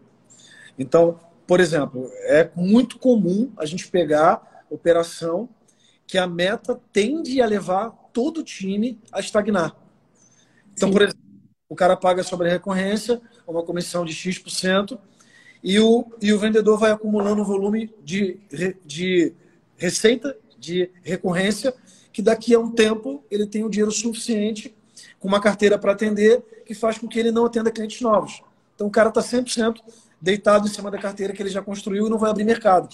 Então, 0.80 1.20
por 1.46 1.60
exemplo, 1.60 2.10
é 2.22 2.50
muito 2.56 2.98
comum 2.98 3.52
a 3.56 3.66
gente 3.66 3.88
pegar 3.88 4.66
operação 4.72 5.48
que 6.08 6.18
a 6.18 6.26
meta 6.26 6.80
tende 6.92 7.40
a 7.40 7.46
levar 7.46 7.92
todo 8.12 8.40
o 8.40 8.44
time 8.44 9.00
a 9.12 9.20
estagnar. 9.20 9.76
Então, 10.74 10.90
Sim. 10.90 10.94
por 10.94 11.02
exemplo, 11.04 11.22
o 11.70 11.76
cara 11.76 11.96
paga 11.96 12.24
sobre 12.24 12.48
a 12.48 12.52
recorrência, 12.52 13.22
uma 13.48 13.64
comissão 13.64 14.04
de 14.04 14.14
X%, 14.14 14.98
e 15.64 15.80
o, 15.80 16.06
e 16.22 16.34
o 16.34 16.40
vendedor 16.40 16.78
vai 16.78 16.92
acumulando 16.92 17.42
um 17.42 17.46
volume 17.46 17.94
de, 18.04 18.40
de 18.86 19.34
receita, 19.78 20.36
de 20.60 20.92
recorrência, 21.02 21.74
que 22.12 22.22
daqui 22.22 22.54
a 22.54 22.60
um 22.60 22.70
tempo 22.70 23.24
ele 23.32 23.48
tem 23.48 23.64
o 23.64 23.70
dinheiro 23.70 23.92
suficiente 23.92 24.76
com 25.20 25.28
uma 25.28 25.40
carteira 25.40 25.80
para 25.80 25.94
atender, 25.94 26.44
que 26.66 26.74
faz 26.74 26.98
com 26.98 27.08
que 27.08 27.18
ele 27.18 27.32
não 27.32 27.46
atenda 27.46 27.72
clientes 27.72 28.02
novos. 28.02 28.44
Então 28.76 28.88
o 28.88 28.92
cara 28.92 29.10
está 29.10 29.22
100% 29.22 29.80
deitado 30.22 30.68
em 30.68 30.70
cima 30.70 30.92
da 30.92 30.98
carteira 30.98 31.34
que 31.34 31.42
ele 31.42 31.50
já 31.50 31.62
construiu 31.62 32.08
e 32.08 32.10
não 32.10 32.18
vai 32.18 32.30
abrir 32.30 32.44
mercado. 32.44 32.90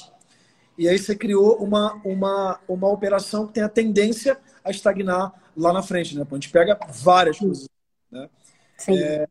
E 0.78 0.88
aí 0.88 0.98
você 0.98 1.16
criou 1.16 1.58
uma, 1.58 1.94
uma, 2.06 2.60
uma 2.68 2.88
operação 2.88 3.48
que 3.48 3.54
tem 3.54 3.64
a 3.64 3.70
tendência 3.70 4.40
a 4.64 4.72
estagnar 4.72 5.34
lá 5.58 5.74
na 5.74 5.82
frente, 5.82 6.16
né? 6.16 6.26
A 6.30 6.34
gente 6.36 6.50
pega 6.50 6.80
várias 6.90 7.38
coisas, 7.38 7.68
né? 8.10 8.30
Sim. 8.78 8.98
É, 8.98 9.28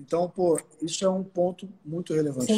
então, 0.00 0.28
pô, 0.28 0.60
isso 0.82 1.04
é 1.04 1.08
um 1.08 1.22
ponto 1.22 1.68
muito 1.84 2.12
relevante. 2.12 2.52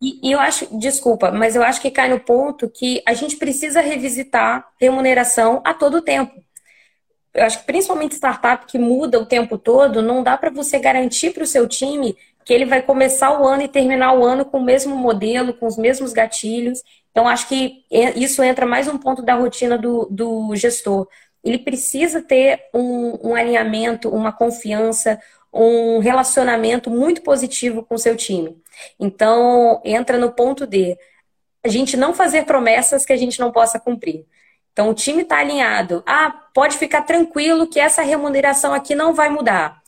E, 0.00 0.28
e, 0.28 0.32
eu 0.32 0.38
acho, 0.38 0.78
desculpa, 0.78 1.32
mas 1.32 1.56
eu 1.56 1.62
acho 1.62 1.80
que 1.80 1.90
cai 1.90 2.08
no 2.08 2.20
ponto 2.20 2.68
que 2.68 3.02
a 3.04 3.14
gente 3.14 3.36
precisa 3.36 3.80
revisitar 3.80 4.68
remuneração 4.80 5.60
a 5.64 5.74
todo 5.74 6.02
tempo. 6.02 6.40
Eu 7.34 7.44
acho 7.44 7.60
que 7.60 7.66
principalmente 7.66 8.14
startup 8.14 8.66
que 8.66 8.78
muda 8.78 9.18
o 9.18 9.26
tempo 9.26 9.58
todo, 9.58 10.00
não 10.00 10.22
dá 10.22 10.36
para 10.36 10.50
você 10.50 10.78
garantir 10.78 11.32
para 11.32 11.42
o 11.42 11.46
seu 11.46 11.66
time 11.66 12.16
que 12.44 12.52
ele 12.54 12.64
vai 12.64 12.80
começar 12.80 13.38
o 13.38 13.46
ano 13.46 13.62
e 13.62 13.68
terminar 13.68 14.14
o 14.14 14.24
ano 14.24 14.44
com 14.44 14.58
o 14.58 14.64
mesmo 14.64 14.96
modelo, 14.96 15.52
com 15.52 15.66
os 15.66 15.76
mesmos 15.76 16.12
gatilhos. 16.12 16.82
Então, 17.10 17.28
acho 17.28 17.46
que 17.48 17.84
isso 18.16 18.42
entra 18.42 18.64
mais 18.64 18.88
um 18.88 18.96
ponto 18.96 19.20
da 19.20 19.34
rotina 19.34 19.76
do, 19.76 20.06
do 20.10 20.56
gestor. 20.56 21.06
Ele 21.44 21.58
precisa 21.58 22.22
ter 22.22 22.60
um, 22.72 23.30
um 23.30 23.34
alinhamento, 23.34 24.08
uma 24.08 24.32
confiança, 24.32 25.20
um 25.52 25.98
relacionamento 25.98 26.90
muito 26.90 27.22
positivo 27.22 27.82
com 27.82 27.96
seu 27.98 28.16
time. 28.16 28.60
Então, 28.98 29.80
entra 29.84 30.18
no 30.18 30.32
ponto 30.32 30.66
de 30.66 30.96
a 31.64 31.68
gente 31.68 31.96
não 31.96 32.14
fazer 32.14 32.44
promessas 32.44 33.04
que 33.04 33.12
a 33.12 33.16
gente 33.16 33.40
não 33.40 33.50
possa 33.50 33.78
cumprir. 33.80 34.26
Então, 34.72 34.90
o 34.90 34.94
time 34.94 35.22
está 35.22 35.38
alinhado. 35.38 36.02
Ah, 36.06 36.30
pode 36.54 36.76
ficar 36.76 37.02
tranquilo 37.02 37.66
que 37.66 37.80
essa 37.80 38.02
remuneração 38.02 38.72
aqui 38.72 38.94
não 38.94 39.12
vai 39.12 39.28
mudar. 39.28 39.82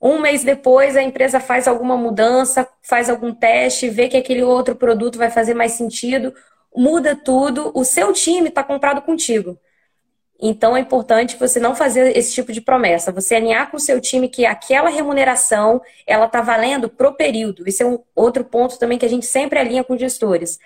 Um 0.00 0.18
mês 0.18 0.42
depois, 0.42 0.96
a 0.96 1.02
empresa 1.02 1.38
faz 1.38 1.68
alguma 1.68 1.96
mudança, 1.96 2.68
faz 2.82 3.08
algum 3.08 3.32
teste, 3.32 3.88
vê 3.88 4.08
que 4.08 4.16
aquele 4.16 4.42
outro 4.42 4.74
produto 4.74 5.18
vai 5.18 5.30
fazer 5.30 5.54
mais 5.54 5.72
sentido, 5.72 6.34
muda 6.74 7.14
tudo. 7.14 7.70
O 7.74 7.84
seu 7.84 8.12
time 8.12 8.48
está 8.48 8.64
comprado 8.64 9.02
contigo. 9.02 9.58
Então 10.44 10.76
é 10.76 10.80
importante 10.80 11.36
você 11.36 11.60
não 11.60 11.72
fazer 11.72 12.16
esse 12.16 12.34
tipo 12.34 12.52
de 12.52 12.60
promessa, 12.60 13.12
você 13.12 13.36
alinhar 13.36 13.70
com 13.70 13.76
o 13.76 13.80
seu 13.80 14.00
time 14.00 14.28
que 14.28 14.44
aquela 14.44 14.90
remuneração 14.90 15.80
ela 16.04 16.26
está 16.26 16.42
valendo 16.42 16.88
pro 16.88 17.14
período. 17.14 17.62
Esse 17.64 17.84
é 17.84 17.86
um 17.86 18.00
outro 18.12 18.44
ponto 18.44 18.76
também 18.76 18.98
que 18.98 19.06
a 19.06 19.08
gente 19.08 19.24
sempre 19.24 19.60
alinha 19.60 19.84
com 19.84 19.96
gestores. 19.96 20.58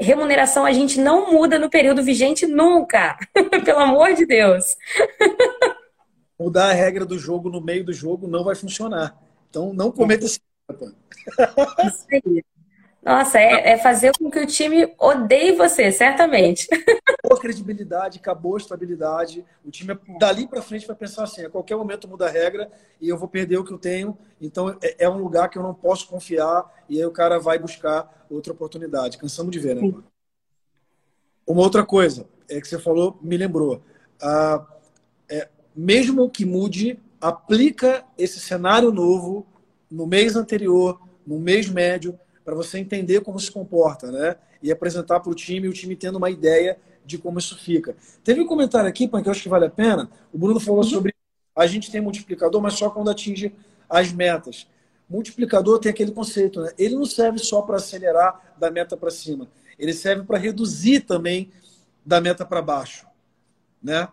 Remuneração 0.00 0.64
a 0.64 0.72
gente 0.72 0.98
não 0.98 1.30
muda 1.30 1.58
no 1.58 1.68
período 1.68 2.02
vigente 2.02 2.46
nunca, 2.46 3.18
pelo 3.66 3.80
amor 3.80 4.14
de 4.14 4.24
Deus. 4.24 4.76
Mudar 6.40 6.70
a 6.70 6.72
regra 6.72 7.04
do 7.04 7.18
jogo 7.18 7.50
no 7.50 7.60
meio 7.60 7.84
do 7.84 7.92
jogo 7.92 8.26
não 8.26 8.44
vai 8.44 8.54
funcionar. 8.54 9.14
Então 9.50 9.74
não 9.74 9.92
cometa 9.92 10.24
esse 10.24 10.40
Isso 11.84 12.06
aí. 12.12 12.42
Nossa, 13.08 13.38
é, 13.38 13.70
é, 13.70 13.78
fazer 13.78 14.12
com 14.18 14.30
que 14.30 14.38
o 14.38 14.46
time 14.46 14.94
odeie 14.98 15.52
você, 15.52 15.90
certamente. 15.90 16.68
Acabou 17.08 17.38
a 17.38 17.40
credibilidade, 17.40 18.18
acabou 18.18 18.54
a 18.54 18.58
estabilidade. 18.58 19.46
O 19.64 19.70
time 19.70 19.98
dali 20.18 20.46
para 20.46 20.60
frente 20.60 20.86
vai 20.86 20.94
pensar 20.94 21.24
assim: 21.24 21.42
a 21.42 21.48
qualquer 21.48 21.74
momento 21.74 22.06
muda 22.06 22.26
a 22.26 22.30
regra 22.30 22.70
e 23.00 23.08
eu 23.08 23.16
vou 23.16 23.26
perder 23.26 23.56
o 23.56 23.64
que 23.64 23.72
eu 23.72 23.78
tenho. 23.78 24.18
Então 24.38 24.76
é, 24.82 24.96
é 24.98 25.08
um 25.08 25.16
lugar 25.16 25.48
que 25.48 25.56
eu 25.56 25.62
não 25.62 25.72
posso 25.72 26.06
confiar 26.06 26.66
e 26.86 26.98
aí 26.98 27.06
o 27.06 27.10
cara 27.10 27.38
vai 27.40 27.58
buscar 27.58 28.26
outra 28.28 28.52
oportunidade. 28.52 29.16
Cansamos 29.16 29.52
de 29.52 29.58
ver, 29.58 29.76
né? 29.76 29.80
Sim. 29.80 30.04
Uma 31.46 31.62
outra 31.62 31.86
coisa 31.86 32.28
é 32.46 32.60
que 32.60 32.68
você 32.68 32.78
falou, 32.78 33.18
me 33.22 33.38
lembrou. 33.38 33.82
Ah, 34.20 34.66
é, 35.30 35.48
mesmo 35.74 36.28
que 36.28 36.44
mude, 36.44 37.00
aplica 37.18 38.04
esse 38.18 38.38
cenário 38.38 38.92
novo 38.92 39.46
no 39.90 40.06
mês 40.06 40.36
anterior, 40.36 41.00
no 41.26 41.38
mês 41.38 41.70
médio 41.70 42.20
para 42.48 42.56
você 42.56 42.78
entender 42.78 43.20
como 43.20 43.38
se 43.38 43.52
comporta, 43.52 44.10
né? 44.10 44.36
E 44.62 44.72
apresentar 44.72 45.20
para 45.20 45.30
o 45.30 45.34
time, 45.34 45.68
o 45.68 45.72
time 45.72 45.94
tendo 45.94 46.16
uma 46.16 46.30
ideia 46.30 46.78
de 47.04 47.18
como 47.18 47.38
isso 47.38 47.58
fica. 47.58 47.94
Teve 48.24 48.40
um 48.40 48.46
comentário 48.46 48.88
aqui, 48.88 49.06
que 49.06 49.14
eu 49.14 49.30
acho 49.30 49.42
que 49.42 49.50
vale 49.50 49.66
a 49.66 49.70
pena. 49.70 50.10
O 50.32 50.38
Bruno 50.38 50.58
falou 50.58 50.80
uhum. 50.80 50.88
sobre 50.88 51.14
a 51.54 51.66
gente 51.66 51.90
tem 51.90 52.00
multiplicador, 52.00 52.62
mas 52.62 52.72
só 52.72 52.88
quando 52.88 53.10
atinge 53.10 53.54
as 53.86 54.10
metas. 54.14 54.66
Multiplicador 55.10 55.78
tem 55.78 55.90
aquele 55.90 56.10
conceito, 56.10 56.62
né? 56.62 56.72
Ele 56.78 56.94
não 56.94 57.04
serve 57.04 57.38
só 57.38 57.60
para 57.60 57.76
acelerar 57.76 58.54
da 58.58 58.70
meta 58.70 58.96
para 58.96 59.10
cima. 59.10 59.46
Ele 59.78 59.92
serve 59.92 60.22
para 60.22 60.38
reduzir 60.38 61.00
também 61.00 61.50
da 62.02 62.18
meta 62.18 62.46
para 62.46 62.62
baixo, 62.62 63.06
né? 63.82 64.08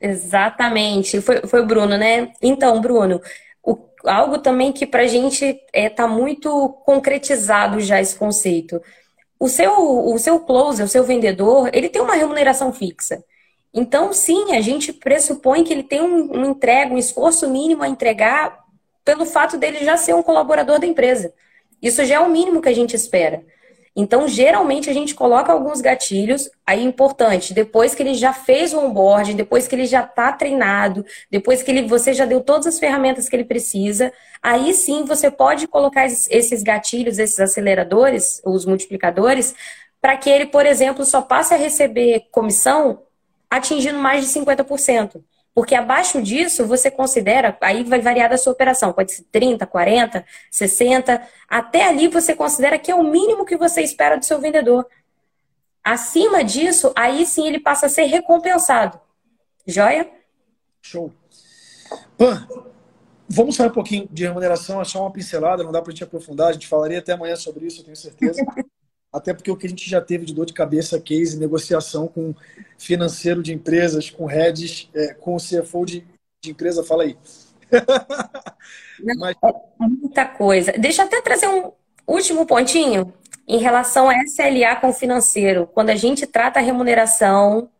Exatamente. 0.00 1.20
Foi, 1.20 1.46
foi 1.46 1.62
o 1.62 1.66
Bruno, 1.66 1.96
né? 1.96 2.32
Então, 2.42 2.80
Bruno, 2.80 3.20
algo 4.04 4.38
também 4.38 4.72
que 4.72 4.86
para 4.86 5.02
a 5.02 5.06
gente 5.06 5.44
está 5.44 5.66
é, 5.72 5.88
tá 5.88 6.06
muito 6.06 6.68
concretizado 6.84 7.80
já 7.80 8.00
esse 8.00 8.16
conceito. 8.16 8.80
O 9.38 9.48
seu, 9.48 9.72
o 9.72 10.18
seu 10.18 10.40
closer, 10.40 10.84
o 10.84 10.88
seu 10.88 11.04
vendedor, 11.04 11.70
ele 11.72 11.88
tem 11.88 12.02
uma 12.02 12.14
remuneração 12.14 12.72
fixa. 12.72 13.22
Então, 13.72 14.12
sim, 14.12 14.56
a 14.56 14.60
gente 14.60 14.92
pressupõe 14.92 15.62
que 15.62 15.72
ele 15.72 15.82
tem 15.82 16.00
um, 16.00 16.38
um 16.38 16.50
entrega, 16.50 16.92
um 16.92 16.98
esforço 16.98 17.48
mínimo 17.48 17.82
a 17.82 17.88
entregar 17.88 18.64
pelo 19.04 19.24
fato 19.24 19.56
dele 19.56 19.84
já 19.84 19.96
ser 19.96 20.14
um 20.14 20.22
colaborador 20.22 20.78
da 20.78 20.86
empresa. 20.86 21.32
Isso 21.80 22.04
já 22.04 22.16
é 22.16 22.20
o 22.20 22.28
mínimo 22.28 22.60
que 22.60 22.68
a 22.68 22.74
gente 22.74 22.96
espera. 22.96 23.42
Então, 24.00 24.28
geralmente, 24.28 24.88
a 24.88 24.92
gente 24.92 25.12
coloca 25.12 25.52
alguns 25.52 25.80
gatilhos, 25.80 26.48
aí 26.64 26.84
importante, 26.84 27.52
depois 27.52 27.96
que 27.96 28.02
ele 28.04 28.14
já 28.14 28.32
fez 28.32 28.72
o 28.72 28.78
onboarding, 28.78 29.34
depois 29.34 29.66
que 29.66 29.74
ele 29.74 29.86
já 29.86 30.04
está 30.04 30.30
treinado, 30.30 31.04
depois 31.28 31.64
que 31.64 31.70
ele, 31.72 31.88
você 31.88 32.14
já 32.14 32.24
deu 32.24 32.40
todas 32.40 32.68
as 32.68 32.78
ferramentas 32.78 33.28
que 33.28 33.34
ele 33.34 33.42
precisa, 33.42 34.12
aí 34.40 34.72
sim 34.72 35.04
você 35.04 35.32
pode 35.32 35.66
colocar 35.66 36.06
esses 36.06 36.62
gatilhos, 36.62 37.18
esses 37.18 37.40
aceleradores, 37.40 38.40
os 38.46 38.64
multiplicadores, 38.64 39.52
para 40.00 40.16
que 40.16 40.30
ele, 40.30 40.46
por 40.46 40.64
exemplo, 40.64 41.04
só 41.04 41.20
passe 41.20 41.52
a 41.52 41.56
receber 41.56 42.28
comissão 42.30 43.02
atingindo 43.50 43.98
mais 43.98 44.24
de 44.24 44.30
50%. 44.30 45.20
Porque 45.58 45.74
abaixo 45.74 46.22
disso, 46.22 46.64
você 46.64 46.88
considera, 46.88 47.58
aí 47.60 47.82
vai 47.82 48.00
variar 48.00 48.30
da 48.30 48.38
sua 48.38 48.52
operação, 48.52 48.92
pode 48.92 49.10
ser 49.10 49.24
30, 49.24 49.66
40, 49.66 50.24
60, 50.52 51.20
até 51.48 51.84
ali 51.84 52.06
você 52.06 52.32
considera 52.32 52.78
que 52.78 52.92
é 52.92 52.94
o 52.94 53.02
mínimo 53.02 53.44
que 53.44 53.56
você 53.56 53.82
espera 53.82 54.16
do 54.16 54.24
seu 54.24 54.40
vendedor. 54.40 54.86
Acima 55.82 56.44
disso, 56.44 56.92
aí 56.94 57.26
sim 57.26 57.44
ele 57.44 57.58
passa 57.58 57.86
a 57.86 57.88
ser 57.88 58.04
recompensado. 58.04 59.00
Joia? 59.66 60.08
Show. 60.80 61.12
Pan, 62.16 62.46
vamos 63.28 63.56
falar 63.56 63.70
um 63.70 63.72
pouquinho 63.72 64.08
de 64.12 64.22
remuneração, 64.22 64.80
é 64.80 64.84
só 64.84 65.00
uma 65.00 65.10
pincelada, 65.10 65.64
não 65.64 65.72
dá 65.72 65.82
para 65.82 65.90
a 65.90 65.92
gente 65.92 66.04
aprofundar, 66.04 66.50
a 66.50 66.52
gente 66.52 66.68
falaria 66.68 67.00
até 67.00 67.14
amanhã 67.14 67.34
sobre 67.34 67.66
isso, 67.66 67.80
eu 67.80 67.84
tenho 67.84 67.96
certeza. 67.96 68.46
Até 69.12 69.32
porque 69.32 69.50
o 69.50 69.56
que 69.56 69.66
a 69.66 69.70
gente 69.70 69.88
já 69.88 70.00
teve 70.00 70.26
de 70.26 70.34
dor 70.34 70.44
de 70.44 70.52
cabeça, 70.52 71.00
case, 71.00 71.38
negociação 71.38 72.06
com 72.06 72.34
financeiro 72.76 73.42
de 73.42 73.54
empresas, 73.54 74.10
com 74.10 74.26
heads, 74.26 74.88
é, 74.94 75.14
com 75.14 75.34
o 75.34 75.38
CFO 75.38 75.86
de, 75.86 76.06
de 76.44 76.50
empresa, 76.50 76.84
fala 76.84 77.04
aí. 77.04 77.16
Mas... 79.18 79.36
É 79.42 79.86
muita 79.86 80.26
coisa. 80.26 80.72
Deixa 80.72 81.02
eu 81.02 81.06
até 81.06 81.22
trazer 81.22 81.48
um 81.48 81.72
último 82.06 82.46
pontinho 82.46 83.12
em 83.46 83.58
relação 83.58 84.10
a 84.10 84.22
SLA 84.24 84.76
com 84.76 84.92
financeiro. 84.92 85.66
Quando 85.66 85.88
a 85.90 85.96
gente 85.96 86.26
trata 86.26 86.58
a 86.58 86.62
remuneração, 86.62 87.70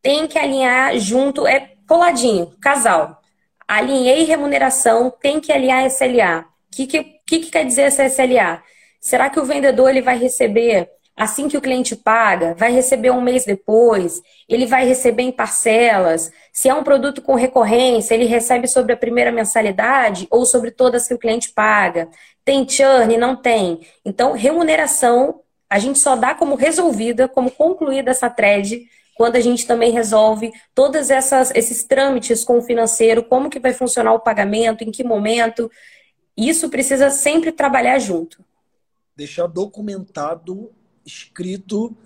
tem 0.00 0.26
que 0.26 0.38
alinhar 0.38 0.98
junto, 0.98 1.46
é 1.46 1.74
coladinho, 1.86 2.52
casal. 2.60 3.20
Alinhei 3.68 4.24
remuneração, 4.24 5.10
tem 5.10 5.38
que 5.40 5.52
alinhar 5.52 5.84
SLA. 5.86 6.40
O 6.40 6.76
que, 6.76 6.86
que, 6.86 7.04
que, 7.26 7.38
que 7.40 7.50
quer 7.50 7.66
dizer 7.66 7.82
essa 7.82 8.06
SLA? 8.06 8.62
Será 9.06 9.30
que 9.30 9.38
o 9.38 9.44
vendedor 9.44 9.88
ele 9.88 10.02
vai 10.02 10.18
receber 10.18 10.90
assim 11.16 11.46
que 11.46 11.56
o 11.56 11.60
cliente 11.60 11.94
paga? 11.94 12.56
Vai 12.58 12.72
receber 12.72 13.12
um 13.12 13.20
mês 13.20 13.44
depois? 13.44 14.20
Ele 14.48 14.66
vai 14.66 14.84
receber 14.84 15.22
em 15.22 15.30
parcelas? 15.30 16.32
Se 16.52 16.68
é 16.68 16.74
um 16.74 16.82
produto 16.82 17.22
com 17.22 17.36
recorrência, 17.36 18.14
ele 18.14 18.24
recebe 18.24 18.66
sobre 18.66 18.92
a 18.92 18.96
primeira 18.96 19.30
mensalidade 19.30 20.26
ou 20.28 20.44
sobre 20.44 20.72
todas 20.72 21.06
que 21.06 21.14
o 21.14 21.18
cliente 21.20 21.52
paga? 21.52 22.08
Tem 22.44 22.68
churn? 22.68 23.16
Não 23.16 23.36
tem. 23.36 23.86
Então, 24.04 24.32
remuneração 24.32 25.40
a 25.70 25.78
gente 25.78 26.00
só 26.00 26.16
dá 26.16 26.34
como 26.34 26.56
resolvida, 26.56 27.28
como 27.28 27.48
concluída 27.48 28.10
essa 28.10 28.28
thread 28.28 28.88
quando 29.14 29.36
a 29.36 29.40
gente 29.40 29.68
também 29.68 29.92
resolve 29.92 30.52
todos 30.74 31.10
esses 31.10 31.84
trâmites 31.84 32.44
com 32.44 32.58
o 32.58 32.62
financeiro, 32.62 33.22
como 33.22 33.50
que 33.50 33.60
vai 33.60 33.72
funcionar 33.72 34.14
o 34.14 34.20
pagamento, 34.20 34.82
em 34.82 34.90
que 34.90 35.04
momento. 35.04 35.70
Isso 36.36 36.68
precisa 36.68 37.08
sempre 37.08 37.52
trabalhar 37.52 38.00
junto. 38.00 38.44
Deixar 39.16 39.46
documentado, 39.46 40.70
escrito, 41.04 41.96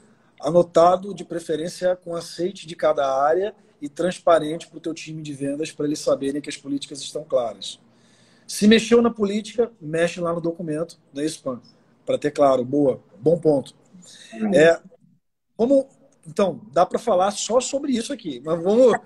anotado, 0.41 1.13
de 1.15 1.25
preferência 1.25 1.97
com 1.97 2.15
aceite 2.15 2.67
de 2.67 2.77
cada 2.77 3.07
área 3.23 3.55
e 3.81 3.89
transparente 3.89 4.69
para 4.69 4.79
o 4.79 4.81
teu 4.81 4.95
time 4.95 5.23
de 5.23 5.33
vendas, 5.33 5.73
para 5.73 5.87
eles 5.87 5.99
saberem 5.99 6.41
que 6.41 6.49
as 6.49 6.57
políticas 6.57 7.01
estão 7.01 7.25
claras. 7.25 7.81
Se 8.47 8.67
mexeu 8.67 9.01
na 9.01 9.11
política, 9.11 9.71
mexe 9.81 10.21
lá 10.21 10.33
no 10.33 10.41
documento, 10.41 10.99
não 11.13 11.23
é 11.23 11.27
Pan? 11.43 11.61
Para 12.05 12.19
ter 12.19 12.31
claro, 12.31 12.65
boa, 12.65 13.01
bom 13.19 13.39
ponto. 13.39 13.75
É, 14.55 14.81
vamos, 15.57 15.87
então, 16.27 16.61
dá 16.73 16.85
para 16.85 16.99
falar 16.99 17.31
só 17.31 17.61
sobre 17.61 17.93
isso 17.93 18.13
aqui, 18.13 18.43
mas 18.45 18.61
vamos, 18.63 18.99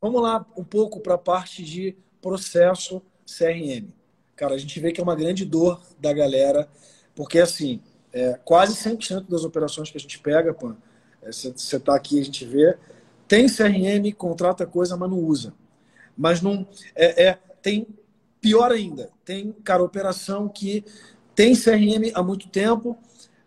vamos 0.00 0.22
lá 0.22 0.46
um 0.56 0.64
pouco 0.64 1.00
para 1.00 1.14
a 1.14 1.18
parte 1.18 1.62
de 1.62 1.96
processo 2.20 3.02
CRM. 3.26 3.88
Cara, 4.34 4.54
a 4.54 4.58
gente 4.58 4.80
vê 4.80 4.92
que 4.92 5.00
é 5.00 5.04
uma 5.04 5.14
grande 5.14 5.44
dor 5.44 5.82
da 5.98 6.12
galera, 6.12 6.68
porque 7.14 7.38
assim, 7.38 7.80
é, 8.12 8.38
quase 8.44 8.74
100% 8.74 9.28
das 9.28 9.44
operações 9.44 9.90
que 9.90 9.98
a 9.98 10.00
gente 10.00 10.18
pega, 10.18 10.56
você 11.24 11.48
é, 11.48 11.78
está 11.78 11.94
aqui, 11.94 12.20
a 12.20 12.24
gente 12.24 12.44
vê, 12.44 12.76
tem 13.28 13.46
CRM, 13.46 14.12
contrata 14.16 14.66
coisa, 14.66 14.96
mas 14.96 15.10
não 15.10 15.18
usa. 15.18 15.54
Mas 16.16 16.42
não 16.42 16.66
é, 16.94 17.28
é 17.28 17.38
tem 17.62 17.86
pior 18.40 18.72
ainda, 18.72 19.10
tem 19.24 19.52
cara 19.64 19.82
operação 19.82 20.48
que 20.48 20.84
tem 21.34 21.54
CRM 21.54 22.10
há 22.14 22.22
muito 22.22 22.48
tempo, 22.48 22.98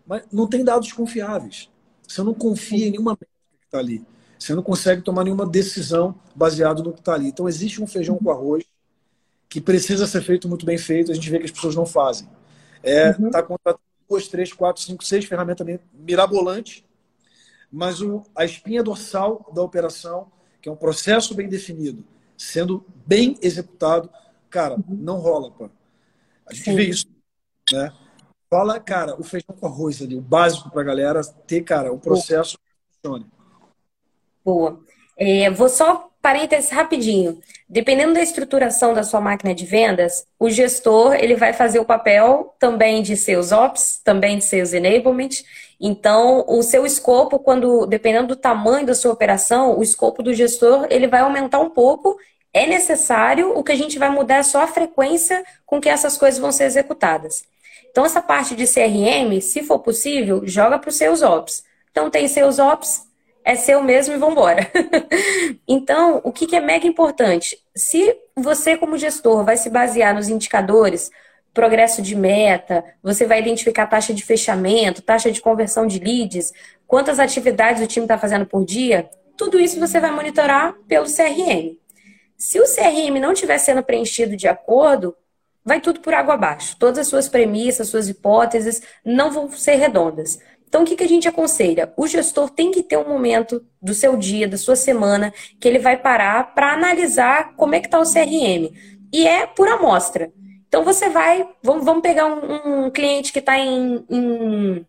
mas 0.06 0.22
não 0.32 0.46
tem 0.46 0.64
dados 0.64 0.92
confiáveis. 0.92 1.68
Você 2.06 2.22
não 2.22 2.34
confia 2.34 2.86
em 2.86 2.90
nenhuma 2.92 3.12
métrica 3.12 3.32
que 3.60 3.66
está 3.66 3.78
ali. 3.78 4.04
Você 4.38 4.54
não 4.54 4.62
consegue 4.62 5.02
tomar 5.02 5.24
nenhuma 5.24 5.46
decisão 5.46 6.14
baseado 6.34 6.82
no 6.82 6.92
que 6.92 7.00
está 7.00 7.14
ali. 7.14 7.28
Então, 7.28 7.48
existe 7.48 7.82
um 7.82 7.86
feijão 7.86 8.18
com 8.18 8.30
arroz 8.30 8.64
que 9.48 9.60
precisa 9.60 10.06
ser 10.06 10.22
feito 10.22 10.48
muito 10.48 10.66
bem 10.66 10.76
feito. 10.76 11.10
A 11.10 11.14
gente 11.14 11.30
vê 11.30 11.38
que 11.38 11.44
as 11.46 11.50
pessoas 11.50 11.74
não 11.74 11.86
fazem. 11.86 12.28
É, 12.84 13.10
uhum. 13.10 13.30
Tá 13.30 13.42
contratando 13.42 13.82
duas, 14.08 14.28
três, 14.28 14.52
quatro, 14.52 14.82
cinco, 14.82 15.02
seis 15.02 15.24
ferramentas 15.24 15.66
mirabolantes, 15.92 16.84
mas 17.72 18.02
o, 18.02 18.22
a 18.36 18.44
espinha 18.44 18.82
dorsal 18.82 19.50
da 19.54 19.62
operação, 19.62 20.30
que 20.60 20.68
é 20.68 20.72
um 20.72 20.76
processo 20.76 21.34
bem 21.34 21.48
definido, 21.48 22.04
sendo 22.36 22.84
bem 23.06 23.36
executado, 23.40 24.10
cara, 24.50 24.74
uhum. 24.74 24.84
não 24.88 25.18
rola, 25.18 25.50
pô. 25.50 25.70
A 26.46 26.52
gente 26.52 26.64
Sim. 26.64 26.76
vê 26.76 26.84
isso, 26.84 27.06
né? 27.72 27.92
Fala, 28.50 28.78
cara, 28.78 29.18
o 29.18 29.24
feijão 29.24 29.56
com 29.58 29.66
arroz 29.66 30.00
ali, 30.02 30.14
o 30.14 30.20
básico 30.20 30.70
para 30.70 30.82
a 30.82 30.84
galera 30.84 31.24
ter, 31.24 31.62
cara, 31.62 31.92
um 31.92 31.98
processo 31.98 32.58
que 32.58 33.02
funcione. 33.02 33.26
Boa. 34.44 34.80
É, 35.16 35.50
vou 35.50 35.68
só 35.68 36.10
parênteses 36.24 36.70
rapidinho. 36.70 37.38
Dependendo 37.68 38.14
da 38.14 38.22
estruturação 38.22 38.94
da 38.94 39.02
sua 39.02 39.20
máquina 39.20 39.54
de 39.54 39.66
vendas, 39.66 40.26
o 40.38 40.48
gestor 40.48 41.14
ele 41.16 41.36
vai 41.36 41.52
fazer 41.52 41.78
o 41.78 41.84
papel 41.84 42.54
também 42.58 43.02
de 43.02 43.14
seus 43.14 43.52
ops, 43.52 44.00
também 44.02 44.38
de 44.38 44.44
seus 44.44 44.72
enablement. 44.72 45.44
Então, 45.78 46.42
o 46.48 46.62
seu 46.62 46.86
escopo, 46.86 47.38
quando 47.38 47.84
dependendo 47.84 48.28
do 48.28 48.36
tamanho 48.36 48.86
da 48.86 48.94
sua 48.94 49.12
operação, 49.12 49.78
o 49.78 49.82
escopo 49.82 50.22
do 50.22 50.32
gestor 50.32 50.86
ele 50.88 51.06
vai 51.06 51.20
aumentar 51.20 51.60
um 51.60 51.68
pouco. 51.68 52.16
É 52.54 52.66
necessário, 52.66 53.52
o 53.54 53.62
que 53.62 53.72
a 53.72 53.76
gente 53.76 53.98
vai 53.98 54.08
mudar 54.08 54.36
é 54.36 54.42
só 54.42 54.62
a 54.62 54.66
frequência 54.66 55.44
com 55.66 55.78
que 55.78 55.90
essas 55.90 56.16
coisas 56.16 56.40
vão 56.40 56.50
ser 56.50 56.64
executadas. 56.64 57.44
Então, 57.90 58.06
essa 58.06 58.22
parte 58.22 58.56
de 58.56 58.64
CRM, 58.66 59.42
se 59.42 59.62
for 59.62 59.78
possível, 59.78 60.40
joga 60.46 60.78
para 60.78 60.88
os 60.88 60.96
seus 60.96 61.20
ops. 61.20 61.64
Então, 61.90 62.08
tem 62.08 62.26
seus 62.28 62.58
ops, 62.58 63.02
é 63.44 63.54
seu 63.54 63.82
mesmo 63.82 64.14
e 64.14 64.18
vambora. 64.18 64.70
então, 65.68 66.20
o 66.24 66.32
que, 66.32 66.46
que 66.46 66.56
é 66.56 66.60
mega 66.60 66.86
importante? 66.86 67.58
Se 67.76 68.16
você, 68.34 68.76
como 68.76 68.96
gestor, 68.96 69.44
vai 69.44 69.56
se 69.56 69.68
basear 69.68 70.14
nos 70.14 70.28
indicadores, 70.28 71.10
progresso 71.52 72.02
de 72.02 72.16
meta, 72.16 72.84
você 73.02 73.26
vai 73.26 73.40
identificar 73.40 73.86
taxa 73.86 74.14
de 74.14 74.24
fechamento, 74.24 75.02
taxa 75.02 75.30
de 75.30 75.40
conversão 75.40 75.86
de 75.86 76.00
leads, 76.00 76.52
quantas 76.86 77.20
atividades 77.20 77.82
o 77.82 77.86
time 77.86 78.04
está 78.04 78.18
fazendo 78.18 78.46
por 78.46 78.64
dia, 78.64 79.08
tudo 79.36 79.60
isso 79.60 79.78
você 79.78 80.00
vai 80.00 80.10
monitorar 80.10 80.74
pelo 80.88 81.06
CRM. 81.06 81.76
Se 82.36 82.58
o 82.60 82.64
CRM 82.64 83.20
não 83.20 83.32
estiver 83.32 83.58
sendo 83.58 83.82
preenchido 83.82 84.36
de 84.36 84.48
acordo, 84.48 85.14
vai 85.64 85.80
tudo 85.80 86.00
por 86.00 86.12
água 86.12 86.34
abaixo. 86.34 86.76
Todas 86.78 86.98
as 86.98 87.06
suas 87.06 87.28
premissas, 87.28 87.88
suas 87.88 88.08
hipóteses 88.08 88.82
não 89.04 89.30
vão 89.30 89.50
ser 89.50 89.76
redondas. 89.76 90.38
Então, 90.66 90.82
o 90.82 90.84
que, 90.84 90.96
que 90.96 91.04
a 91.04 91.08
gente 91.08 91.28
aconselha? 91.28 91.92
O 91.96 92.06
gestor 92.06 92.50
tem 92.50 92.70
que 92.70 92.82
ter 92.82 92.96
um 92.96 93.08
momento 93.08 93.64
do 93.80 93.94
seu 93.94 94.16
dia, 94.16 94.48
da 94.48 94.56
sua 94.56 94.74
semana, 94.74 95.32
que 95.60 95.68
ele 95.68 95.78
vai 95.78 95.96
parar 95.96 96.54
para 96.54 96.72
analisar 96.72 97.54
como 97.56 97.74
é 97.74 97.80
que 97.80 97.86
está 97.86 97.98
o 97.98 98.02
CRM. 98.02 98.72
E 99.12 99.26
é 99.26 99.46
por 99.46 99.68
amostra. 99.68 100.32
Então, 100.66 100.82
você 100.82 101.08
vai, 101.08 101.48
vamos, 101.62 101.84
vamos 101.84 102.02
pegar 102.02 102.26
um, 102.26 102.86
um 102.86 102.90
cliente 102.90 103.32
que 103.32 103.38
está 103.38 103.56
em, 103.56 104.04
em, 104.10 104.86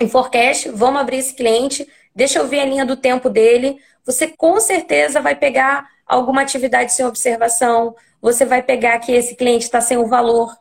em 0.00 0.08
forecast, 0.08 0.70
vamos 0.70 1.00
abrir 1.00 1.18
esse 1.18 1.34
cliente, 1.34 1.86
deixa 2.14 2.38
eu 2.38 2.48
ver 2.48 2.60
a 2.60 2.64
linha 2.64 2.86
do 2.86 2.96
tempo 2.96 3.28
dele. 3.28 3.76
Você 4.06 4.28
com 4.28 4.58
certeza 4.60 5.20
vai 5.20 5.34
pegar 5.34 5.86
alguma 6.06 6.40
atividade 6.40 6.92
sem 6.94 7.04
observação, 7.04 7.94
você 8.22 8.44
vai 8.44 8.62
pegar 8.62 8.98
que 9.00 9.12
esse 9.12 9.36
cliente 9.36 9.64
está 9.64 9.80
sem 9.80 9.98
o 9.98 10.06
valor. 10.06 10.56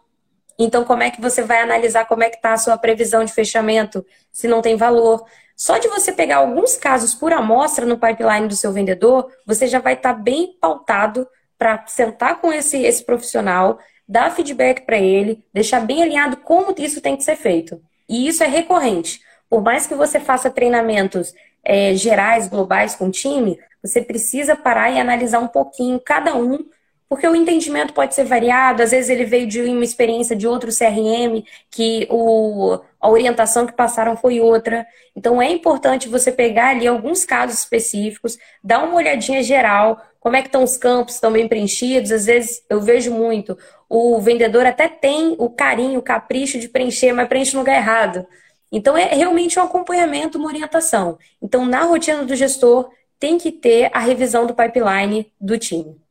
Então, 0.58 0.86
como 0.86 1.04
é 1.04 1.12
que 1.12 1.22
você 1.22 1.42
vai 1.42 1.62
analisar 1.62 2.06
como 2.06 2.24
é 2.24 2.30
que 2.30 2.38
está 2.38 2.54
a 2.54 2.58
sua 2.58 2.78
previsão 2.78 3.24
de 3.24 3.34
fechamento 3.34 4.06
se 4.32 4.48
não 4.48 4.62
tem 4.62 4.76
valor? 4.76 5.26
Só 5.56 5.78
de 5.78 5.88
você 5.88 6.12
pegar 6.12 6.38
alguns 6.38 6.76
casos 6.76 7.14
por 7.14 7.32
amostra 7.32 7.86
no 7.86 7.98
pipeline 7.98 8.48
do 8.48 8.56
seu 8.56 8.72
vendedor, 8.72 9.32
você 9.46 9.68
já 9.68 9.80
vai 9.80 9.94
estar 9.94 10.14
tá 10.14 10.20
bem 10.20 10.58
pautado 10.60 11.28
para 11.58 11.86
sentar 11.88 12.42
com 12.42 12.52
esse, 12.52 12.78
esse 12.84 13.04
profissional, 13.04 13.80
dar 14.08 14.32
feedback 14.32 14.86
para 14.86 14.98
ele, 14.98 15.44
deixar 15.54 15.80
bem 15.80 16.04
alinhado 16.04 16.38
como 16.38 16.76
isso 16.78 17.02
tem 17.02 17.16
que 17.16 17.24
ser 17.24 17.38
feito. 17.38 17.82
E 18.08 18.28
isso 18.28 18.44
é 18.44 18.48
recorrente. 18.48 19.22
Por 19.50 19.62
mais 19.62 19.88
que 19.88 19.96
você 19.96 20.20
faça 20.20 20.50
treinamentos 20.50 21.34
é, 21.64 21.96
gerais, 21.96 22.48
globais 22.48 22.96
com 22.96 23.08
o 23.08 23.12
time, 23.12 23.58
você 23.82 24.02
precisa 24.02 24.56
parar 24.56 24.92
e 24.92 25.00
analisar 25.00 25.40
um 25.40 25.48
pouquinho 25.48 26.00
cada 26.00 26.36
um 26.36 26.60
porque 27.08 27.28
o 27.28 27.36
entendimento 27.36 27.94
pode 27.94 28.16
ser 28.16 28.24
variado, 28.24 28.82
às 28.82 28.92
vezes 28.92 29.10
ele 29.10 29.26
veio 29.26 29.48
de 29.48 29.62
uma 29.62 29.84
experiência 29.84 30.36
de 30.36 30.48
outro 30.48 30.72
CRM, 30.76 31.44
que 31.70 32.08
o, 32.10 32.80
a 33.00 33.10
orientação 33.10 33.68
que 33.68 33.74
passaram 33.74 34.18
foi 34.18 34.40
outra. 34.40 34.86
Então 35.16 35.42
é 35.42 35.50
importante 35.50 36.10
você 36.10 36.32
pegar 36.32 36.70
ali 36.70 36.88
alguns 36.88 37.24
casos 37.24 37.60
específicos, 37.60 38.38
dar 38.64 38.84
uma 38.84 38.96
olhadinha 38.96 39.44
geral, 39.44 40.02
como 40.20 40.36
é 40.36 40.42
que 40.42 40.48
estão 40.48 40.64
os 40.64 40.78
campos, 40.78 41.14
estão 41.14 41.32
bem 41.32 41.48
preenchidos. 41.48 42.12
Às 42.12 42.26
vezes 42.26 42.64
eu 42.70 42.82
vejo 42.82 43.12
muito, 43.14 43.58
o 43.88 44.20
vendedor 44.20 44.66
até 44.66 44.88
tem 44.88 45.36
o 45.38 45.50
carinho, 45.50 46.00
o 46.00 46.04
capricho 46.04 46.60
de 46.60 46.68
preencher, 46.68 47.14
mas 47.14 47.28
preenche 47.28 47.54
no 47.54 47.60
lugar 47.60 47.76
errado. 47.76 48.26
Então 48.72 48.98
é 48.98 49.14
realmente 49.14 49.60
um 49.60 49.64
acompanhamento, 49.64 50.40
uma 50.40 50.48
orientação. 50.48 51.20
Então 51.40 51.66
na 51.66 51.84
rotina 51.84 52.24
do 52.24 52.36
gestor 52.36 52.90
tem 53.20 53.38
que 53.38 53.52
ter 53.52 53.92
a 53.94 54.00
revisão 54.00 54.48
do 54.48 54.56
pipeline 54.56 55.32
do 55.40 55.58
time 55.58 56.04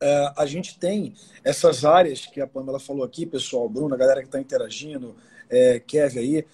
é, 0.00 0.32
a 0.36 0.46
gente 0.46 0.78
tem 0.78 1.14
essas 1.44 1.84
áreas 1.84 2.24
que 2.24 2.40
a 2.40 2.46
Pamela 2.46 2.80
falou 2.80 3.04
aqui, 3.04 3.26
pessoal, 3.26 3.68
Bruno, 3.68 3.94
a 3.94 3.98
galera 3.98 4.20
que 4.20 4.28
está 4.28 4.40
interagindo, 4.40 5.14
é, 5.48 5.78
Kev 5.78 6.18
aí, 6.18 6.46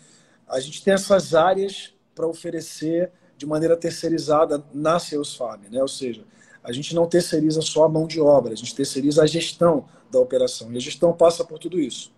a 0.49 0.59
gente 0.59 0.82
tem 0.82 0.94
essas 0.94 1.34
áreas 1.34 1.94
para 2.14 2.26
oferecer 2.26 3.12
de 3.36 3.47
maneira 3.47 3.76
terceirizada 3.76 4.64
na 4.72 4.99
Salesforce, 4.99 5.68
né? 5.70 5.80
Ou 5.80 5.88
seja, 5.88 6.24
a 6.64 6.72
gente 6.72 6.94
não 6.94 7.07
terceiriza 7.07 7.61
só 7.61 7.84
a 7.84 7.88
mão 7.88 8.07
de 8.07 8.20
obra, 8.20 8.53
a 8.53 8.57
gente 8.57 8.74
terceiriza 8.74 9.22
a 9.22 9.26
gestão 9.26 9.86
da 10.11 10.18
operação. 10.18 10.72
E 10.72 10.76
a 10.76 10.80
gestão 10.80 11.12
passa 11.12 11.44
por 11.44 11.59
tudo 11.59 11.78
isso. 11.78 12.12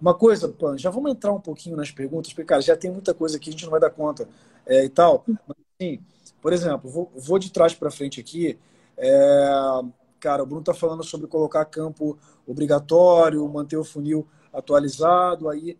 Uma 0.00 0.14
coisa, 0.14 0.48
Pan, 0.48 0.76
já 0.76 0.90
vamos 0.90 1.12
entrar 1.12 1.32
um 1.32 1.40
pouquinho 1.40 1.76
nas 1.76 1.90
perguntas, 1.90 2.32
porque, 2.32 2.46
cara, 2.46 2.60
já 2.60 2.76
tem 2.76 2.90
muita 2.90 3.14
coisa 3.14 3.36
aqui, 3.36 3.50
a 3.50 3.52
gente 3.52 3.64
não 3.64 3.70
vai 3.70 3.80
dar 3.80 3.90
conta 3.90 4.28
é, 4.66 4.84
e 4.84 4.88
tal. 4.88 5.24
Mas, 5.46 5.56
assim, 5.78 6.00
por 6.40 6.52
exemplo, 6.52 6.90
vou, 6.90 7.10
vou 7.14 7.38
de 7.38 7.50
trás 7.50 7.74
para 7.74 7.90
frente 7.90 8.20
aqui. 8.20 8.58
É, 8.96 9.82
cara, 10.20 10.42
o 10.42 10.46
Bruno 10.46 10.60
está 10.60 10.74
falando 10.74 11.02
sobre 11.04 11.26
colocar 11.26 11.64
campo 11.64 12.18
obrigatório, 12.46 13.46
manter 13.48 13.76
o 13.76 13.84
funil 13.84 14.26
atualizado. 14.52 15.48
Aí 15.48 15.78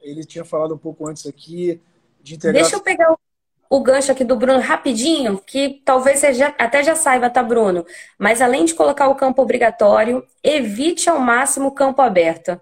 ele 0.00 0.24
tinha 0.24 0.44
falado 0.44 0.74
um 0.74 0.78
pouco 0.78 1.06
antes 1.06 1.26
aqui 1.26 1.80
de 2.22 2.34
integrar. 2.34 2.62
Deixa 2.62 2.76
eu 2.76 2.80
pegar 2.80 3.16
o 3.70 3.80
gancho 3.80 4.10
aqui 4.10 4.24
do 4.24 4.36
Bruno 4.36 4.60
rapidinho, 4.60 5.38
que 5.38 5.82
talvez 5.84 6.20
você 6.20 6.32
já, 6.32 6.54
até 6.58 6.82
já 6.82 6.96
saiba, 6.96 7.28
tá, 7.28 7.42
Bruno? 7.42 7.84
Mas 8.18 8.40
além 8.40 8.64
de 8.64 8.74
colocar 8.74 9.08
o 9.08 9.14
campo 9.14 9.42
obrigatório, 9.42 10.24
evite 10.42 11.10
ao 11.10 11.18
máximo 11.18 11.68
o 11.68 11.72
campo 11.72 12.00
aberto. 12.00 12.52
É. 12.52 12.60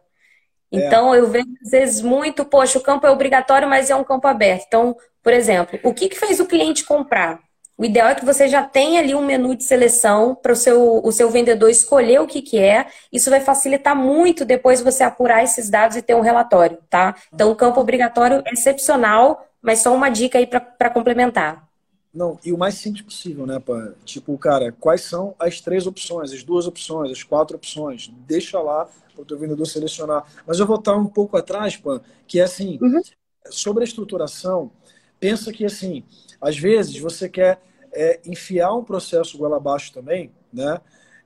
Então, 0.73 1.15
é. 1.15 1.21
eu 1.21 1.29
vejo 1.29 1.47
às 1.63 1.71
vezes 1.71 2.03
muito, 2.03 2.45
poxa, 2.45 2.79
o 2.79 2.83
campo 2.83 3.07
é 3.07 3.11
obrigatório, 3.11 3.69
mas 3.69 3.89
é 3.89 3.95
um 3.95 4.05
campo 4.05 4.27
aberto. 4.27 4.65
Então, 4.67 4.97
por 5.23 5.33
exemplo, 5.33 5.79
o 5.83 5.95
que, 5.95 6.09
que 6.09 6.19
fez 6.19 6.41
o 6.41 6.47
cliente 6.47 6.85
comprar? 6.85 7.41
O 7.79 7.85
ideal 7.85 8.09
é 8.09 8.15
que 8.15 8.25
você 8.25 8.49
já 8.49 8.63
tenha 8.63 9.01
ali 9.01 9.15
um 9.15 9.25
menu 9.25 9.55
de 9.55 9.65
seleção 9.65 10.35
para 10.35 10.53
o 10.53 10.57
seu, 10.57 11.01
o 11.05 11.13
seu 11.13 11.29
vendedor 11.29 11.69
escolher 11.69 12.21
o 12.21 12.27
que, 12.27 12.41
que 12.41 12.59
é. 12.59 12.87
Isso 13.13 13.29
vai 13.29 13.41
facilitar 13.41 13.95
muito 13.95 14.47
depois 14.47 14.81
você 14.81 15.05
apurar 15.05 15.45
esses 15.45 15.69
dados 15.69 15.97
e 15.97 16.03
ter 16.03 16.15
um 16.15 16.23
relatório, 16.23 16.79
tá? 16.89 17.15
Então, 17.33 17.51
o 17.51 17.57
campo 17.57 17.79
obrigatório 17.79 18.43
é 18.47 18.53
excepcional, 18.53 19.47
mas 19.61 19.81
só 19.81 19.95
uma 19.95 20.09
dica 20.09 20.39
aí 20.39 20.47
para 20.47 20.89
complementar. 20.89 21.67
Não, 22.15 22.39
e 22.43 22.51
o 22.51 22.57
mais 22.57 22.77
simples 22.77 23.03
possível, 23.03 23.47
né, 23.47 23.59
Pan? 23.61 23.93
Tipo, 24.07 24.39
cara, 24.39 24.73
quais 24.81 25.03
são 25.03 25.35
as 25.39 25.61
três 25.61 25.87
opções, 25.87 26.33
as 26.33 26.43
duas 26.43 26.67
opções, 26.67 27.11
as 27.11 27.23
quatro 27.23 27.57
opções? 27.57 28.11
Deixa 28.27 28.59
lá 28.59 28.89
para 29.13 29.21
o 29.21 29.25
teu 29.27 29.39
vendedor 29.39 29.67
selecionar. 29.67 30.25
Mas 30.47 30.59
eu 30.59 30.67
vou 30.67 30.77
estar 30.77 30.97
um 30.97 31.05
pouco 31.05 31.37
atrás, 31.37 31.77
Pan, 31.77 32.01
que 32.27 32.41
é 32.41 32.45
assim, 32.45 32.79
uhum. 32.81 33.03
sobre 33.51 33.83
a 33.83 33.87
estruturação, 33.87 34.71
pensa 35.19 35.53
que 35.53 35.65
assim, 35.65 36.05
às 36.41 36.57
vezes 36.57 36.99
você 36.99 37.29
quer 37.29 37.61
é, 37.93 38.21
enfiar 38.27 38.75
um 38.75 38.85
processo 38.85 39.39
goela 39.39 39.57
abaixo 39.57 39.93
também, 39.93 40.33
né? 40.53 40.81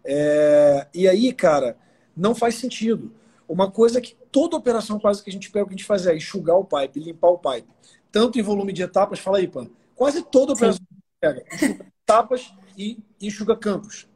É, 0.04 0.86
e 0.94 1.08
aí, 1.08 1.32
cara, 1.32 1.76
não 2.16 2.34
faz 2.34 2.54
sentido. 2.54 3.12
Uma 3.48 3.70
coisa 3.70 4.00
que 4.00 4.14
toda 4.30 4.56
operação 4.56 4.98
quase 4.98 5.22
que 5.22 5.30
a 5.30 5.32
gente 5.32 5.50
pega, 5.50 5.64
o 5.64 5.68
que 5.68 5.74
a 5.74 5.76
gente 5.76 5.86
faz 5.86 6.06
é 6.06 6.14
enxugar 6.14 6.56
o 6.56 6.64
pipe, 6.64 7.00
limpar 7.00 7.30
o 7.30 7.38
pipe. 7.38 7.68
Tanto 8.12 8.38
em 8.38 8.42
volume 8.42 8.72
de 8.72 8.82
etapas, 8.82 9.18
fala 9.18 9.38
aí, 9.38 9.48
Pan, 9.48 9.68
Quase 10.00 10.22
toda 10.22 10.54
operação 10.54 10.80
pega 11.20 11.44
enxuga 11.52 11.86
etapas 12.02 12.54
e 12.74 12.98
enxuga 13.20 13.54
campos. 13.54 14.08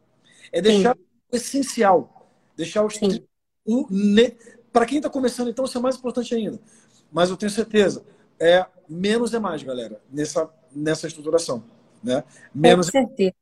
É 0.51 0.63
deixar 0.63 0.97
Sim. 0.97 1.03
o 1.31 1.37
essencial. 1.37 2.31
Deixar 2.57 2.87
os 2.87 2.99
o 3.67 3.87
Para 4.73 4.87
quem 4.87 4.97
está 4.97 5.11
começando, 5.11 5.51
então, 5.51 5.67
isso 5.67 5.77
é 5.77 5.81
mais 5.83 5.97
importante 5.97 6.35
ainda. 6.35 6.59
Mas 7.13 7.29
eu 7.29 7.37
tenho 7.37 7.51
certeza, 7.51 8.03
é 8.41 8.65
menos 8.89 9.33
é 9.35 9.39
mais, 9.39 9.63
galera, 9.63 10.01
nessa, 10.11 10.49
nessa 10.75 11.07
estruturação. 11.07 11.65
Né? 12.03 12.23
Menos 12.55 12.91
Com 12.91 12.99
é 12.99 13.03
certeza. 13.03 13.35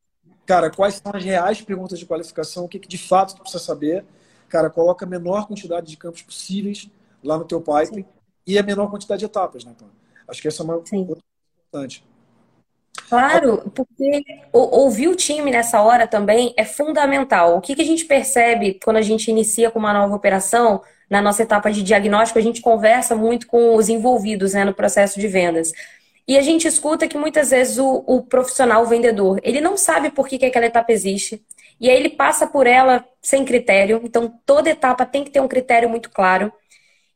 Cara, 0.46 0.70
quais 0.70 0.96
são 0.96 1.12
as 1.14 1.24
reais 1.24 1.60
perguntas 1.60 1.98
de 1.98 2.06
qualificação? 2.06 2.64
O 2.64 2.68
que, 2.68 2.78
que 2.78 2.88
de 2.88 2.98
fato 2.98 3.34
tu 3.34 3.42
precisa 3.42 3.62
saber? 3.62 4.04
Cara, 4.48 4.68
coloca 4.68 5.04
a 5.04 5.08
menor 5.08 5.46
quantidade 5.46 5.86
de 5.86 5.96
campos 5.96 6.22
possíveis 6.22 6.90
lá 7.22 7.38
no 7.38 7.44
teu 7.44 7.60
pipe 7.60 7.94
Sim. 7.94 8.04
e 8.46 8.58
a 8.58 8.62
menor 8.62 8.90
quantidade 8.90 9.20
de 9.20 9.26
etapas, 9.26 9.64
né, 9.64 9.74
Acho 10.28 10.42
que 10.42 10.48
essa 10.48 10.62
é 10.62 10.64
uma 10.64 10.84
Sim. 10.84 11.06
coisa 11.06 11.22
importante. 11.70 12.04
Claro, 13.08 13.70
porque 13.74 14.24
ouvir 14.52 15.08
o 15.08 15.16
time 15.16 15.50
nessa 15.50 15.80
hora 15.82 16.06
também 16.06 16.54
é 16.56 16.64
fundamental. 16.64 17.56
O 17.56 17.60
que, 17.60 17.74
que 17.74 17.82
a 17.82 17.84
gente 17.84 18.04
percebe 18.04 18.78
quando 18.82 18.96
a 18.96 19.02
gente 19.02 19.30
inicia 19.30 19.70
com 19.70 19.78
uma 19.78 19.92
nova 19.92 20.14
operação, 20.14 20.82
na 21.12 21.20
nossa 21.20 21.42
etapa 21.42 21.70
de 21.70 21.82
diagnóstico, 21.82 22.38
a 22.38 22.42
gente 22.42 22.62
conversa 22.62 23.14
muito 23.14 23.46
com 23.46 23.76
os 23.76 23.90
envolvidos 23.90 24.54
né, 24.54 24.64
no 24.64 24.72
processo 24.72 25.20
de 25.20 25.28
vendas. 25.28 25.70
E 26.26 26.38
a 26.38 26.40
gente 26.40 26.66
escuta 26.66 27.06
que 27.06 27.18
muitas 27.18 27.50
vezes 27.50 27.76
o, 27.76 28.02
o 28.06 28.22
profissional, 28.22 28.82
o 28.82 28.86
vendedor, 28.86 29.38
ele 29.42 29.60
não 29.60 29.76
sabe 29.76 30.10
por 30.10 30.26
que, 30.26 30.38
que 30.38 30.46
aquela 30.46 30.64
etapa 30.64 30.90
existe. 30.90 31.44
E 31.78 31.90
aí 31.90 31.96
ele 31.98 32.08
passa 32.08 32.46
por 32.46 32.66
ela 32.66 33.04
sem 33.20 33.44
critério. 33.44 34.00
Então, 34.02 34.32
toda 34.46 34.70
etapa 34.70 35.04
tem 35.04 35.22
que 35.22 35.30
ter 35.30 35.40
um 35.40 35.48
critério 35.48 35.86
muito 35.86 36.08
claro. 36.08 36.50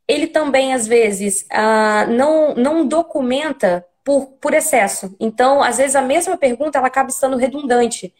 Ele 0.06 0.26
também, 0.26 0.74
às 0.74 0.86
vezes, 0.86 1.46
ah, 1.50 2.06
não, 2.06 2.54
não 2.54 2.86
documenta 2.86 3.82
por, 4.06 4.26
por 4.40 4.54
excesso. 4.54 5.16
Então, 5.18 5.60
às 5.60 5.78
vezes, 5.78 5.96
a 5.96 6.00
mesma 6.00 6.36
pergunta 6.36 6.78
ela 6.78 6.86
acaba 6.86 7.08
estando 7.08 7.36
redundante. 7.36 8.14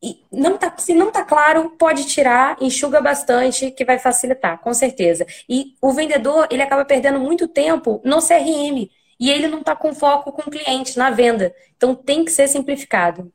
E 0.00 0.20
não 0.30 0.56
tá, 0.56 0.72
se 0.78 0.94
não 0.94 1.08
está 1.08 1.24
claro, 1.24 1.70
pode 1.70 2.06
tirar, 2.06 2.56
enxuga 2.60 3.00
bastante, 3.00 3.72
que 3.72 3.84
vai 3.84 3.98
facilitar, 3.98 4.60
com 4.60 4.72
certeza. 4.72 5.26
E 5.48 5.74
o 5.82 5.92
vendedor, 5.92 6.46
ele 6.48 6.62
acaba 6.62 6.84
perdendo 6.84 7.18
muito 7.18 7.48
tempo 7.48 8.00
no 8.04 8.18
CRM. 8.18 8.88
E 9.18 9.28
ele 9.28 9.48
não 9.48 9.58
está 9.58 9.74
com 9.74 9.92
foco 9.92 10.30
com 10.30 10.42
o 10.42 10.50
cliente, 10.50 10.96
na 10.96 11.10
venda. 11.10 11.52
Então, 11.76 11.92
tem 11.92 12.24
que 12.24 12.30
ser 12.30 12.46
simplificado. 12.46 13.32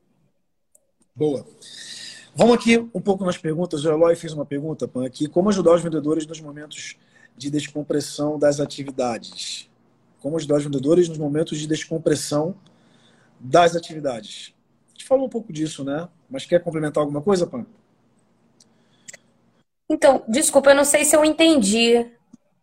Boa. 1.13 1.45
Vamos 2.33 2.55
aqui 2.55 2.77
um 2.77 3.01
pouco 3.01 3.25
nas 3.25 3.37
perguntas. 3.37 3.83
O 3.83 3.89
Eloy 3.89 4.15
fez 4.15 4.31
uma 4.31 4.45
pergunta, 4.45 4.87
Pan, 4.87 5.05
aqui. 5.05 5.27
Como 5.27 5.49
ajudar 5.49 5.73
os 5.73 5.81
vendedores 5.81 6.25
nos 6.25 6.39
momentos 6.39 6.95
de 7.35 7.51
descompressão 7.51 8.39
das 8.39 8.61
atividades? 8.61 9.69
Como 10.25 10.37
ajudar 10.37 10.55
os 10.55 10.63
vendedores 10.63 11.07
nos 11.07 11.19
momentos 11.19 11.59
de 11.59 11.67
descompressão 11.67 12.55
das 13.39 13.75
atividades. 13.75 14.55
A 14.87 14.91
gente 14.93 15.05
falou 15.05 15.27
um 15.27 15.29
pouco 15.29 15.53
disso, 15.53 15.83
né? 15.83 16.09
Mas 16.27 16.47
quer 16.47 16.63
complementar 16.63 17.03
alguma 17.03 17.21
coisa, 17.21 17.45
Pan? 17.45 17.63
Então, 19.87 20.23
desculpa, 20.27 20.71
eu 20.71 20.75
não 20.75 20.83
sei 20.83 21.05
se 21.05 21.15
eu 21.15 21.23
entendi. 21.23 22.09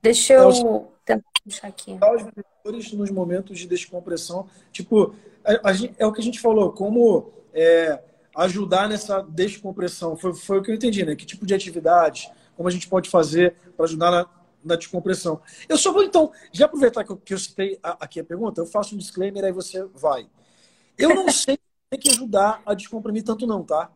Deixa 0.03 0.33
eu 0.33 0.93
tentar 1.05 1.23
puxar 1.45 1.69
aqui. 1.69 1.93
Os 1.93 2.23
vendedores 2.25 2.93
nos 2.95 3.13
momentos 3.13 3.57
de 3.57 3.69
descompressão, 3.69 4.49
tipo, 4.73 5.15
a, 5.45 5.71
a, 5.71 5.73
é 5.99 6.05
o 6.05 6.13
que 6.13 6.21
a 6.21 6.25
gente 6.25 6.41
falou, 6.41 6.73
como 6.73 7.31
é, 7.55 8.03
ajudar 8.39 8.89
nessa 8.89 9.23
descompressão. 9.23 10.17
Foi, 10.17 10.35
foi 10.35 10.59
o 10.59 10.63
que 10.65 10.73
eu 10.73 10.75
entendi, 10.75 11.05
né? 11.05 11.15
Que 11.15 11.25
tipo 11.25 11.47
de 11.47 11.55
atividade, 11.55 12.29
como 12.57 12.69
a 12.69 12.73
gente 12.73 12.89
pode 12.89 13.09
fazer 13.09 13.55
para 13.77 13.85
ajudar 13.85 14.11
na, 14.11 14.27
na 14.65 14.77
descompressão. 14.77 15.41
Eu 15.69 15.77
só 15.77 15.93
vou, 15.93 16.03
então, 16.03 16.33
já 16.53 16.67
aproveitar 16.67 17.05
que 17.05 17.13
eu, 17.13 17.17
que 17.17 17.35
eu 17.35 17.39
citei 17.39 17.79
aqui 17.83 18.21
a 18.21 18.25
pergunta, 18.25 18.61
eu 18.61 18.67
faço 18.67 18.95
um 18.95 18.99
disclaimer, 18.99 19.45
aí 19.45 19.53
você 19.53 19.85
vai. 19.95 20.29
Eu 20.97 21.15
não 21.15 21.29
sei 21.33 21.55
se 21.55 21.61
tem 21.91 22.01
que 22.01 22.11
ajudar 22.11 22.63
a 22.65 22.75
descomprimir 22.75 23.23
tanto 23.23 23.47
não, 23.47 23.63
tá? 23.63 23.91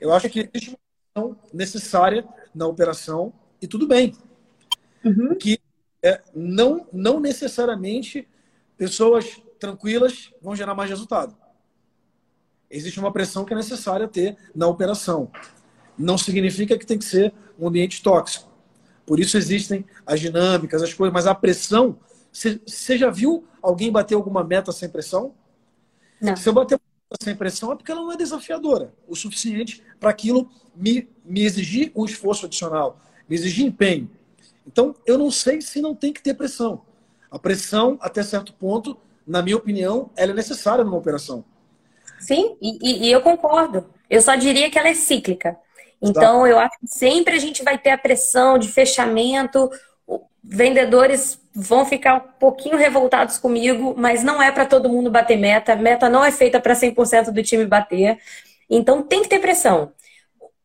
Eu 0.00 0.12
acho 0.12 0.28
que 0.28 0.48
existe 0.52 0.70
uma 0.70 0.78
ação 1.14 1.38
necessária 1.52 2.26
na 2.54 2.66
operação 2.66 3.32
e 3.60 3.66
tudo 3.66 3.86
bem. 3.86 4.14
Uhum. 5.04 5.34
Que 5.36 5.58
é, 6.02 6.22
não, 6.34 6.86
não 6.92 7.20
necessariamente 7.20 8.28
pessoas 8.76 9.40
tranquilas 9.58 10.32
vão 10.40 10.54
gerar 10.54 10.74
mais 10.74 10.90
resultado. 10.90 11.36
Existe 12.70 12.98
uma 12.98 13.12
pressão 13.12 13.44
que 13.44 13.52
é 13.52 13.56
necessária 13.56 14.08
ter 14.08 14.36
na 14.54 14.66
operação. 14.66 15.30
Não 15.96 16.18
significa 16.18 16.76
que 16.76 16.84
tem 16.84 16.98
que 16.98 17.04
ser 17.04 17.32
um 17.58 17.68
ambiente 17.68 18.02
tóxico. 18.02 18.50
Por 19.06 19.20
isso 19.20 19.38
existem 19.38 19.84
as 20.04 20.20
dinâmicas, 20.20 20.82
as 20.82 20.92
coisas, 20.92 21.12
mas 21.12 21.26
a 21.26 21.34
pressão. 21.34 21.98
Você 22.32 22.98
já 22.98 23.08
viu 23.08 23.46
alguém 23.62 23.90
bater 23.90 24.14
alguma 24.14 24.44
meta 24.44 24.72
sem 24.72 24.88
pressão? 24.88 25.32
Não. 26.20 26.36
Se 26.36 26.48
eu 26.48 26.52
bater 26.52 26.78
sem 27.22 27.36
pressão 27.36 27.72
é 27.72 27.76
porque 27.76 27.92
ela 27.92 28.02
não 28.02 28.12
é 28.12 28.16
desafiadora 28.16 28.92
o 29.06 29.14
suficiente 29.14 29.82
para 30.00 30.10
aquilo 30.10 30.50
me, 30.74 31.08
me 31.24 31.44
exigir 31.44 31.92
um 31.94 32.04
esforço 32.04 32.46
adicional, 32.46 33.00
me 33.28 33.36
exigir 33.36 33.64
empenho. 33.64 34.10
Então, 34.66 34.94
eu 35.06 35.16
não 35.16 35.30
sei 35.30 35.60
se 35.60 35.80
não 35.80 35.94
tem 35.94 36.12
que 36.12 36.20
ter 36.20 36.34
pressão. 36.34 36.82
A 37.30 37.38
pressão, 37.38 37.96
até 38.00 38.22
certo 38.22 38.52
ponto, 38.52 38.96
na 39.26 39.40
minha 39.40 39.56
opinião, 39.56 40.10
ela 40.16 40.32
é 40.32 40.34
necessária 40.34 40.84
numa 40.84 40.96
operação. 40.96 41.44
Sim, 42.18 42.56
e, 42.60 43.06
e 43.06 43.12
eu 43.12 43.20
concordo. 43.20 43.86
Eu 44.10 44.20
só 44.20 44.34
diria 44.34 44.70
que 44.70 44.78
ela 44.78 44.88
é 44.88 44.94
cíclica. 44.94 45.56
Então, 46.00 46.42
tá. 46.42 46.48
eu 46.48 46.58
acho 46.58 46.78
que 46.78 46.86
sempre 46.86 47.34
a 47.34 47.38
gente 47.38 47.62
vai 47.62 47.78
ter 47.78 47.90
a 47.90 47.98
pressão 47.98 48.58
de 48.58 48.68
fechamento. 48.68 49.70
Vendedores 50.42 51.40
vão 51.54 51.84
ficar 51.84 52.14
um 52.16 52.20
pouquinho 52.38 52.76
revoltados 52.76 53.38
comigo, 53.38 53.94
mas 53.96 54.22
não 54.22 54.42
é 54.42 54.52
para 54.52 54.66
todo 54.66 54.88
mundo 54.88 55.10
bater 55.10 55.36
meta. 55.36 55.74
Meta 55.74 56.08
não 56.08 56.24
é 56.24 56.30
feita 56.30 56.60
para 56.60 56.74
100% 56.74 57.30
do 57.30 57.42
time 57.42 57.64
bater. 57.66 58.18
Então, 58.68 59.02
tem 59.02 59.22
que 59.22 59.28
ter 59.28 59.38
pressão. 59.38 59.92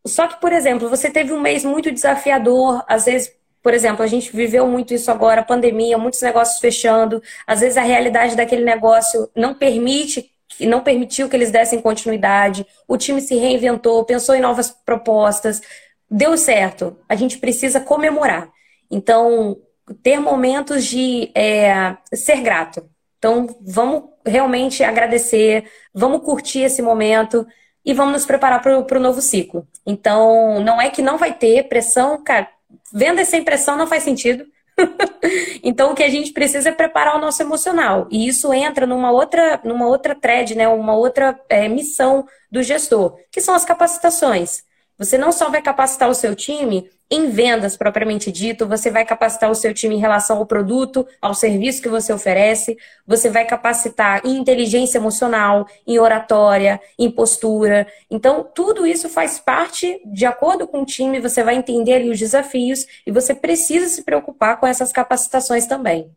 Só 0.05 0.27
que, 0.27 0.39
por 0.41 0.51
exemplo, 0.51 0.89
você 0.89 1.09
teve 1.09 1.31
um 1.31 1.39
mês 1.39 1.63
muito 1.63 1.91
desafiador, 1.91 2.83
às 2.87 3.05
vezes 3.05 3.31
por 3.61 3.73
exemplo, 3.73 4.03
a 4.03 4.07
gente 4.07 4.35
viveu 4.35 4.67
muito 4.67 4.93
isso 4.93 5.11
agora, 5.11 5.43
pandemia, 5.43 5.97
muitos 5.97 6.21
negócios 6.21 6.59
fechando. 6.59 7.21
Às 7.45 7.59
vezes 7.59 7.77
a 7.77 7.83
realidade 7.83 8.35
daquele 8.35 8.63
negócio 8.63 9.29
não 9.35 9.53
permite 9.53 10.30
que 10.57 10.65
não 10.65 10.81
permitiu 10.81 11.29
que 11.29 11.35
eles 11.35 11.51
dessem 11.51 11.81
continuidade. 11.81 12.65
O 12.87 12.97
time 12.97 13.21
se 13.21 13.35
reinventou, 13.35 14.03
pensou 14.05 14.35
em 14.35 14.41
novas 14.41 14.69
propostas, 14.69 15.61
deu 16.09 16.37
certo. 16.37 16.97
A 17.07 17.15
gente 17.15 17.37
precisa 17.37 17.79
comemorar. 17.79 18.49
Então, 18.89 19.57
ter 20.03 20.19
momentos 20.19 20.85
de 20.85 21.31
é, 21.35 21.95
ser 22.13 22.41
grato. 22.41 22.89
Então, 23.17 23.47
vamos 23.61 24.03
realmente 24.25 24.83
agradecer, 24.83 25.65
vamos 25.93 26.23
curtir 26.23 26.61
esse 26.61 26.81
momento 26.81 27.45
e 27.85 27.93
vamos 27.93 28.13
nos 28.13 28.25
preparar 28.25 28.61
para 28.61 28.77
o 28.77 28.99
novo 28.99 29.21
ciclo. 29.21 29.67
Então, 29.85 30.59
não 30.59 30.81
é 30.81 30.89
que 30.89 31.01
não 31.01 31.17
vai 31.17 31.33
ter 31.33 31.67
pressão, 31.67 32.23
cara. 32.23 32.47
Venda 32.91 33.23
sem 33.25 33.43
pressão 33.43 33.77
não 33.77 33.87
faz 33.87 34.03
sentido. 34.03 34.45
então, 35.63 35.91
o 35.91 35.95
que 35.95 36.03
a 36.03 36.09
gente 36.09 36.31
precisa 36.31 36.69
é 36.69 36.71
preparar 36.71 37.15
o 37.15 37.21
nosso 37.21 37.41
emocional. 37.41 38.07
E 38.11 38.27
isso 38.27 38.53
entra 38.53 38.85
numa 38.85 39.11
outra, 39.11 39.59
numa 39.63 39.87
outra 39.87 40.15
thread, 40.15 40.55
né? 40.55 40.67
uma 40.67 40.95
outra 40.95 41.39
é, 41.49 41.67
missão 41.67 42.25
do 42.51 42.61
gestor, 42.63 43.17
que 43.31 43.41
são 43.41 43.53
as 43.53 43.65
capacitações. 43.65 44.63
Você 44.97 45.17
não 45.17 45.31
só 45.31 45.49
vai 45.49 45.61
capacitar 45.61 46.09
o 46.09 46.15
seu 46.15 46.35
time 46.35 46.89
em 47.11 47.29
vendas 47.29 47.75
propriamente 47.75 48.31
dito, 48.31 48.65
você 48.65 48.89
vai 48.89 49.03
capacitar 49.03 49.51
o 49.51 49.55
seu 49.55 49.73
time 49.73 49.95
em 49.95 49.99
relação 49.99 50.37
ao 50.37 50.45
produto, 50.45 51.05
ao 51.21 51.33
serviço 51.33 51.81
que 51.81 51.89
você 51.89 52.13
oferece, 52.13 52.77
você 53.05 53.29
vai 53.29 53.45
capacitar 53.45 54.25
em 54.25 54.37
inteligência 54.37 54.97
emocional, 54.97 55.67
em 55.85 55.99
oratória, 55.99 56.79
em 56.97 57.11
postura. 57.11 57.85
Então, 58.09 58.49
tudo 58.55 58.87
isso 58.87 59.09
faz 59.09 59.39
parte, 59.39 60.01
de 60.05 60.25
acordo 60.25 60.65
com 60.65 60.83
o 60.83 60.85
time, 60.85 61.19
você 61.19 61.43
vai 61.43 61.55
entender 61.55 61.95
ali 61.95 62.09
os 62.09 62.17
desafios 62.17 62.85
e 63.05 63.11
você 63.11 63.35
precisa 63.35 63.89
se 63.89 64.03
preocupar 64.03 64.57
com 64.57 64.65
essas 64.65 64.93
capacitações 64.93 65.67
também. 65.67 66.09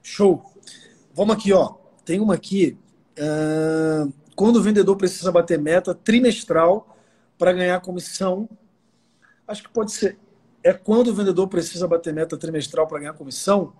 Show! 0.00 0.44
Vamos 1.12 1.34
aqui, 1.34 1.52
ó. 1.52 1.74
Tem 2.04 2.20
uma 2.20 2.34
aqui. 2.34 2.78
Uh, 3.18 4.12
quando 4.36 4.56
o 4.56 4.62
vendedor 4.62 4.96
precisa 4.96 5.32
bater 5.32 5.58
meta 5.58 5.92
trimestral 5.92 6.96
para 7.36 7.52
ganhar 7.52 7.80
comissão 7.80 8.48
Acho 9.46 9.62
que 9.62 9.68
pode 9.68 9.92
ser. 9.92 10.18
É 10.62 10.72
quando 10.72 11.08
o 11.08 11.14
vendedor 11.14 11.48
precisa 11.48 11.86
bater 11.86 12.12
meta 12.12 12.36
trimestral 12.36 12.86
para 12.86 13.00
ganhar 13.00 13.12
comissão? 13.12 13.72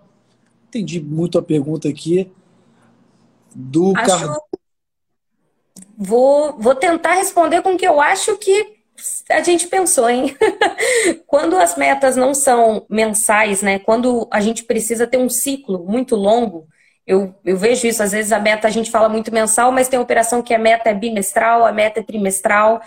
Entendi 0.69 1.01
muito 1.01 1.39
a 1.39 1.43
pergunta 1.43 1.89
aqui. 1.89 2.31
do 3.55 3.93
acho... 3.97 4.07
Cardoso. 4.07 4.41
Vou, 5.97 6.59
vou 6.59 6.75
tentar 6.75 7.15
responder 7.15 7.63
com 7.63 7.75
o 7.75 7.77
que 7.77 7.87
eu 7.87 8.01
acho 8.01 8.37
que 8.37 8.75
a 9.31 9.43
gente 9.43 9.67
pensou, 9.67 10.09
hein? 10.09 10.37
quando 11.27 11.57
as 11.57 11.77
metas 11.77 12.17
não 12.17 12.35
são 12.35 12.87
mensais, 12.89 13.63
né? 13.63 13.79
Quando 13.79 14.29
a 14.31 14.41
gente 14.41 14.65
precisa 14.65 15.07
ter 15.07 15.19
um 15.19 15.29
ciclo 15.29 15.85
muito 15.85 16.15
longo, 16.15 16.69
eu, 17.07 17.35
eu 17.45 17.57
vejo 17.57 17.87
isso, 17.87 18.03
às 18.03 18.13
vezes 18.13 18.33
a 18.33 18.39
meta 18.39 18.67
a 18.67 18.71
gente 18.71 18.91
fala 18.91 19.09
muito 19.09 19.33
mensal, 19.33 19.71
mas 19.71 19.89
tem 19.89 19.99
operação 19.99 20.43
que 20.43 20.55
a 20.55 20.59
meta 20.59 20.89
é 20.89 20.95
bimestral, 20.95 21.65
a 21.65 21.73
meta 21.73 22.01
é 22.01 22.03
trimestral. 22.03 22.81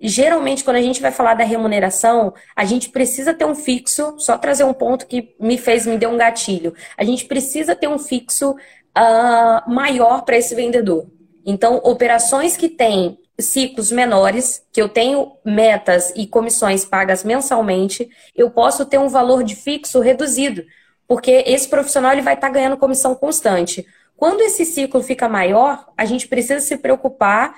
Geralmente, 0.00 0.64
quando 0.64 0.76
a 0.76 0.82
gente 0.82 1.00
vai 1.00 1.10
falar 1.10 1.34
da 1.34 1.44
remuneração, 1.44 2.34
a 2.54 2.64
gente 2.64 2.90
precisa 2.90 3.32
ter 3.32 3.44
um 3.44 3.54
fixo, 3.54 4.14
só 4.18 4.36
trazer 4.36 4.64
um 4.64 4.74
ponto 4.74 5.06
que 5.06 5.34
me 5.40 5.56
fez, 5.56 5.86
me 5.86 5.96
deu 5.96 6.10
um 6.10 6.18
gatilho. 6.18 6.74
A 6.96 7.04
gente 7.04 7.24
precisa 7.26 7.74
ter 7.74 7.88
um 7.88 7.98
fixo 7.98 8.50
uh, 8.52 9.70
maior 9.70 10.22
para 10.22 10.36
esse 10.36 10.54
vendedor. 10.54 11.06
Então, 11.46 11.80
operações 11.84 12.56
que 12.56 12.68
têm 12.68 13.18
ciclos 13.38 13.90
menores, 13.90 14.62
que 14.72 14.80
eu 14.80 14.88
tenho 14.88 15.32
metas 15.44 16.12
e 16.14 16.26
comissões 16.26 16.84
pagas 16.84 17.24
mensalmente, 17.24 18.08
eu 18.34 18.50
posso 18.50 18.86
ter 18.86 18.98
um 18.98 19.08
valor 19.08 19.42
de 19.42 19.56
fixo 19.56 20.00
reduzido, 20.00 20.64
porque 21.06 21.42
esse 21.46 21.68
profissional 21.68 22.12
ele 22.12 22.22
vai 22.22 22.34
estar 22.34 22.48
tá 22.48 22.52
ganhando 22.52 22.76
comissão 22.76 23.14
constante. 23.14 23.84
Quando 24.16 24.40
esse 24.42 24.64
ciclo 24.64 25.02
fica 25.02 25.28
maior, 25.28 25.86
a 25.96 26.04
gente 26.04 26.28
precisa 26.28 26.60
se 26.60 26.76
preocupar, 26.76 27.54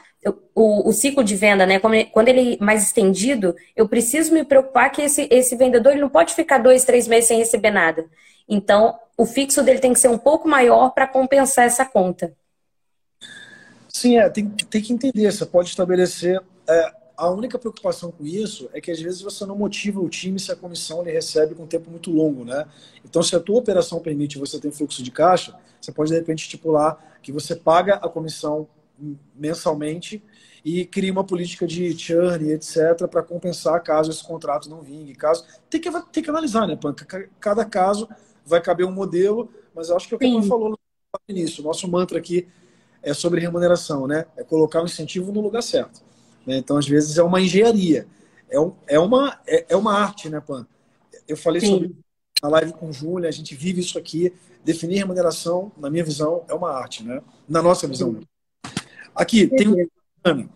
o, 0.55 0.89
o 0.89 0.93
ciclo 0.93 1.23
de 1.23 1.37
venda, 1.37 1.67
né? 1.67 1.79
Quando 1.79 2.29
ele 2.29 2.55
é 2.55 2.65
mais 2.65 2.85
estendido, 2.85 3.55
eu 3.75 3.89
preciso 3.89 4.33
me 4.33 4.45
preocupar 4.45 4.91
que 4.91 5.03
esse, 5.03 5.29
esse 5.31 5.55
vendedor 5.57 5.93
ele 5.93 6.01
não 6.01 6.09
pode 6.09 6.35
ficar 6.35 6.59
dois, 6.59 6.85
três 6.85 7.07
meses 7.07 7.29
sem 7.29 7.39
receber 7.39 7.71
nada. 7.71 8.07
Então, 8.49 8.99
o 9.17 9.25
fixo 9.25 9.63
dele 9.63 9.79
tem 9.79 9.93
que 9.93 9.99
ser 9.99 10.09
um 10.09 10.19
pouco 10.19 10.49
maior 10.49 10.91
para 10.91 11.07
compensar 11.07 11.65
essa 11.65 11.85
conta. 11.85 12.33
Sim, 13.89 14.19
é, 14.19 14.29
tem, 14.29 14.49
tem 14.49 14.83
que 14.83 14.93
entender. 14.93 15.31
Você 15.31 15.47
pode 15.47 15.69
estabelecer. 15.69 16.41
É, 16.69 16.93
a 17.17 17.31
única 17.31 17.59
preocupação 17.59 18.11
com 18.11 18.27
isso 18.27 18.69
é 18.75 18.81
que 18.81 18.91
às 18.91 19.01
vezes 19.01 19.23
você 19.23 19.47
não 19.47 19.57
motiva 19.57 20.01
o 20.01 20.09
time 20.09 20.39
se 20.39 20.53
a 20.53 20.57
comissão 20.57 21.01
ele 21.03 21.13
recebe 21.13 21.55
com 21.55 21.63
um 21.63 21.67
tempo 21.67 21.91
muito 21.91 22.11
longo, 22.11 22.45
né? 22.45 22.67
Então, 23.05 23.23
se 23.23 23.35
a 23.35 23.41
tua 23.41 23.59
operação 23.59 24.01
permite 24.01 24.39
você 24.39 24.61
ter 24.61 24.71
fluxo 24.71 25.03
de 25.03 25.11
caixa, 25.11 25.55
você 25.81 25.93
pode 25.93 26.11
de 26.11 26.17
repente 26.17 26.43
estipular 26.43 27.19
que 27.23 27.33
você 27.33 27.57
paga 27.57 27.95
a 27.95 28.09
comissão 28.09 28.69
mensalmente 29.35 30.23
e 30.65 30.85
cria 30.85 31.13
uma 31.13 31.25
política 31.25 31.67
de 31.67 31.97
churn, 31.97 32.51
etc, 32.51 33.07
para 33.11 33.23
compensar 33.23 33.83
caso 33.83 34.11
esse 34.11 34.25
contrato 34.25 34.69
não 34.69 34.83
vingue. 34.83 35.15
Caso 35.15 35.45
tem 35.71 35.81
que 35.81 35.91
tem 36.13 36.23
que 36.23 36.31
analisar, 36.31 36.67
né, 36.67 36.77
Panca? 36.77 37.29
Cada 37.39 37.65
caso 37.65 38.09
vai 38.45 38.61
caber 38.61 38.87
um 38.87 38.93
modelo, 38.93 39.51
mas 39.75 39.91
eu 39.91 39.97
acho 39.97 40.09
que 40.09 40.15
é 40.15 40.17
o 40.17 40.19
que 40.19 40.31
você 40.31 40.49
falou 40.49 40.71
no 40.71 40.79
início. 41.29 41.63
Nosso 41.63 41.89
mantra 41.89 42.19
aqui 42.19 42.49
é 43.03 43.15
sobre 43.15 43.41
remuneração, 43.41 44.07
né? 44.07 44.27
É 44.37 44.43
colocar 44.43 44.83
o 44.83 44.87
incentivo 44.87 45.33
no 45.33 45.41
lugar 45.41 45.63
certo. 45.63 46.03
Né? 46.47 46.57
Então, 46.57 46.77
às 46.77 46.87
vezes, 46.87 47.19
é 47.19 47.23
uma 47.23 47.41
engenharia. 47.41 48.07
É, 48.49 48.59
um, 48.59 48.73
é, 48.87 48.99
uma, 48.99 49.39
é, 49.47 49.67
é, 49.69 49.77
uma 49.77 49.93
arte, 49.93 50.29
né, 50.29 50.41
Pan? 50.41 50.67
Eu 51.27 51.37
falei 51.37 51.61
Sim. 51.61 51.67
sobre 51.69 51.97
a 52.43 52.49
live 52.49 52.73
com 52.73 52.93
Júlia, 52.93 53.29
a 53.29 53.33
gente 53.33 53.55
vive 53.55 53.81
isso 53.81 53.99
aqui. 53.99 54.33
Definir 54.67 54.99
remuneração, 54.99 55.71
na 55.77 55.89
minha 55.89 56.03
visão, 56.03 56.45
é 56.49 56.53
uma 56.53 56.73
arte, 56.73 57.05
né? 57.05 57.23
Na 57.49 57.63
nossa 57.63 57.87
visão. 57.87 58.19
Aqui, 59.15 59.47
tem 59.47 59.69
um. 59.69 60.49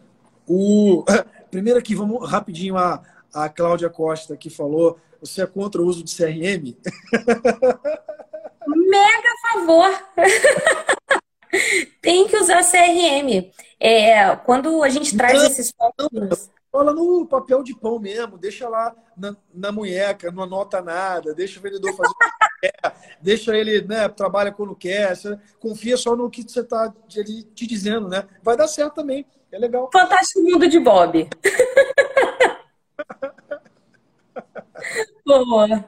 O, 0.48 1.04
primeiro 1.48 1.78
aqui, 1.78 1.94
vamos 1.94 2.28
rapidinho 2.28 2.76
a, 2.76 3.00
a 3.32 3.48
Cláudia 3.48 3.88
Costa 3.88 4.36
que 4.36 4.50
falou: 4.50 4.98
você 5.20 5.42
é 5.42 5.46
contra 5.46 5.80
o 5.80 5.86
uso 5.86 6.02
de 6.02 6.12
CRM? 6.12 6.74
Mega 8.66 9.32
favor! 9.42 9.90
Tem 12.02 12.26
que 12.26 12.36
usar 12.36 12.64
CRM. 12.64 13.48
É, 13.78 14.34
quando 14.44 14.82
a 14.82 14.88
gente 14.88 15.16
traz 15.16 15.38
não, 15.38 15.46
esses 15.46 15.70
pontos. 15.70 16.50
Fala 16.72 16.92
no 16.92 17.26
papel 17.26 17.64
de 17.64 17.74
pão 17.74 17.98
mesmo, 17.98 18.38
deixa 18.38 18.68
lá 18.68 18.94
na, 19.16 19.36
na 19.52 19.72
munheca, 19.72 20.30
não 20.30 20.44
anota 20.44 20.80
nada, 20.80 21.34
deixa 21.34 21.58
o 21.58 21.62
vendedor 21.62 21.92
fazer 21.96 22.10
o 22.10 22.14
que 22.14 22.30
quer, 22.60 22.72
deixa 23.20 23.56
ele, 23.56 23.82
né, 23.82 24.08
trabalha 24.08 24.52
quando 24.52 24.76
quer, 24.76 25.14
confia 25.58 25.96
só 25.96 26.14
no 26.14 26.30
que 26.30 26.44
você 26.44 26.60
está 26.60 26.94
te 27.08 27.66
dizendo, 27.66 28.08
né? 28.08 28.24
Vai 28.40 28.56
dar 28.56 28.68
certo 28.68 28.94
também, 28.94 29.26
é 29.50 29.58
legal. 29.58 29.90
Fantástico 29.92 30.42
mundo 30.42 30.68
de 30.68 30.78
Bob. 30.78 31.28
Boa. 35.26 35.84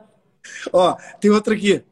Ó, 0.73 0.97
tem 1.21 1.31
outra 1.31 1.55
aqui. 1.55 1.85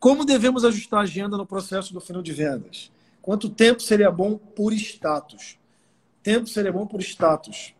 Como 0.00 0.24
devemos 0.24 0.64
ajustar 0.64 0.98
a 1.00 1.04
agenda 1.04 1.36
no 1.36 1.46
processo 1.46 1.92
do 1.92 2.00
final 2.00 2.22
de 2.22 2.32
vendas? 2.32 2.90
Quanto 3.22 3.48
tempo 3.48 3.80
seria 3.80 4.10
bom 4.10 4.36
por 4.36 4.72
status? 4.72 5.56
Tempo 6.22 6.48
seria 6.48 6.72
bom 6.72 6.86
por 6.86 7.00
status. 7.00 7.74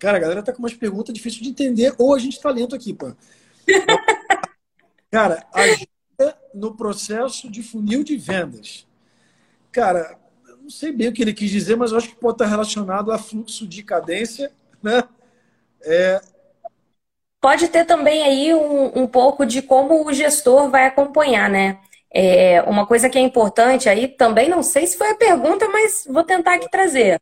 Cara, 0.00 0.16
a 0.16 0.20
galera 0.20 0.42
tá 0.42 0.50
com 0.50 0.60
umas 0.60 0.72
perguntas 0.72 1.14
difíceis 1.14 1.42
de 1.42 1.50
entender, 1.50 1.94
ou 1.98 2.14
a 2.14 2.18
gente 2.18 2.32
está 2.32 2.50
lento 2.50 2.74
aqui, 2.74 2.94
pô. 2.94 3.12
Cara, 5.12 5.46
ajuda 5.52 6.38
no 6.54 6.74
processo 6.74 7.50
de 7.50 7.62
funil 7.62 8.02
de 8.02 8.16
vendas. 8.16 8.88
Cara, 9.70 10.18
não 10.62 10.70
sei 10.70 10.90
bem 10.90 11.08
o 11.08 11.12
que 11.12 11.20
ele 11.20 11.34
quis 11.34 11.50
dizer, 11.50 11.76
mas 11.76 11.92
eu 11.92 11.98
acho 11.98 12.08
que 12.08 12.16
pode 12.16 12.36
estar 12.36 12.46
relacionado 12.46 13.12
a 13.12 13.18
fluxo 13.18 13.66
de 13.66 13.82
cadência, 13.82 14.50
né? 14.82 15.02
É... 15.82 16.20
Pode 17.38 17.68
ter 17.68 17.84
também 17.84 18.22
aí 18.22 18.54
um, 18.54 19.02
um 19.02 19.06
pouco 19.06 19.44
de 19.44 19.60
como 19.60 20.06
o 20.06 20.12
gestor 20.14 20.70
vai 20.70 20.86
acompanhar, 20.86 21.50
né? 21.50 21.78
É, 22.12 22.62
uma 22.62 22.86
coisa 22.86 23.08
que 23.10 23.18
é 23.18 23.20
importante 23.20 23.88
aí, 23.88 24.08
também 24.08 24.48
não 24.48 24.62
sei 24.62 24.86
se 24.86 24.96
foi 24.96 25.10
a 25.10 25.14
pergunta, 25.14 25.68
mas 25.68 26.06
vou 26.08 26.24
tentar 26.24 26.54
aqui 26.54 26.70
trazer. 26.70 27.20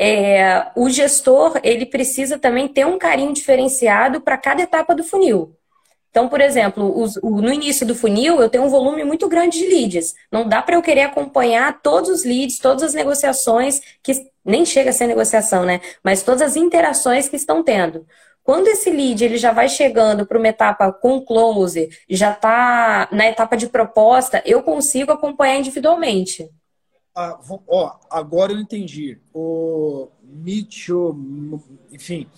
É, 0.00 0.70
o 0.76 0.88
gestor, 0.88 1.58
ele 1.64 1.84
precisa 1.84 2.38
também 2.38 2.68
ter 2.68 2.86
um 2.86 2.96
carinho 2.98 3.32
diferenciado 3.32 4.20
para 4.20 4.38
cada 4.38 4.62
etapa 4.62 4.94
do 4.94 5.02
funil. 5.02 5.56
Então, 6.10 6.28
por 6.28 6.40
exemplo, 6.40 7.00
os, 7.00 7.16
o, 7.16 7.40
no 7.40 7.52
início 7.52 7.86
do 7.86 7.94
funil, 7.94 8.40
eu 8.40 8.48
tenho 8.48 8.64
um 8.64 8.68
volume 8.68 9.04
muito 9.04 9.28
grande 9.28 9.58
de 9.58 9.66
leads. 9.66 10.14
Não 10.30 10.48
dá 10.48 10.62
para 10.62 10.76
eu 10.76 10.82
querer 10.82 11.02
acompanhar 11.02 11.82
todos 11.82 12.08
os 12.08 12.24
leads, 12.24 12.58
todas 12.58 12.82
as 12.82 12.94
negociações, 12.94 13.80
que 14.02 14.12
nem 14.44 14.64
chega 14.64 14.90
a 14.90 14.92
ser 14.92 15.06
negociação, 15.06 15.64
né? 15.64 15.80
Mas 16.02 16.22
todas 16.22 16.42
as 16.42 16.56
interações 16.56 17.28
que 17.28 17.36
estão 17.36 17.62
tendo. 17.62 18.06
Quando 18.42 18.68
esse 18.68 18.88
lead 18.90 19.22
ele 19.22 19.36
já 19.36 19.52
vai 19.52 19.68
chegando 19.68 20.24
para 20.24 20.38
uma 20.38 20.48
etapa 20.48 20.90
com 20.90 21.20
close, 21.20 21.90
já 22.08 22.32
está 22.32 23.08
na 23.12 23.26
etapa 23.26 23.56
de 23.56 23.66
proposta, 23.68 24.42
eu 24.46 24.62
consigo 24.62 25.12
acompanhar 25.12 25.58
individualmente. 25.58 26.48
Ah, 27.20 27.36
ó, 27.66 27.96
agora 28.08 28.52
eu 28.52 28.60
entendi. 28.60 29.18
O 29.34 30.06
Mitchell, 30.22 31.18
enfim, 31.90 32.28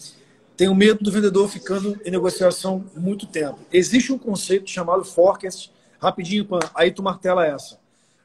tem 0.57 0.71
o 0.71 0.75
medo 0.75 1.05
do 1.05 1.13
vendedor 1.13 1.51
ficando 1.51 2.01
em 2.03 2.11
negociação 2.11 2.87
muito 2.97 3.27
tempo. 3.27 3.59
Existe 3.71 4.11
um 4.11 4.17
conceito 4.17 4.71
chamado 4.71 5.05
forecast. 5.05 5.71
Rapidinho, 6.01 6.47
Pan, 6.47 6.61
aí 6.75 6.91
tu 6.91 7.03
martela 7.03 7.47
essa. 7.47 7.79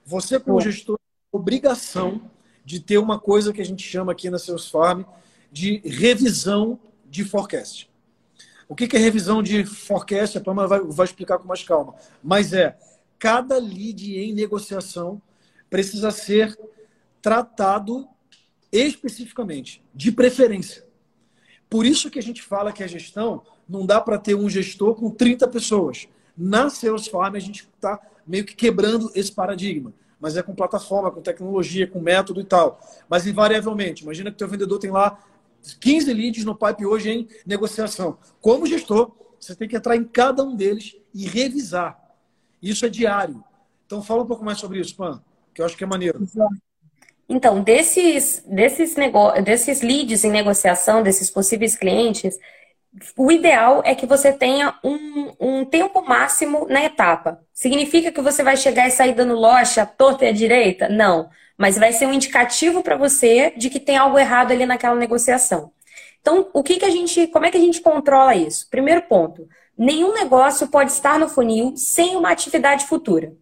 Você, 0.05 0.39
como 0.39 0.61
gestor, 0.61 0.97
tem 0.97 1.37
obrigação 1.37 2.21
de 2.63 2.79
ter 2.79 2.99
uma 2.99 3.19
coisa 3.19 3.51
que 3.51 3.59
a 3.59 3.65
gente 3.65 3.83
chama 3.83 4.13
aqui 4.13 4.29
na 4.29 4.39
Seus 4.39 4.69
Farm 4.69 5.03
de 5.51 5.81
revisão 5.83 6.79
de 7.09 7.25
forecast. 7.25 7.91
O 8.69 8.75
que 8.77 8.95
é 8.95 8.97
revisão 8.97 9.43
de 9.43 9.65
forecast? 9.65 10.37
A 10.37 10.41
Pama 10.41 10.65
vai, 10.67 10.79
vai 10.79 11.05
explicar 11.05 11.37
com 11.37 11.49
mais 11.49 11.65
calma. 11.65 11.95
Mas 12.23 12.53
é, 12.53 12.77
cada 13.19 13.57
lead 13.57 14.17
em 14.17 14.33
negociação 14.33 15.21
precisa 15.75 16.09
ser 16.09 16.57
tratado 17.21 18.07
especificamente, 18.71 19.83
de 19.93 20.09
preferência. 20.09 20.85
Por 21.69 21.85
isso 21.85 22.09
que 22.09 22.17
a 22.17 22.23
gente 22.23 22.41
fala 22.41 22.71
que 22.71 22.81
a 22.81 22.87
gestão 22.87 23.43
não 23.67 23.85
dá 23.85 23.99
para 23.99 24.17
ter 24.17 24.35
um 24.35 24.49
gestor 24.49 24.95
com 24.95 25.09
30 25.09 25.49
pessoas. 25.49 26.07
Na 26.37 26.69
Salesforce 26.69 27.35
a 27.35 27.39
gente 27.41 27.67
está 27.75 27.99
meio 28.25 28.45
que 28.45 28.55
quebrando 28.55 29.11
esse 29.13 29.33
paradigma. 29.33 29.93
Mas 30.17 30.37
é 30.37 30.41
com 30.41 30.55
plataforma, 30.55 31.11
com 31.11 31.21
tecnologia, 31.21 31.85
com 31.85 31.99
método 31.99 32.39
e 32.39 32.45
tal. 32.45 32.79
Mas 33.09 33.27
invariavelmente, 33.27 34.03
imagina 34.03 34.31
que 34.31 34.37
teu 34.37 34.47
vendedor 34.47 34.79
tem 34.79 34.91
lá 34.91 35.21
15 35.81 36.13
leads 36.13 36.45
no 36.45 36.55
pipe 36.55 36.85
hoje 36.85 37.09
em 37.09 37.27
negociação. 37.45 38.17
Como 38.39 38.65
gestor, 38.65 39.11
você 39.37 39.53
tem 39.53 39.67
que 39.67 39.75
entrar 39.75 39.97
em 39.97 40.05
cada 40.05 40.41
um 40.41 40.55
deles 40.55 40.95
e 41.13 41.27
revisar. 41.27 41.99
Isso 42.61 42.85
é 42.85 42.89
diário. 42.89 43.43
Então, 43.85 44.01
fala 44.01 44.23
um 44.23 44.25
pouco 44.25 44.45
mais 44.45 44.57
sobre 44.57 44.79
isso, 44.79 44.95
Pan, 44.95 45.21
que 45.55 45.61
eu 45.61 45.65
acho 45.65 45.75
que 45.75 45.83
é 45.83 45.87
maneiro. 45.87 46.19
Então, 47.27 47.63
desses, 47.63 48.43
desses, 48.45 48.95
nego... 48.95 49.31
desses 49.41 49.81
leads 49.81 50.23
em 50.23 50.29
negociação, 50.29 51.01
desses 51.01 51.31
possíveis 51.31 51.75
clientes, 51.75 52.37
o 53.17 53.31
ideal 53.31 53.81
é 53.83 53.95
que 53.95 54.05
você 54.05 54.31
tenha 54.31 54.77
um, 54.83 55.33
um 55.39 55.65
tempo 55.65 56.03
máximo 56.05 56.67
na 56.69 56.85
etapa. 56.85 57.41
Significa 57.51 58.11
que 58.11 58.21
você 58.21 58.43
vai 58.43 58.55
chegar 58.55 58.87
e 58.87 58.91
sair 58.91 59.15
dando 59.15 59.33
loja 59.33 59.85
torta 59.85 60.25
e 60.25 60.27
à 60.27 60.31
direita? 60.31 60.87
Não 60.87 61.29
mas 61.57 61.77
vai 61.77 61.93
ser 61.93 62.05
um 62.05 62.13
indicativo 62.13 62.83
para 62.83 62.97
você 62.97 63.53
de 63.55 63.69
que 63.69 63.79
tem 63.79 63.97
algo 63.97 64.19
errado 64.19 64.51
ali 64.51 64.65
naquela 64.65 64.95
negociação. 64.95 65.71
Então, 66.21 66.49
o 66.53 66.63
que, 66.63 66.77
que 66.77 66.85
a 66.85 66.89
gente, 66.89 67.27
como 67.27 67.45
é 67.45 67.51
que 67.51 67.57
a 67.57 67.61
gente 67.61 67.81
controla 67.81 68.35
isso? 68.35 68.67
Primeiro 68.69 69.03
ponto, 69.03 69.47
nenhum 69.77 70.13
negócio 70.13 70.67
pode 70.67 70.91
estar 70.91 71.19
no 71.19 71.29
funil 71.29 71.73
sem 71.77 72.15
uma 72.15 72.31
atividade 72.31 72.85
futura. 72.85 73.33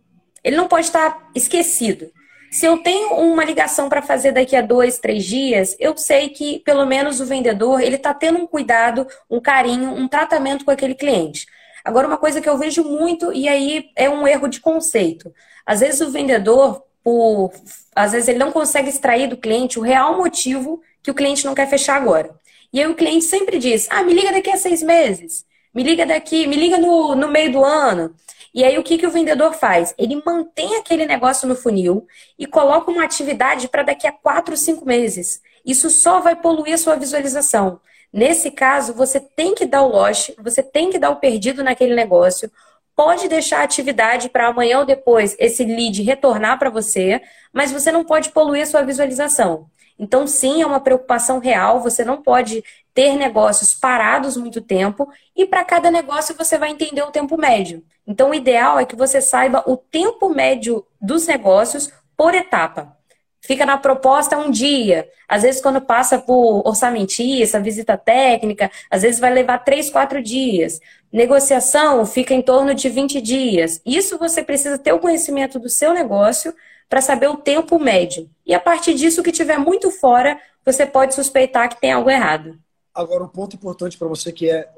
Ele 0.43 0.55
não 0.55 0.67
pode 0.67 0.87
estar 0.87 1.29
esquecido. 1.33 2.11
Se 2.51 2.67
eu 2.67 2.77
tenho 2.77 3.15
uma 3.15 3.43
ligação 3.43 3.89
para 3.89 4.01
fazer 4.01 4.31
daqui 4.31 4.55
a 4.55 4.61
dois, 4.61 4.99
três 4.99 5.25
dias, 5.25 5.75
eu 5.79 5.97
sei 5.97 6.29
que 6.29 6.59
pelo 6.59 6.85
menos 6.85 7.19
o 7.19 7.25
vendedor 7.25 7.81
ele 7.81 7.95
está 7.95 8.13
tendo 8.13 8.37
um 8.37 8.45
cuidado, 8.45 9.07
um 9.27 9.39
carinho, 9.39 9.89
um 9.89 10.07
tratamento 10.07 10.63
com 10.63 10.69
aquele 10.69 10.93
cliente. 10.93 11.47
Agora, 11.83 12.07
uma 12.07 12.17
coisa 12.17 12.39
que 12.39 12.47
eu 12.47 12.57
vejo 12.57 12.83
muito, 12.83 13.33
e 13.33 13.47
aí 13.49 13.89
é 13.95 14.09
um 14.09 14.27
erro 14.27 14.47
de 14.47 14.61
conceito. 14.61 15.33
Às 15.65 15.79
vezes 15.79 15.99
o 16.01 16.11
vendedor, 16.11 16.83
por, 17.03 17.51
às 17.95 18.11
vezes 18.11 18.29
ele 18.29 18.39
não 18.39 18.51
consegue 18.51 18.87
extrair 18.87 19.27
do 19.27 19.35
cliente 19.35 19.79
o 19.79 19.81
real 19.81 20.15
motivo 20.17 20.79
que 21.01 21.11
o 21.11 21.13
cliente 21.13 21.45
não 21.45 21.55
quer 21.55 21.67
fechar 21.67 21.97
agora. 21.97 22.35
E 22.71 22.79
aí 22.79 22.87
o 22.87 22.95
cliente 22.95 23.25
sempre 23.25 23.57
diz: 23.57 23.87
Ah, 23.89 24.03
me 24.03 24.13
liga 24.13 24.31
daqui 24.31 24.49
a 24.49 24.57
seis 24.57 24.81
meses, 24.81 25.43
me 25.73 25.83
liga 25.83 26.05
daqui, 26.05 26.47
me 26.47 26.55
liga 26.55 26.77
no, 26.77 27.15
no 27.15 27.27
meio 27.29 27.51
do 27.51 27.63
ano. 27.63 28.15
E 28.53 28.63
aí 28.63 28.77
o 28.77 28.83
que, 28.83 28.97
que 28.97 29.07
o 29.07 29.11
vendedor 29.11 29.53
faz? 29.53 29.95
Ele 29.97 30.21
mantém 30.23 30.75
aquele 30.75 31.05
negócio 31.05 31.47
no 31.47 31.55
funil 31.55 32.05
e 32.37 32.45
coloca 32.45 32.91
uma 32.91 33.03
atividade 33.03 33.67
para 33.67 33.83
daqui 33.83 34.05
a 34.05 34.11
quatro, 34.11 34.55
cinco 34.55 34.85
meses. 34.85 35.41
Isso 35.65 35.89
só 35.89 36.19
vai 36.19 36.35
poluir 36.35 36.75
a 36.75 36.77
sua 36.77 36.95
visualização. 36.95 37.79
Nesse 38.11 38.51
caso, 38.51 38.93
você 38.93 39.19
tem 39.19 39.55
que 39.55 39.65
dar 39.65 39.81
o 39.81 39.87
loss, 39.87 40.31
você 40.37 40.61
tem 40.61 40.91
que 40.91 40.99
dar 40.99 41.09
o 41.09 41.15
perdido 41.15 41.63
naquele 41.63 41.95
negócio. 41.95 42.51
Pode 42.95 43.27
deixar 43.27 43.61
a 43.61 43.63
atividade 43.63 44.29
para 44.29 44.47
amanhã 44.47 44.79
ou 44.79 44.85
depois 44.85 45.35
esse 45.39 45.63
lead 45.65 46.03
retornar 46.03 46.59
para 46.59 46.69
você, 46.69 47.19
mas 47.51 47.71
você 47.71 47.91
não 47.91 48.03
pode 48.03 48.29
poluir 48.29 48.61
a 48.61 48.67
sua 48.67 48.83
visualização. 48.83 49.65
Então, 49.97 50.27
sim, 50.27 50.61
é 50.61 50.65
uma 50.65 50.79
preocupação 50.79 51.39
real. 51.39 51.81
Você 51.81 52.03
não 52.03 52.21
pode 52.21 52.63
ter 52.93 53.15
negócios 53.15 53.73
parados 53.73 54.37
muito 54.37 54.61
tempo 54.61 55.09
e 55.35 55.45
para 55.45 55.65
cada 55.65 55.89
negócio 55.89 56.35
você 56.37 56.57
vai 56.57 56.69
entender 56.69 57.01
o 57.01 57.11
tempo 57.11 57.37
médio. 57.37 57.83
Então, 58.05 58.29
o 58.29 58.35
ideal 58.35 58.79
é 58.79 58.85
que 58.85 58.95
você 58.95 59.21
saiba 59.21 59.63
o 59.65 59.75
tempo 59.75 60.29
médio 60.29 60.85
dos 61.01 61.25
negócios 61.25 61.91
por 62.15 62.35
etapa. 62.35 62.95
Fica 63.41 63.65
na 63.65 63.77
proposta 63.77 64.37
um 64.37 64.49
dia. 64.49 65.09
Às 65.27 65.41
vezes, 65.41 65.61
quando 65.61 65.81
passa 65.81 66.17
por 66.17 66.65
orçamentista, 66.65 67.59
visita 67.59 67.97
técnica, 67.97 68.71
às 68.89 69.01
vezes 69.01 69.19
vai 69.19 69.33
levar 69.33 69.59
três, 69.59 69.89
quatro 69.89 70.21
dias. 70.23 70.79
Negociação 71.11 72.05
fica 72.05 72.33
em 72.33 72.41
torno 72.41 72.73
de 72.73 72.87
20 72.87 73.19
dias. 73.19 73.81
Isso 73.85 74.17
você 74.17 74.41
precisa 74.41 74.77
ter 74.77 74.93
o 74.93 74.99
conhecimento 74.99 75.59
do 75.59 75.67
seu 75.67 75.93
negócio 75.93 76.53
para 76.87 77.01
saber 77.01 77.27
o 77.27 77.35
tempo 77.35 77.77
médio. 77.77 78.29
E 78.45 78.53
a 78.53 78.59
partir 78.59 78.93
disso, 78.93 79.19
o 79.19 79.23
que 79.23 79.31
tiver 79.31 79.57
muito 79.57 79.91
fora, 79.91 80.39
você 80.63 80.85
pode 80.85 81.13
suspeitar 81.13 81.67
que 81.67 81.81
tem 81.81 81.91
algo 81.91 82.09
errado. 82.09 82.57
Agora, 82.93 83.23
um 83.23 83.27
ponto 83.27 83.55
importante 83.55 83.97
para 83.97 84.07
você 84.07 84.31
que 84.31 84.49
é 84.49 84.71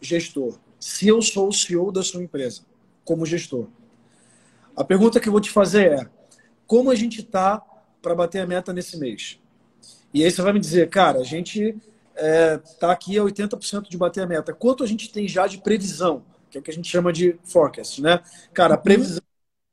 gestor. 0.00 0.58
Se 0.78 1.08
eu 1.08 1.22
sou 1.22 1.48
o 1.48 1.52
CEO 1.52 1.90
da 1.90 2.02
sua 2.02 2.22
empresa, 2.22 2.62
como 3.02 3.24
gestor, 3.24 3.66
a 4.76 4.84
pergunta 4.84 5.18
que 5.18 5.28
eu 5.28 5.32
vou 5.32 5.40
te 5.40 5.50
fazer 5.50 5.92
é: 5.92 6.10
como 6.66 6.90
a 6.90 6.94
gente 6.94 7.20
está 7.20 7.62
para 8.02 8.14
bater 8.14 8.40
a 8.40 8.46
meta 8.46 8.74
nesse 8.74 8.98
mês? 8.98 9.40
E 10.12 10.22
aí 10.22 10.30
você 10.30 10.42
vai 10.42 10.52
me 10.52 10.60
dizer, 10.60 10.90
cara, 10.90 11.20
a 11.20 11.24
gente 11.24 11.74
está 12.14 12.26
é, 12.26 12.58
tá 12.78 12.92
aqui 12.92 13.18
a 13.18 13.22
80% 13.22 13.88
de 13.88 13.96
bater 13.96 14.22
a 14.22 14.26
meta. 14.26 14.52
Quanto 14.52 14.84
a 14.84 14.86
gente 14.86 15.10
tem 15.10 15.26
já 15.26 15.46
de 15.46 15.58
previsão? 15.58 16.22
Que 16.50 16.58
é 16.58 16.60
o 16.60 16.62
que 16.62 16.70
a 16.70 16.74
gente 16.74 16.88
chama 16.88 17.12
de 17.12 17.38
forecast, 17.42 18.02
né? 18.02 18.22
Cara, 18.52 18.74
a 18.74 18.78
previsão 18.78 19.22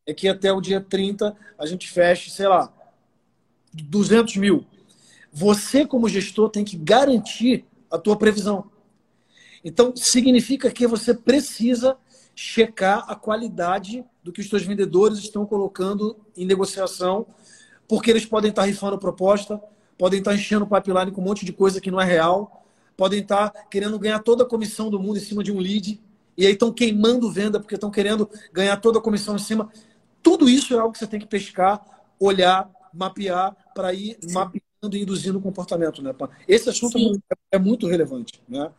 é 0.06 0.14
que 0.14 0.28
até 0.28 0.52
o 0.52 0.62
dia 0.62 0.80
30 0.80 1.36
a 1.58 1.66
gente 1.66 1.90
feche, 1.90 2.32
sei 2.32 2.48
lá, 2.48 2.74
200 3.74 4.38
mil. 4.38 4.66
Você, 5.32 5.86
como 5.86 6.08
gestor, 6.08 6.50
tem 6.50 6.64
que 6.64 6.78
garantir 6.78 7.66
a 7.94 7.98
tua 8.00 8.18
previsão. 8.18 8.72
Então, 9.64 9.96
significa 9.96 10.72
que 10.72 10.88
você 10.88 11.14
precisa 11.14 11.96
checar 12.36 13.06
a 13.08 13.16
qualidade 13.16 14.04
do 14.24 14.32
que 14.32 14.42
os 14.42 14.50
seus 14.50 14.64
vendedores 14.64 15.20
estão 15.20 15.46
colocando 15.46 16.18
em 16.36 16.44
negociação, 16.44 17.28
porque 17.88 18.10
eles 18.10 18.26
podem 18.26 18.50
estar 18.50 18.64
rifando 18.64 18.98
proposta, 18.98 19.62
podem 19.96 20.18
estar 20.18 20.34
enchendo 20.34 20.66
o 20.66 20.68
pipeline 20.68 21.12
com 21.12 21.22
um 21.22 21.24
monte 21.24 21.46
de 21.46 21.54
coisa 21.54 21.80
que 21.80 21.92
não 21.92 22.02
é 22.02 22.06
real, 22.06 22.66
podem 22.98 23.20
estar 23.20 23.52
querendo 23.70 24.00
ganhar 24.00 24.20
toda 24.20 24.44
a 24.44 24.48
comissão 24.48 24.90
do 24.90 25.00
mundo 25.00 25.18
em 25.18 25.22
cima 25.22 25.44
de 25.44 25.52
um 25.52 25.60
lead, 25.60 26.02
e 26.36 26.48
aí 26.48 26.54
estão 26.54 26.74
queimando 26.74 27.32
venda 27.32 27.60
porque 27.60 27.76
estão 27.76 27.92
querendo 27.92 28.28
ganhar 28.52 28.78
toda 28.78 28.98
a 28.98 29.02
comissão 29.02 29.36
em 29.36 29.40
cima. 29.40 29.72
Tudo 30.24 30.50
isso 30.50 30.74
é 30.74 30.80
algo 30.80 30.94
que 30.94 30.98
você 30.98 31.06
tem 31.06 31.20
que 31.20 31.28
pescar, 31.28 31.86
olhar, 32.20 32.68
mapear, 32.92 33.56
para 33.76 33.94
ir 33.94 34.18
mapeando 34.32 34.73
e 34.92 35.02
induzindo 35.02 35.38
o 35.38 35.42
comportamento. 35.42 36.02
Né? 36.02 36.14
Esse 36.48 36.70
assunto 36.70 36.98
Sim. 36.98 37.22
é 37.52 37.60
muito 37.60 37.88
relevante. 37.88 38.42
Né? 38.48 38.70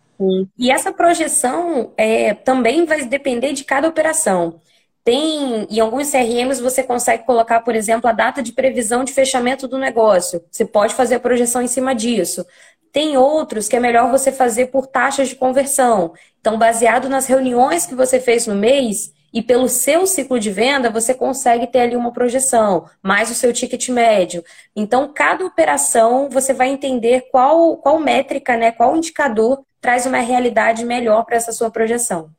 E 0.58 0.70
essa 0.70 0.92
projeção 0.92 1.92
é, 1.96 2.34
também 2.34 2.84
vai 2.84 3.04
depender 3.04 3.52
de 3.52 3.64
cada 3.64 3.88
operação. 3.88 4.60
Tem, 5.02 5.66
em 5.70 5.80
alguns 5.80 6.10
CRMs, 6.10 6.60
você 6.62 6.82
consegue 6.82 7.26
colocar, 7.26 7.60
por 7.60 7.74
exemplo, 7.74 8.08
a 8.08 8.12
data 8.12 8.42
de 8.42 8.52
previsão 8.52 9.04
de 9.04 9.12
fechamento 9.12 9.68
do 9.68 9.76
negócio. 9.76 10.42
Você 10.50 10.64
pode 10.64 10.94
fazer 10.94 11.16
a 11.16 11.20
projeção 11.20 11.60
em 11.60 11.68
cima 11.68 11.94
disso. 11.94 12.44
Tem 12.90 13.16
outros 13.16 13.68
que 13.68 13.76
é 13.76 13.80
melhor 13.80 14.10
você 14.10 14.32
fazer 14.32 14.66
por 14.66 14.86
taxas 14.86 15.28
de 15.28 15.36
conversão. 15.36 16.14
Então, 16.40 16.56
baseado 16.56 17.08
nas 17.08 17.26
reuniões 17.26 17.84
que 17.84 17.94
você 17.94 18.18
fez 18.18 18.46
no 18.46 18.54
mês, 18.54 19.12
e 19.34 19.42
pelo 19.42 19.68
seu 19.68 20.06
ciclo 20.06 20.38
de 20.38 20.48
venda, 20.48 20.88
você 20.88 21.12
consegue 21.12 21.66
ter 21.66 21.80
ali 21.80 21.96
uma 21.96 22.12
projeção, 22.12 22.88
mais 23.02 23.32
o 23.32 23.34
seu 23.34 23.52
ticket 23.52 23.88
médio. 23.88 24.44
Então, 24.76 25.12
cada 25.12 25.44
operação 25.44 26.30
você 26.30 26.54
vai 26.54 26.68
entender 26.68 27.22
qual, 27.32 27.76
qual 27.78 27.98
métrica, 27.98 28.56
né, 28.56 28.70
qual 28.70 28.96
indicador 28.96 29.64
traz 29.80 30.06
uma 30.06 30.18
realidade 30.18 30.84
melhor 30.84 31.24
para 31.24 31.34
essa 31.34 31.50
sua 31.50 31.68
projeção. 31.68 32.30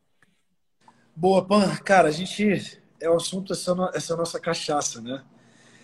Boa, 1.14 1.46
Pan. 1.46 1.76
Cara, 1.84 2.08
a 2.08 2.12
gente. 2.12 2.82
É 3.02 3.10
o 3.10 3.18
assunto, 3.18 3.52
essa, 3.52 3.76
essa 3.94 4.14
é 4.14 4.16
a 4.16 4.18
nossa 4.18 4.40
cachaça, 4.40 5.02
né? 5.02 5.22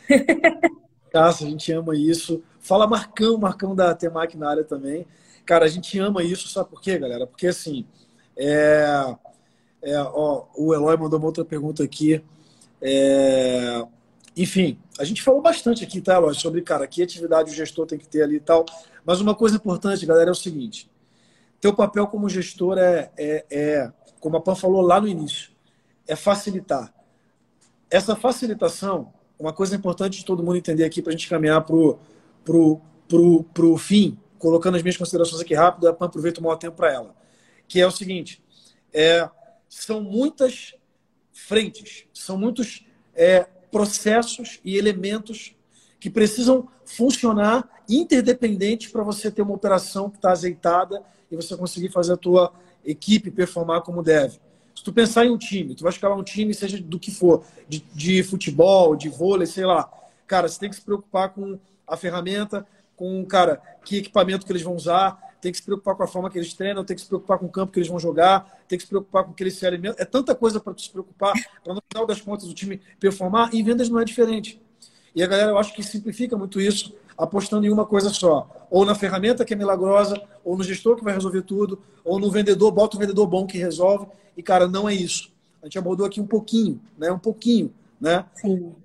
cachaça, 1.12 1.44
a 1.44 1.50
gente 1.50 1.74
ama 1.74 1.94
isso. 1.94 2.42
Fala 2.62 2.88
Marcão, 2.88 3.38
Marcão 3.38 3.76
da 3.76 3.94
Temac 3.94 4.38
na 4.38 4.50
área 4.50 4.64
também. 4.64 5.06
Cara, 5.46 5.66
a 5.66 5.68
gente 5.68 6.00
ama 6.00 6.24
isso, 6.24 6.48
sabe 6.48 6.70
por 6.70 6.82
quê, 6.82 6.98
galera? 6.98 7.28
Porque 7.28 7.48
assim. 7.48 7.86
É 8.38 9.14
é, 9.82 10.00
ó, 10.00 10.46
o 10.56 10.74
Eloy 10.74 10.98
mandou 10.98 11.20
uma 11.20 11.28
outra 11.28 11.44
pergunta 11.44 11.84
aqui. 11.84 12.24
É, 12.82 13.86
enfim, 14.36 14.80
a 15.00 15.04
gente 15.04 15.22
falou 15.22 15.42
bastante 15.42 15.84
aqui, 15.84 16.02
tá, 16.02 16.16
Eloy, 16.16 16.34
sobre, 16.36 16.62
cara, 16.62 16.88
que 16.88 17.02
atividade 17.02 17.52
o 17.52 17.54
gestor 17.54 17.86
tem 17.86 17.98
que 17.98 18.08
ter 18.08 18.24
ali 18.24 18.36
e 18.36 18.40
tal. 18.40 18.66
Mas 19.06 19.20
uma 19.20 19.36
coisa 19.36 19.56
importante, 19.56 20.06
galera, 20.06 20.30
é 20.30 20.32
o 20.32 20.36
seguinte: 20.36 20.90
teu 21.60 21.74
papel 21.74 22.08
como 22.08 22.30
gestor 22.30 22.78
é, 22.78 23.12
é, 23.18 23.46
é 23.50 23.92
como 24.20 24.38
a 24.38 24.42
Pan 24.42 24.56
falou 24.56 24.82
lá 24.82 25.02
no 25.02 25.08
início, 25.08 25.52
é 26.08 26.16
facilitar. 26.16 26.94
Essa 27.90 28.16
facilitação, 28.16 29.12
uma 29.38 29.52
coisa 29.52 29.76
importante 29.76 30.20
de 30.20 30.26
todo 30.26 30.44
mundo 30.44 30.58
entender 30.58 30.84
aqui 30.84 31.02
para 31.02 31.12
a 31.12 31.16
gente 31.16 31.28
caminhar 31.28 31.62
para 31.66 31.76
o 31.76 32.00
pro, 32.46 32.80
pro, 33.08 33.44
pro 33.54 33.78
fim, 33.78 34.18
colocando 34.40 34.78
as 34.78 34.84
minhas 34.84 34.98
considerações 34.98 35.42
aqui 35.42 35.54
rápido, 35.54 35.88
a 35.88 35.94
Pan 35.94 36.06
aproveita 36.06 36.40
o 36.40 36.44
maior 36.44 36.56
tempo 36.56 36.78
para 36.78 36.92
ela, 36.94 37.16
que 37.68 37.82
é 37.82 37.86
o 37.86 37.92
seguinte: 37.92 38.42
é, 38.94 39.30
são 39.72 40.02
muitas 40.02 40.76
frentes, 41.32 42.04
são 42.14 42.38
muitos 42.38 42.86
é, 43.16 43.48
processos 43.72 44.60
e 44.66 44.78
elementos 44.78 45.56
que 45.98 46.10
precisam 46.10 46.68
funcionar 46.84 47.70
interdependentes 47.88 48.92
para 48.92 49.02
você 49.02 49.32
ter 49.32 49.42
uma 49.42 49.54
operação 49.54 50.10
que 50.10 50.18
está 50.18 50.32
azeitada 50.32 51.02
e 51.32 51.38
você 51.38 51.56
conseguir 51.56 51.88
fazer 51.88 52.14
a 52.14 52.18
tua 52.18 52.52
equipe 52.86 53.32
performar 53.32 53.82
como 53.82 54.04
deve. 54.04 54.42
Se 54.76 54.84
tu 54.84 54.92
pensar 54.92 55.26
em 55.26 55.30
um 55.30 55.38
time, 55.38 55.74
tu 55.74 55.84
vai 55.84 55.94
escalar 55.94 56.18
um 56.18 56.24
time, 56.24 56.54
seja 56.54 56.78
do 56.78 57.00
que 57.00 57.10
for, 57.10 57.46
de, 57.70 57.80
de 57.94 58.24
futebol, 58.24 58.94
de 58.94 59.08
vôlei, 59.08 59.48
sei 59.48 59.66
lá. 59.66 59.90
Cara, 60.28 60.50
você 60.50 60.60
tem 60.60 60.70
que 60.70 60.76
se 60.76 60.82
preocupar 60.82 61.30
com 61.30 61.58
a 61.88 61.96
ferramenta, 61.96 62.68
com, 62.98 63.24
cara, 63.26 63.62
que 63.86 63.98
equipamento 63.98 64.46
que 64.46 64.52
eles 64.52 64.64
vão 64.64 64.76
usar, 64.76 65.18
tem 65.42 65.52
que 65.52 65.58
se 65.58 65.64
preocupar 65.64 65.96
com 65.96 66.04
a 66.04 66.08
forma 66.08 66.30
que 66.30 66.38
eles 66.38 66.54
treinam, 66.54 66.86
tem 66.86 66.96
que 66.96 67.02
se 67.02 67.08
preocupar 67.08 67.40
com 67.40 67.48
o 67.48 67.50
campo 67.50 67.74
que 67.74 67.80
eles 67.80 67.90
vão 67.90 68.00
jogar, 68.00 68.61
tem 68.72 68.78
que 68.78 68.86
se 68.86 68.90
preocupar 68.90 69.26
com 69.26 69.32
o 69.32 69.34
que 69.34 69.44
eles 69.44 69.56
se. 69.56 69.66
É 69.98 70.06
tanta 70.06 70.34
coisa 70.34 70.60
para 70.60 70.74
se 70.78 70.90
preocupar, 70.90 71.34
para 71.64 71.74
no 71.74 71.82
final 71.92 72.08
das 72.08 72.22
contas 72.22 72.48
o 72.48 72.54
time 72.54 72.82
performar, 73.00 73.54
e 73.54 73.60
em 73.60 73.64
vendas 73.64 73.90
não 73.90 74.00
é 74.00 74.06
diferente. 74.06 74.62
E 75.14 75.22
a 75.22 75.28
galera, 75.28 75.52
eu 75.52 75.58
acho 75.58 75.76
que 75.76 75.84
simplifica 75.84 76.38
muito 76.38 76.62
isso, 76.62 76.96
apostando 77.18 77.66
em 77.66 77.70
uma 77.70 77.86
coisa 77.86 78.10
só. 78.10 78.68
Ou 78.70 78.86
na 78.86 78.96
ferramenta 78.96 79.44
que 79.44 79.54
é 79.54 79.58
milagrosa, 79.58 80.22
ou 80.44 80.58
no 80.58 80.64
gestor 80.64 80.96
que 80.96 81.04
vai 81.04 81.14
resolver 81.14 81.42
tudo, 81.42 81.82
ou 82.04 82.18
no 82.18 82.32
vendedor, 82.32 82.72
bota 82.72 82.96
um 82.96 83.00
vendedor 83.00 83.28
bom 83.28 83.46
que 83.46 83.58
resolve. 83.58 84.08
E, 84.38 84.42
cara, 84.42 84.68
não 84.68 84.88
é 84.88 84.94
isso. 84.94 85.30
A 85.62 85.66
gente 85.66 85.78
abordou 85.78 86.06
aqui 86.06 86.22
um 86.22 86.26
pouquinho, 86.26 86.82
né? 86.98 87.12
Um 87.12 87.20
pouquinho, 87.20 87.74
né? 88.00 88.26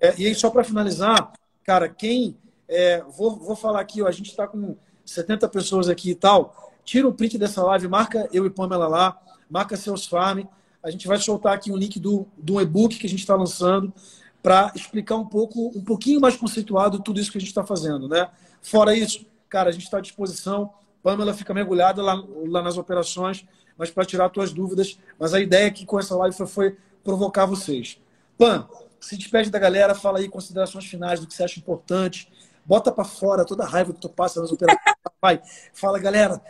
É, 0.01 0.13
e 0.17 0.27
aí, 0.27 0.35
só 0.35 0.49
para 0.49 0.63
finalizar, 0.63 1.31
cara, 1.63 1.87
quem... 1.87 2.37
É, 2.69 3.01
vou, 3.17 3.37
vou 3.37 3.55
falar 3.55 3.79
aqui, 3.79 4.01
ó, 4.01 4.07
a 4.07 4.11
gente 4.11 4.29
está 4.29 4.45
com 4.45 4.75
70 5.05 5.47
pessoas 5.47 5.87
aqui 5.87 6.11
e 6.11 6.15
tal, 6.15 6.73
tira 6.83 7.07
o 7.07 7.13
print 7.13 7.37
dessa 7.37 7.63
live, 7.63 7.87
marca 7.87 8.27
eu 8.33 8.45
e 8.45 8.49
Pamela 8.49 8.89
lá, 8.89 9.17
marca 9.49 9.75
seus 9.77 10.05
farm. 10.05 10.45
A 10.83 10.91
gente 10.91 11.07
vai 11.07 11.17
soltar 11.17 11.53
aqui 11.53 11.71
um 11.71 11.75
link 11.75 11.99
do, 11.99 12.27
do 12.37 12.61
e-book 12.61 12.97
que 12.97 13.05
a 13.05 13.09
gente 13.09 13.19
está 13.19 13.35
lançando 13.35 13.93
para 14.41 14.71
explicar 14.75 15.15
um 15.15 15.25
pouco, 15.25 15.71
um 15.75 15.83
pouquinho 15.83 16.21
mais 16.21 16.35
conceituado 16.35 16.99
tudo 16.99 17.19
isso 17.19 17.31
que 17.31 17.37
a 17.37 17.41
gente 17.41 17.49
está 17.49 17.65
fazendo, 17.65 18.07
né? 18.07 18.29
Fora 18.61 18.95
isso, 18.95 19.25
cara, 19.49 19.69
a 19.69 19.71
gente 19.71 19.83
está 19.83 19.97
à 19.97 20.01
disposição. 20.01 20.71
Pamela 21.03 21.33
fica 21.33 21.53
mergulhada 21.53 22.01
lá, 22.01 22.23
lá 22.47 22.61
nas 22.61 22.77
operações, 22.77 23.45
mas 23.77 23.89
para 23.89 24.05
tirar 24.05 24.31
suas 24.33 24.53
dúvidas. 24.53 24.97
Mas 25.19 25.33
a 25.33 25.39
ideia 25.39 25.67
aqui 25.67 25.85
com 25.85 25.99
essa 25.99 26.15
live 26.15 26.35
foi, 26.35 26.47
foi 26.47 26.77
provocar 27.03 27.45
vocês. 27.45 27.99
Pam, 28.37 28.67
se 28.99 29.17
despede 29.17 29.49
da 29.49 29.59
galera, 29.59 29.95
fala 29.95 30.19
aí 30.19 30.27
considerações 30.27 30.85
finais 30.85 31.19
do 31.19 31.27
que 31.27 31.33
você 31.33 31.43
acha 31.43 31.59
importante. 31.59 32.31
Bota 32.65 32.91
para 32.91 33.05
fora 33.05 33.45
toda 33.45 33.63
a 33.63 33.67
raiva 33.67 33.93
que 33.93 33.99
tu 33.99 34.09
passa 34.09 34.41
nas 34.41 34.51
operações. 34.51 34.81
Vai, 35.21 35.41
fala, 35.73 35.97
galera. 35.99 36.41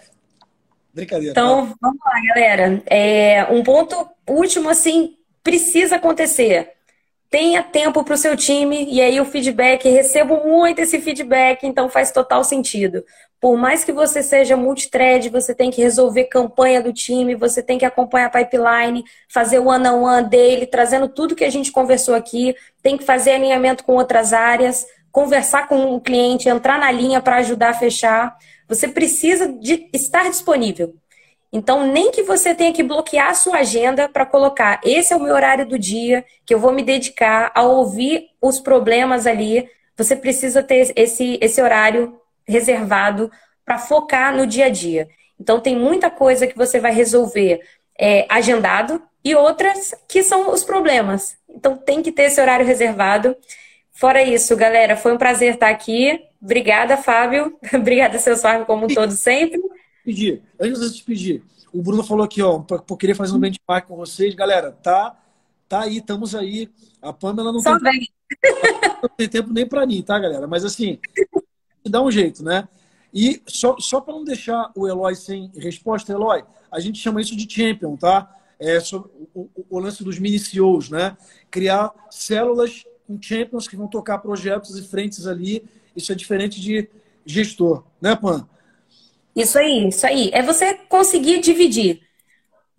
Brincadeira. 0.98 1.32
Então, 1.32 1.76
vamos 1.80 2.00
lá, 2.04 2.22
galera. 2.34 2.82
É, 2.88 3.46
um 3.52 3.62
ponto 3.62 4.10
último, 4.28 4.68
assim, 4.68 5.16
precisa 5.44 5.98
acontecer. 5.98 6.72
Tenha 7.30 7.62
tempo 7.62 8.04
para 8.04 8.16
o 8.16 8.18
seu 8.18 8.36
time 8.36 8.88
e 8.90 9.00
aí 9.00 9.20
o 9.20 9.26
feedback, 9.26 9.88
recebo 9.88 10.48
muito 10.48 10.80
esse 10.80 11.00
feedback, 11.00 11.68
então 11.68 11.90
faz 11.90 12.10
total 12.10 12.44
sentido. 12.44 13.04
Por 13.40 13.56
mais 13.56 13.84
que 13.84 13.92
você 13.92 14.24
seja 14.24 14.58
multithread, 14.58 15.30
você 15.30 15.54
tem 15.54 15.70
que 15.70 15.82
resolver 15.82 16.24
campanha 16.24 16.82
do 16.82 16.92
time, 16.92 17.36
você 17.36 17.62
tem 17.62 17.78
que 17.78 17.86
acompanhar 17.86 18.28
a 18.28 18.30
pipeline, 18.30 19.04
fazer 19.30 19.60
o 19.60 19.68
one-on-one 19.68 20.24
-on 20.24 20.24
-one 20.24 20.30
dele, 20.30 20.66
trazendo 20.66 21.08
tudo 21.08 21.36
que 21.36 21.44
a 21.44 21.50
gente 21.52 21.72
conversou 21.72 22.16
aqui, 22.16 22.56
tem 22.82 22.98
que 22.98 23.04
fazer 23.04 23.32
alinhamento 23.32 23.84
com 23.84 23.94
outras 23.94 24.34
áreas, 24.34 24.88
conversar 25.18 25.68
com 25.68 25.96
o 25.96 26.00
cliente, 26.00 26.48
entrar 26.48 26.78
na 26.78 26.92
linha 26.92 27.20
para 27.20 27.38
ajudar 27.38 27.70
a 27.70 27.74
fechar. 27.74 28.38
Você 28.68 28.88
precisa 28.88 29.52
de 29.52 29.90
estar 29.92 30.30
disponível. 30.30 30.94
Então, 31.52 31.88
nem 31.88 32.12
que 32.12 32.22
você 32.22 32.54
tenha 32.54 32.72
que 32.72 32.84
bloquear 32.84 33.32
a 33.32 33.34
sua 33.34 33.58
agenda 33.58 34.08
para 34.08 34.28
colocar, 34.28 34.80
esse 34.84 35.12
é 35.12 35.16
o 35.16 35.20
meu 35.20 35.34
horário 35.34 35.66
do 35.66 35.80
dia, 35.80 36.24
que 36.46 36.54
eu 36.54 36.60
vou 36.60 36.72
me 36.72 36.84
dedicar 36.84 37.52
a 37.56 37.64
ouvir 37.64 38.28
os 38.40 38.60
problemas 38.60 39.26
ali. 39.26 39.68
Você 39.96 40.16
precisa 40.16 40.62
ter 40.62 40.94
esse, 40.96 41.40
esse 41.42 41.60
horário 41.60 42.22
reservado 42.48 43.32
para 43.66 43.80
focar 43.80 44.38
no 44.38 44.46
dia 44.46 44.66
a 44.66 44.70
dia. 44.70 45.10
Então, 45.40 45.60
tem 45.60 45.76
muita 45.76 46.12
coisa 46.12 46.46
que 46.46 46.56
você 46.56 46.80
vai 46.80 46.94
resolver 46.94 47.60
é, 47.98 48.28
agendado 48.30 49.02
e 49.24 49.34
outras 49.34 49.96
que 50.08 50.22
são 50.22 50.52
os 50.52 50.64
problemas. 50.64 51.36
Então, 51.50 51.76
tem 51.76 52.04
que 52.04 52.12
ter 52.12 52.26
esse 52.26 52.40
horário 52.40 52.68
reservado. 52.68 53.36
Fora 53.98 54.22
isso, 54.22 54.56
galera, 54.56 54.96
foi 54.96 55.12
um 55.12 55.18
prazer 55.18 55.56
estar 55.56 55.70
aqui. 55.70 56.24
Obrigada, 56.40 56.98
Fábio. 56.98 57.58
Obrigada, 57.74 58.20
seu 58.20 58.38
Farm, 58.38 58.64
como 58.64 58.86
um 58.86 58.88
todo 58.88 59.12
sempre. 59.12 59.60
Pedir, 60.06 60.44
antes 60.60 60.80
de 60.80 60.90
despedir, 60.92 61.44
o 61.74 61.82
Bruno 61.82 62.04
falou 62.04 62.24
aqui, 62.24 62.40
ó, 62.40 62.60
por 62.60 62.96
querer 62.96 63.16
fazer 63.16 63.34
um 63.34 63.40
benchmark 63.40 63.88
com 63.88 63.96
vocês. 63.96 64.36
Galera, 64.36 64.72
tá, 64.72 65.18
tá 65.68 65.82
aí, 65.82 65.98
estamos 65.98 66.36
aí. 66.36 66.70
A 67.02 67.12
Pamela 67.12 67.52
não, 67.52 67.60
Só 67.60 67.80
tem, 67.80 67.92
vem. 67.92 68.08
não 69.02 69.10
tem 69.18 69.28
tempo 69.28 69.52
nem 69.52 69.68
para 69.68 69.84
mim, 69.88 70.04
tá, 70.04 70.20
galera? 70.20 70.46
Mas 70.46 70.64
assim, 70.64 71.00
dá 71.84 72.00
um 72.00 72.12
jeito, 72.12 72.44
né? 72.44 72.68
E 73.12 73.42
só, 73.48 73.78
só 73.80 74.00
para 74.00 74.14
não 74.14 74.24
deixar 74.24 74.72
o 74.76 74.88
Eloy 74.88 75.16
sem 75.16 75.52
resposta, 75.58 76.12
Eloy, 76.12 76.44
a 76.72 76.80
gente 76.80 77.00
chama 77.00 77.20
isso 77.20 77.36
de 77.36 77.52
champion, 77.52 77.96
tá? 77.96 78.32
É 78.60 78.80
sobre 78.80 79.10
o, 79.34 79.50
o, 79.56 79.66
o 79.72 79.80
lance 79.80 80.04
dos 80.04 80.20
mini 80.20 80.38
CEOs, 80.38 80.92
né? 80.92 81.18
Criar 81.50 81.92
células 82.12 82.86
com 83.08 83.18
champions 83.22 83.68
que 83.68 83.78
vão 83.78 83.88
tocar 83.88 84.18
projetos 84.18 84.78
e 84.78 84.84
frentes 84.84 85.26
ali. 85.26 85.64
Isso 85.96 86.12
é 86.12 86.16
diferente 86.16 86.60
de 86.60 86.90
gestor, 87.26 87.84
né, 88.02 88.16
Pan? 88.16 88.48
Isso 89.36 89.58
aí, 89.58 89.88
isso 89.88 90.06
aí. 90.06 90.30
É 90.34 90.42
você 90.42 90.74
conseguir 90.90 91.40
dividir. 91.40 92.02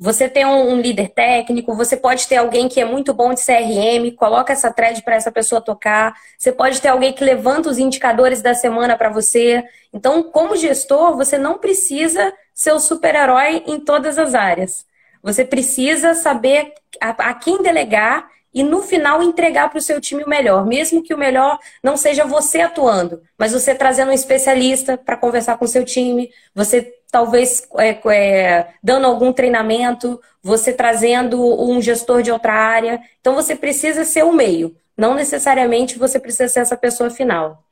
Você 0.01 0.29
tem 0.29 0.47
um, 0.47 0.81
líder 0.81 1.09
técnico, 1.09 1.75
você 1.75 1.97
pode 1.97 2.29
ter 2.29 2.37
alguém 2.37 2.69
que 2.69 2.81
é 2.81 2.85
muito 2.85 3.13
bom 3.13 3.35
de 3.35 3.45
CRM, 3.45 4.15
coloca 4.17 4.53
essa 4.53 4.73
thread 4.73 5.03
para 5.03 5.17
essa 5.17 5.33
pessoa 5.33 5.61
tocar. 5.61 6.15
Você 6.39 6.53
pode 6.53 6.81
ter 6.81 6.89
alguém 6.89 7.13
que 7.13 7.25
levanta 7.25 7.69
os 7.69 7.79
indicadores 7.79 8.41
da 8.41 8.55
semana 8.55 8.97
para 8.97 9.09
você. 9.09 9.65
Então, 9.93 10.23
como 10.23 10.57
gestor, 10.57 11.17
você 11.17 11.37
não 11.37 11.59
precisa 11.59 12.33
ser 12.55 12.71
o 12.73 12.79
super-herói 12.79 13.65
em 13.67 13.81
todas 13.81 14.19
as 14.19 14.37
áreas. 14.37 14.87
Você 15.21 15.45
precisa 15.45 16.15
saber 16.15 16.75
a, 17.01 17.35
quem 17.35 17.61
delegar 17.61 18.29
e 18.53 18.63
no 18.63 18.83
final 18.83 19.23
entregar 19.23 19.69
para 19.69 19.79
o 19.79 19.83
seu 19.83 20.01
time 20.01 20.25
o 20.25 20.29
melhor, 20.29 20.67
mesmo 20.67 21.03
que 21.03 21.13
o 21.13 21.19
melhor 21.19 21.59
não 21.83 21.97
seja 21.97 22.25
você 22.25 22.61
atuando, 22.61 23.23
mas 23.37 23.53
você 23.53 23.75
trazendo 23.75 24.11
um 24.11 24.15
especialista 24.15 24.97
para 24.97 25.17
conversar 25.17 25.59
com 25.59 25.65
o 25.65 25.69
seu 25.69 25.85
time, 25.85 26.31
você 26.55 26.95
talvez 27.11 27.67
é, 27.79 28.01
é, 28.15 28.75
dando 28.83 29.07
algum 29.07 29.33
treinamento, 29.33 30.21
você 30.43 30.73
trazendo 30.73 31.41
um 31.41 31.81
gestor 31.81 32.23
de 32.23 32.31
outra 32.31 32.53
área. 32.53 33.01
Então 33.21 33.35
você 33.35 33.55
precisa 33.55 34.05
ser 34.05 34.25
o 34.25 34.33
meio, 34.33 34.75
não 34.97 35.15
necessariamente 35.15 35.99
você 35.99 36.19
precisa 36.19 36.49
ser 36.49 36.61
essa 36.61 36.77
pessoa 36.77 37.11
final. 37.11 37.65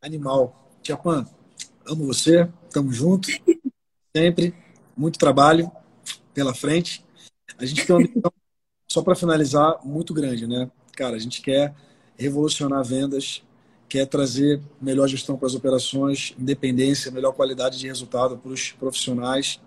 Animal. 0.00 0.58
Tiapan, 0.82 1.24
amo 1.86 2.06
você, 2.06 2.48
tamo 2.72 2.92
junto, 2.92 3.28
sempre, 4.14 4.52
muito 4.96 5.16
trabalho 5.16 5.70
pela 6.34 6.52
frente. 6.52 7.04
A 7.56 7.64
gente 7.64 7.86
tem 7.86 7.94
uma 7.94 8.02
missão 8.02 8.32
só 8.92 9.02
para 9.02 9.14
finalizar, 9.14 9.78
muito 9.82 10.12
grande, 10.12 10.46
né? 10.46 10.70
Cara, 10.94 11.16
a 11.16 11.18
gente 11.18 11.40
quer 11.40 11.74
revolucionar 12.14 12.84
vendas, 12.84 13.42
quer 13.88 14.06
trazer 14.06 14.60
melhor 14.80 15.08
gestão 15.08 15.34
para 15.34 15.46
as 15.46 15.54
operações, 15.54 16.34
independência, 16.38 17.10
melhor 17.10 17.32
qualidade 17.32 17.78
de 17.78 17.86
resultado 17.86 18.36
para 18.36 18.52
os 18.52 18.72
profissionais. 18.72 19.58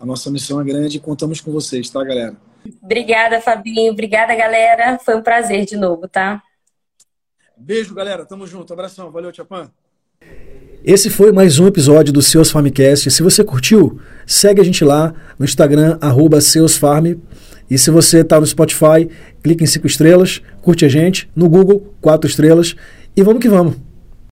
A 0.00 0.06
nossa 0.06 0.30
missão 0.30 0.58
é 0.62 0.64
grande 0.64 0.96
e 0.96 1.00
contamos 1.00 1.42
com 1.42 1.52
vocês, 1.52 1.90
tá, 1.90 2.02
galera? 2.02 2.36
Obrigada, 2.82 3.38
Fabinho. 3.38 3.92
Obrigada, 3.92 4.34
galera. 4.34 4.98
Foi 4.98 5.14
um 5.14 5.22
prazer 5.22 5.66
de 5.66 5.76
novo, 5.76 6.08
tá? 6.08 6.42
Beijo, 7.58 7.94
galera. 7.94 8.24
Tamo 8.24 8.46
junto. 8.46 8.72
Abração. 8.72 9.10
Valeu, 9.10 9.30
Tchapan. 9.30 9.70
Esse 10.82 11.10
foi 11.10 11.32
mais 11.32 11.58
um 11.58 11.66
episódio 11.66 12.12
do 12.12 12.22
Seus 12.22 12.50
Farmcast. 12.50 13.10
Se 13.10 13.22
você 13.22 13.44
curtiu, 13.44 14.00
segue 14.26 14.60
a 14.60 14.64
gente 14.64 14.84
lá 14.84 15.14
no 15.38 15.44
Instagram, 15.44 15.98
arroba 16.00 16.40
seusfarm. 16.40 17.16
E 17.70 17.78
se 17.78 17.90
você 17.90 18.20
está 18.20 18.38
no 18.38 18.46
Spotify, 18.46 19.08
clique 19.42 19.64
em 19.64 19.66
cinco 19.66 19.86
estrelas, 19.86 20.42
curte 20.60 20.84
a 20.84 20.88
gente. 20.88 21.28
No 21.34 21.48
Google, 21.48 21.94
quatro 22.00 22.28
estrelas. 22.28 22.76
E 23.16 23.22
vamos 23.22 23.40
que 23.40 23.48
vamos. 23.48 23.76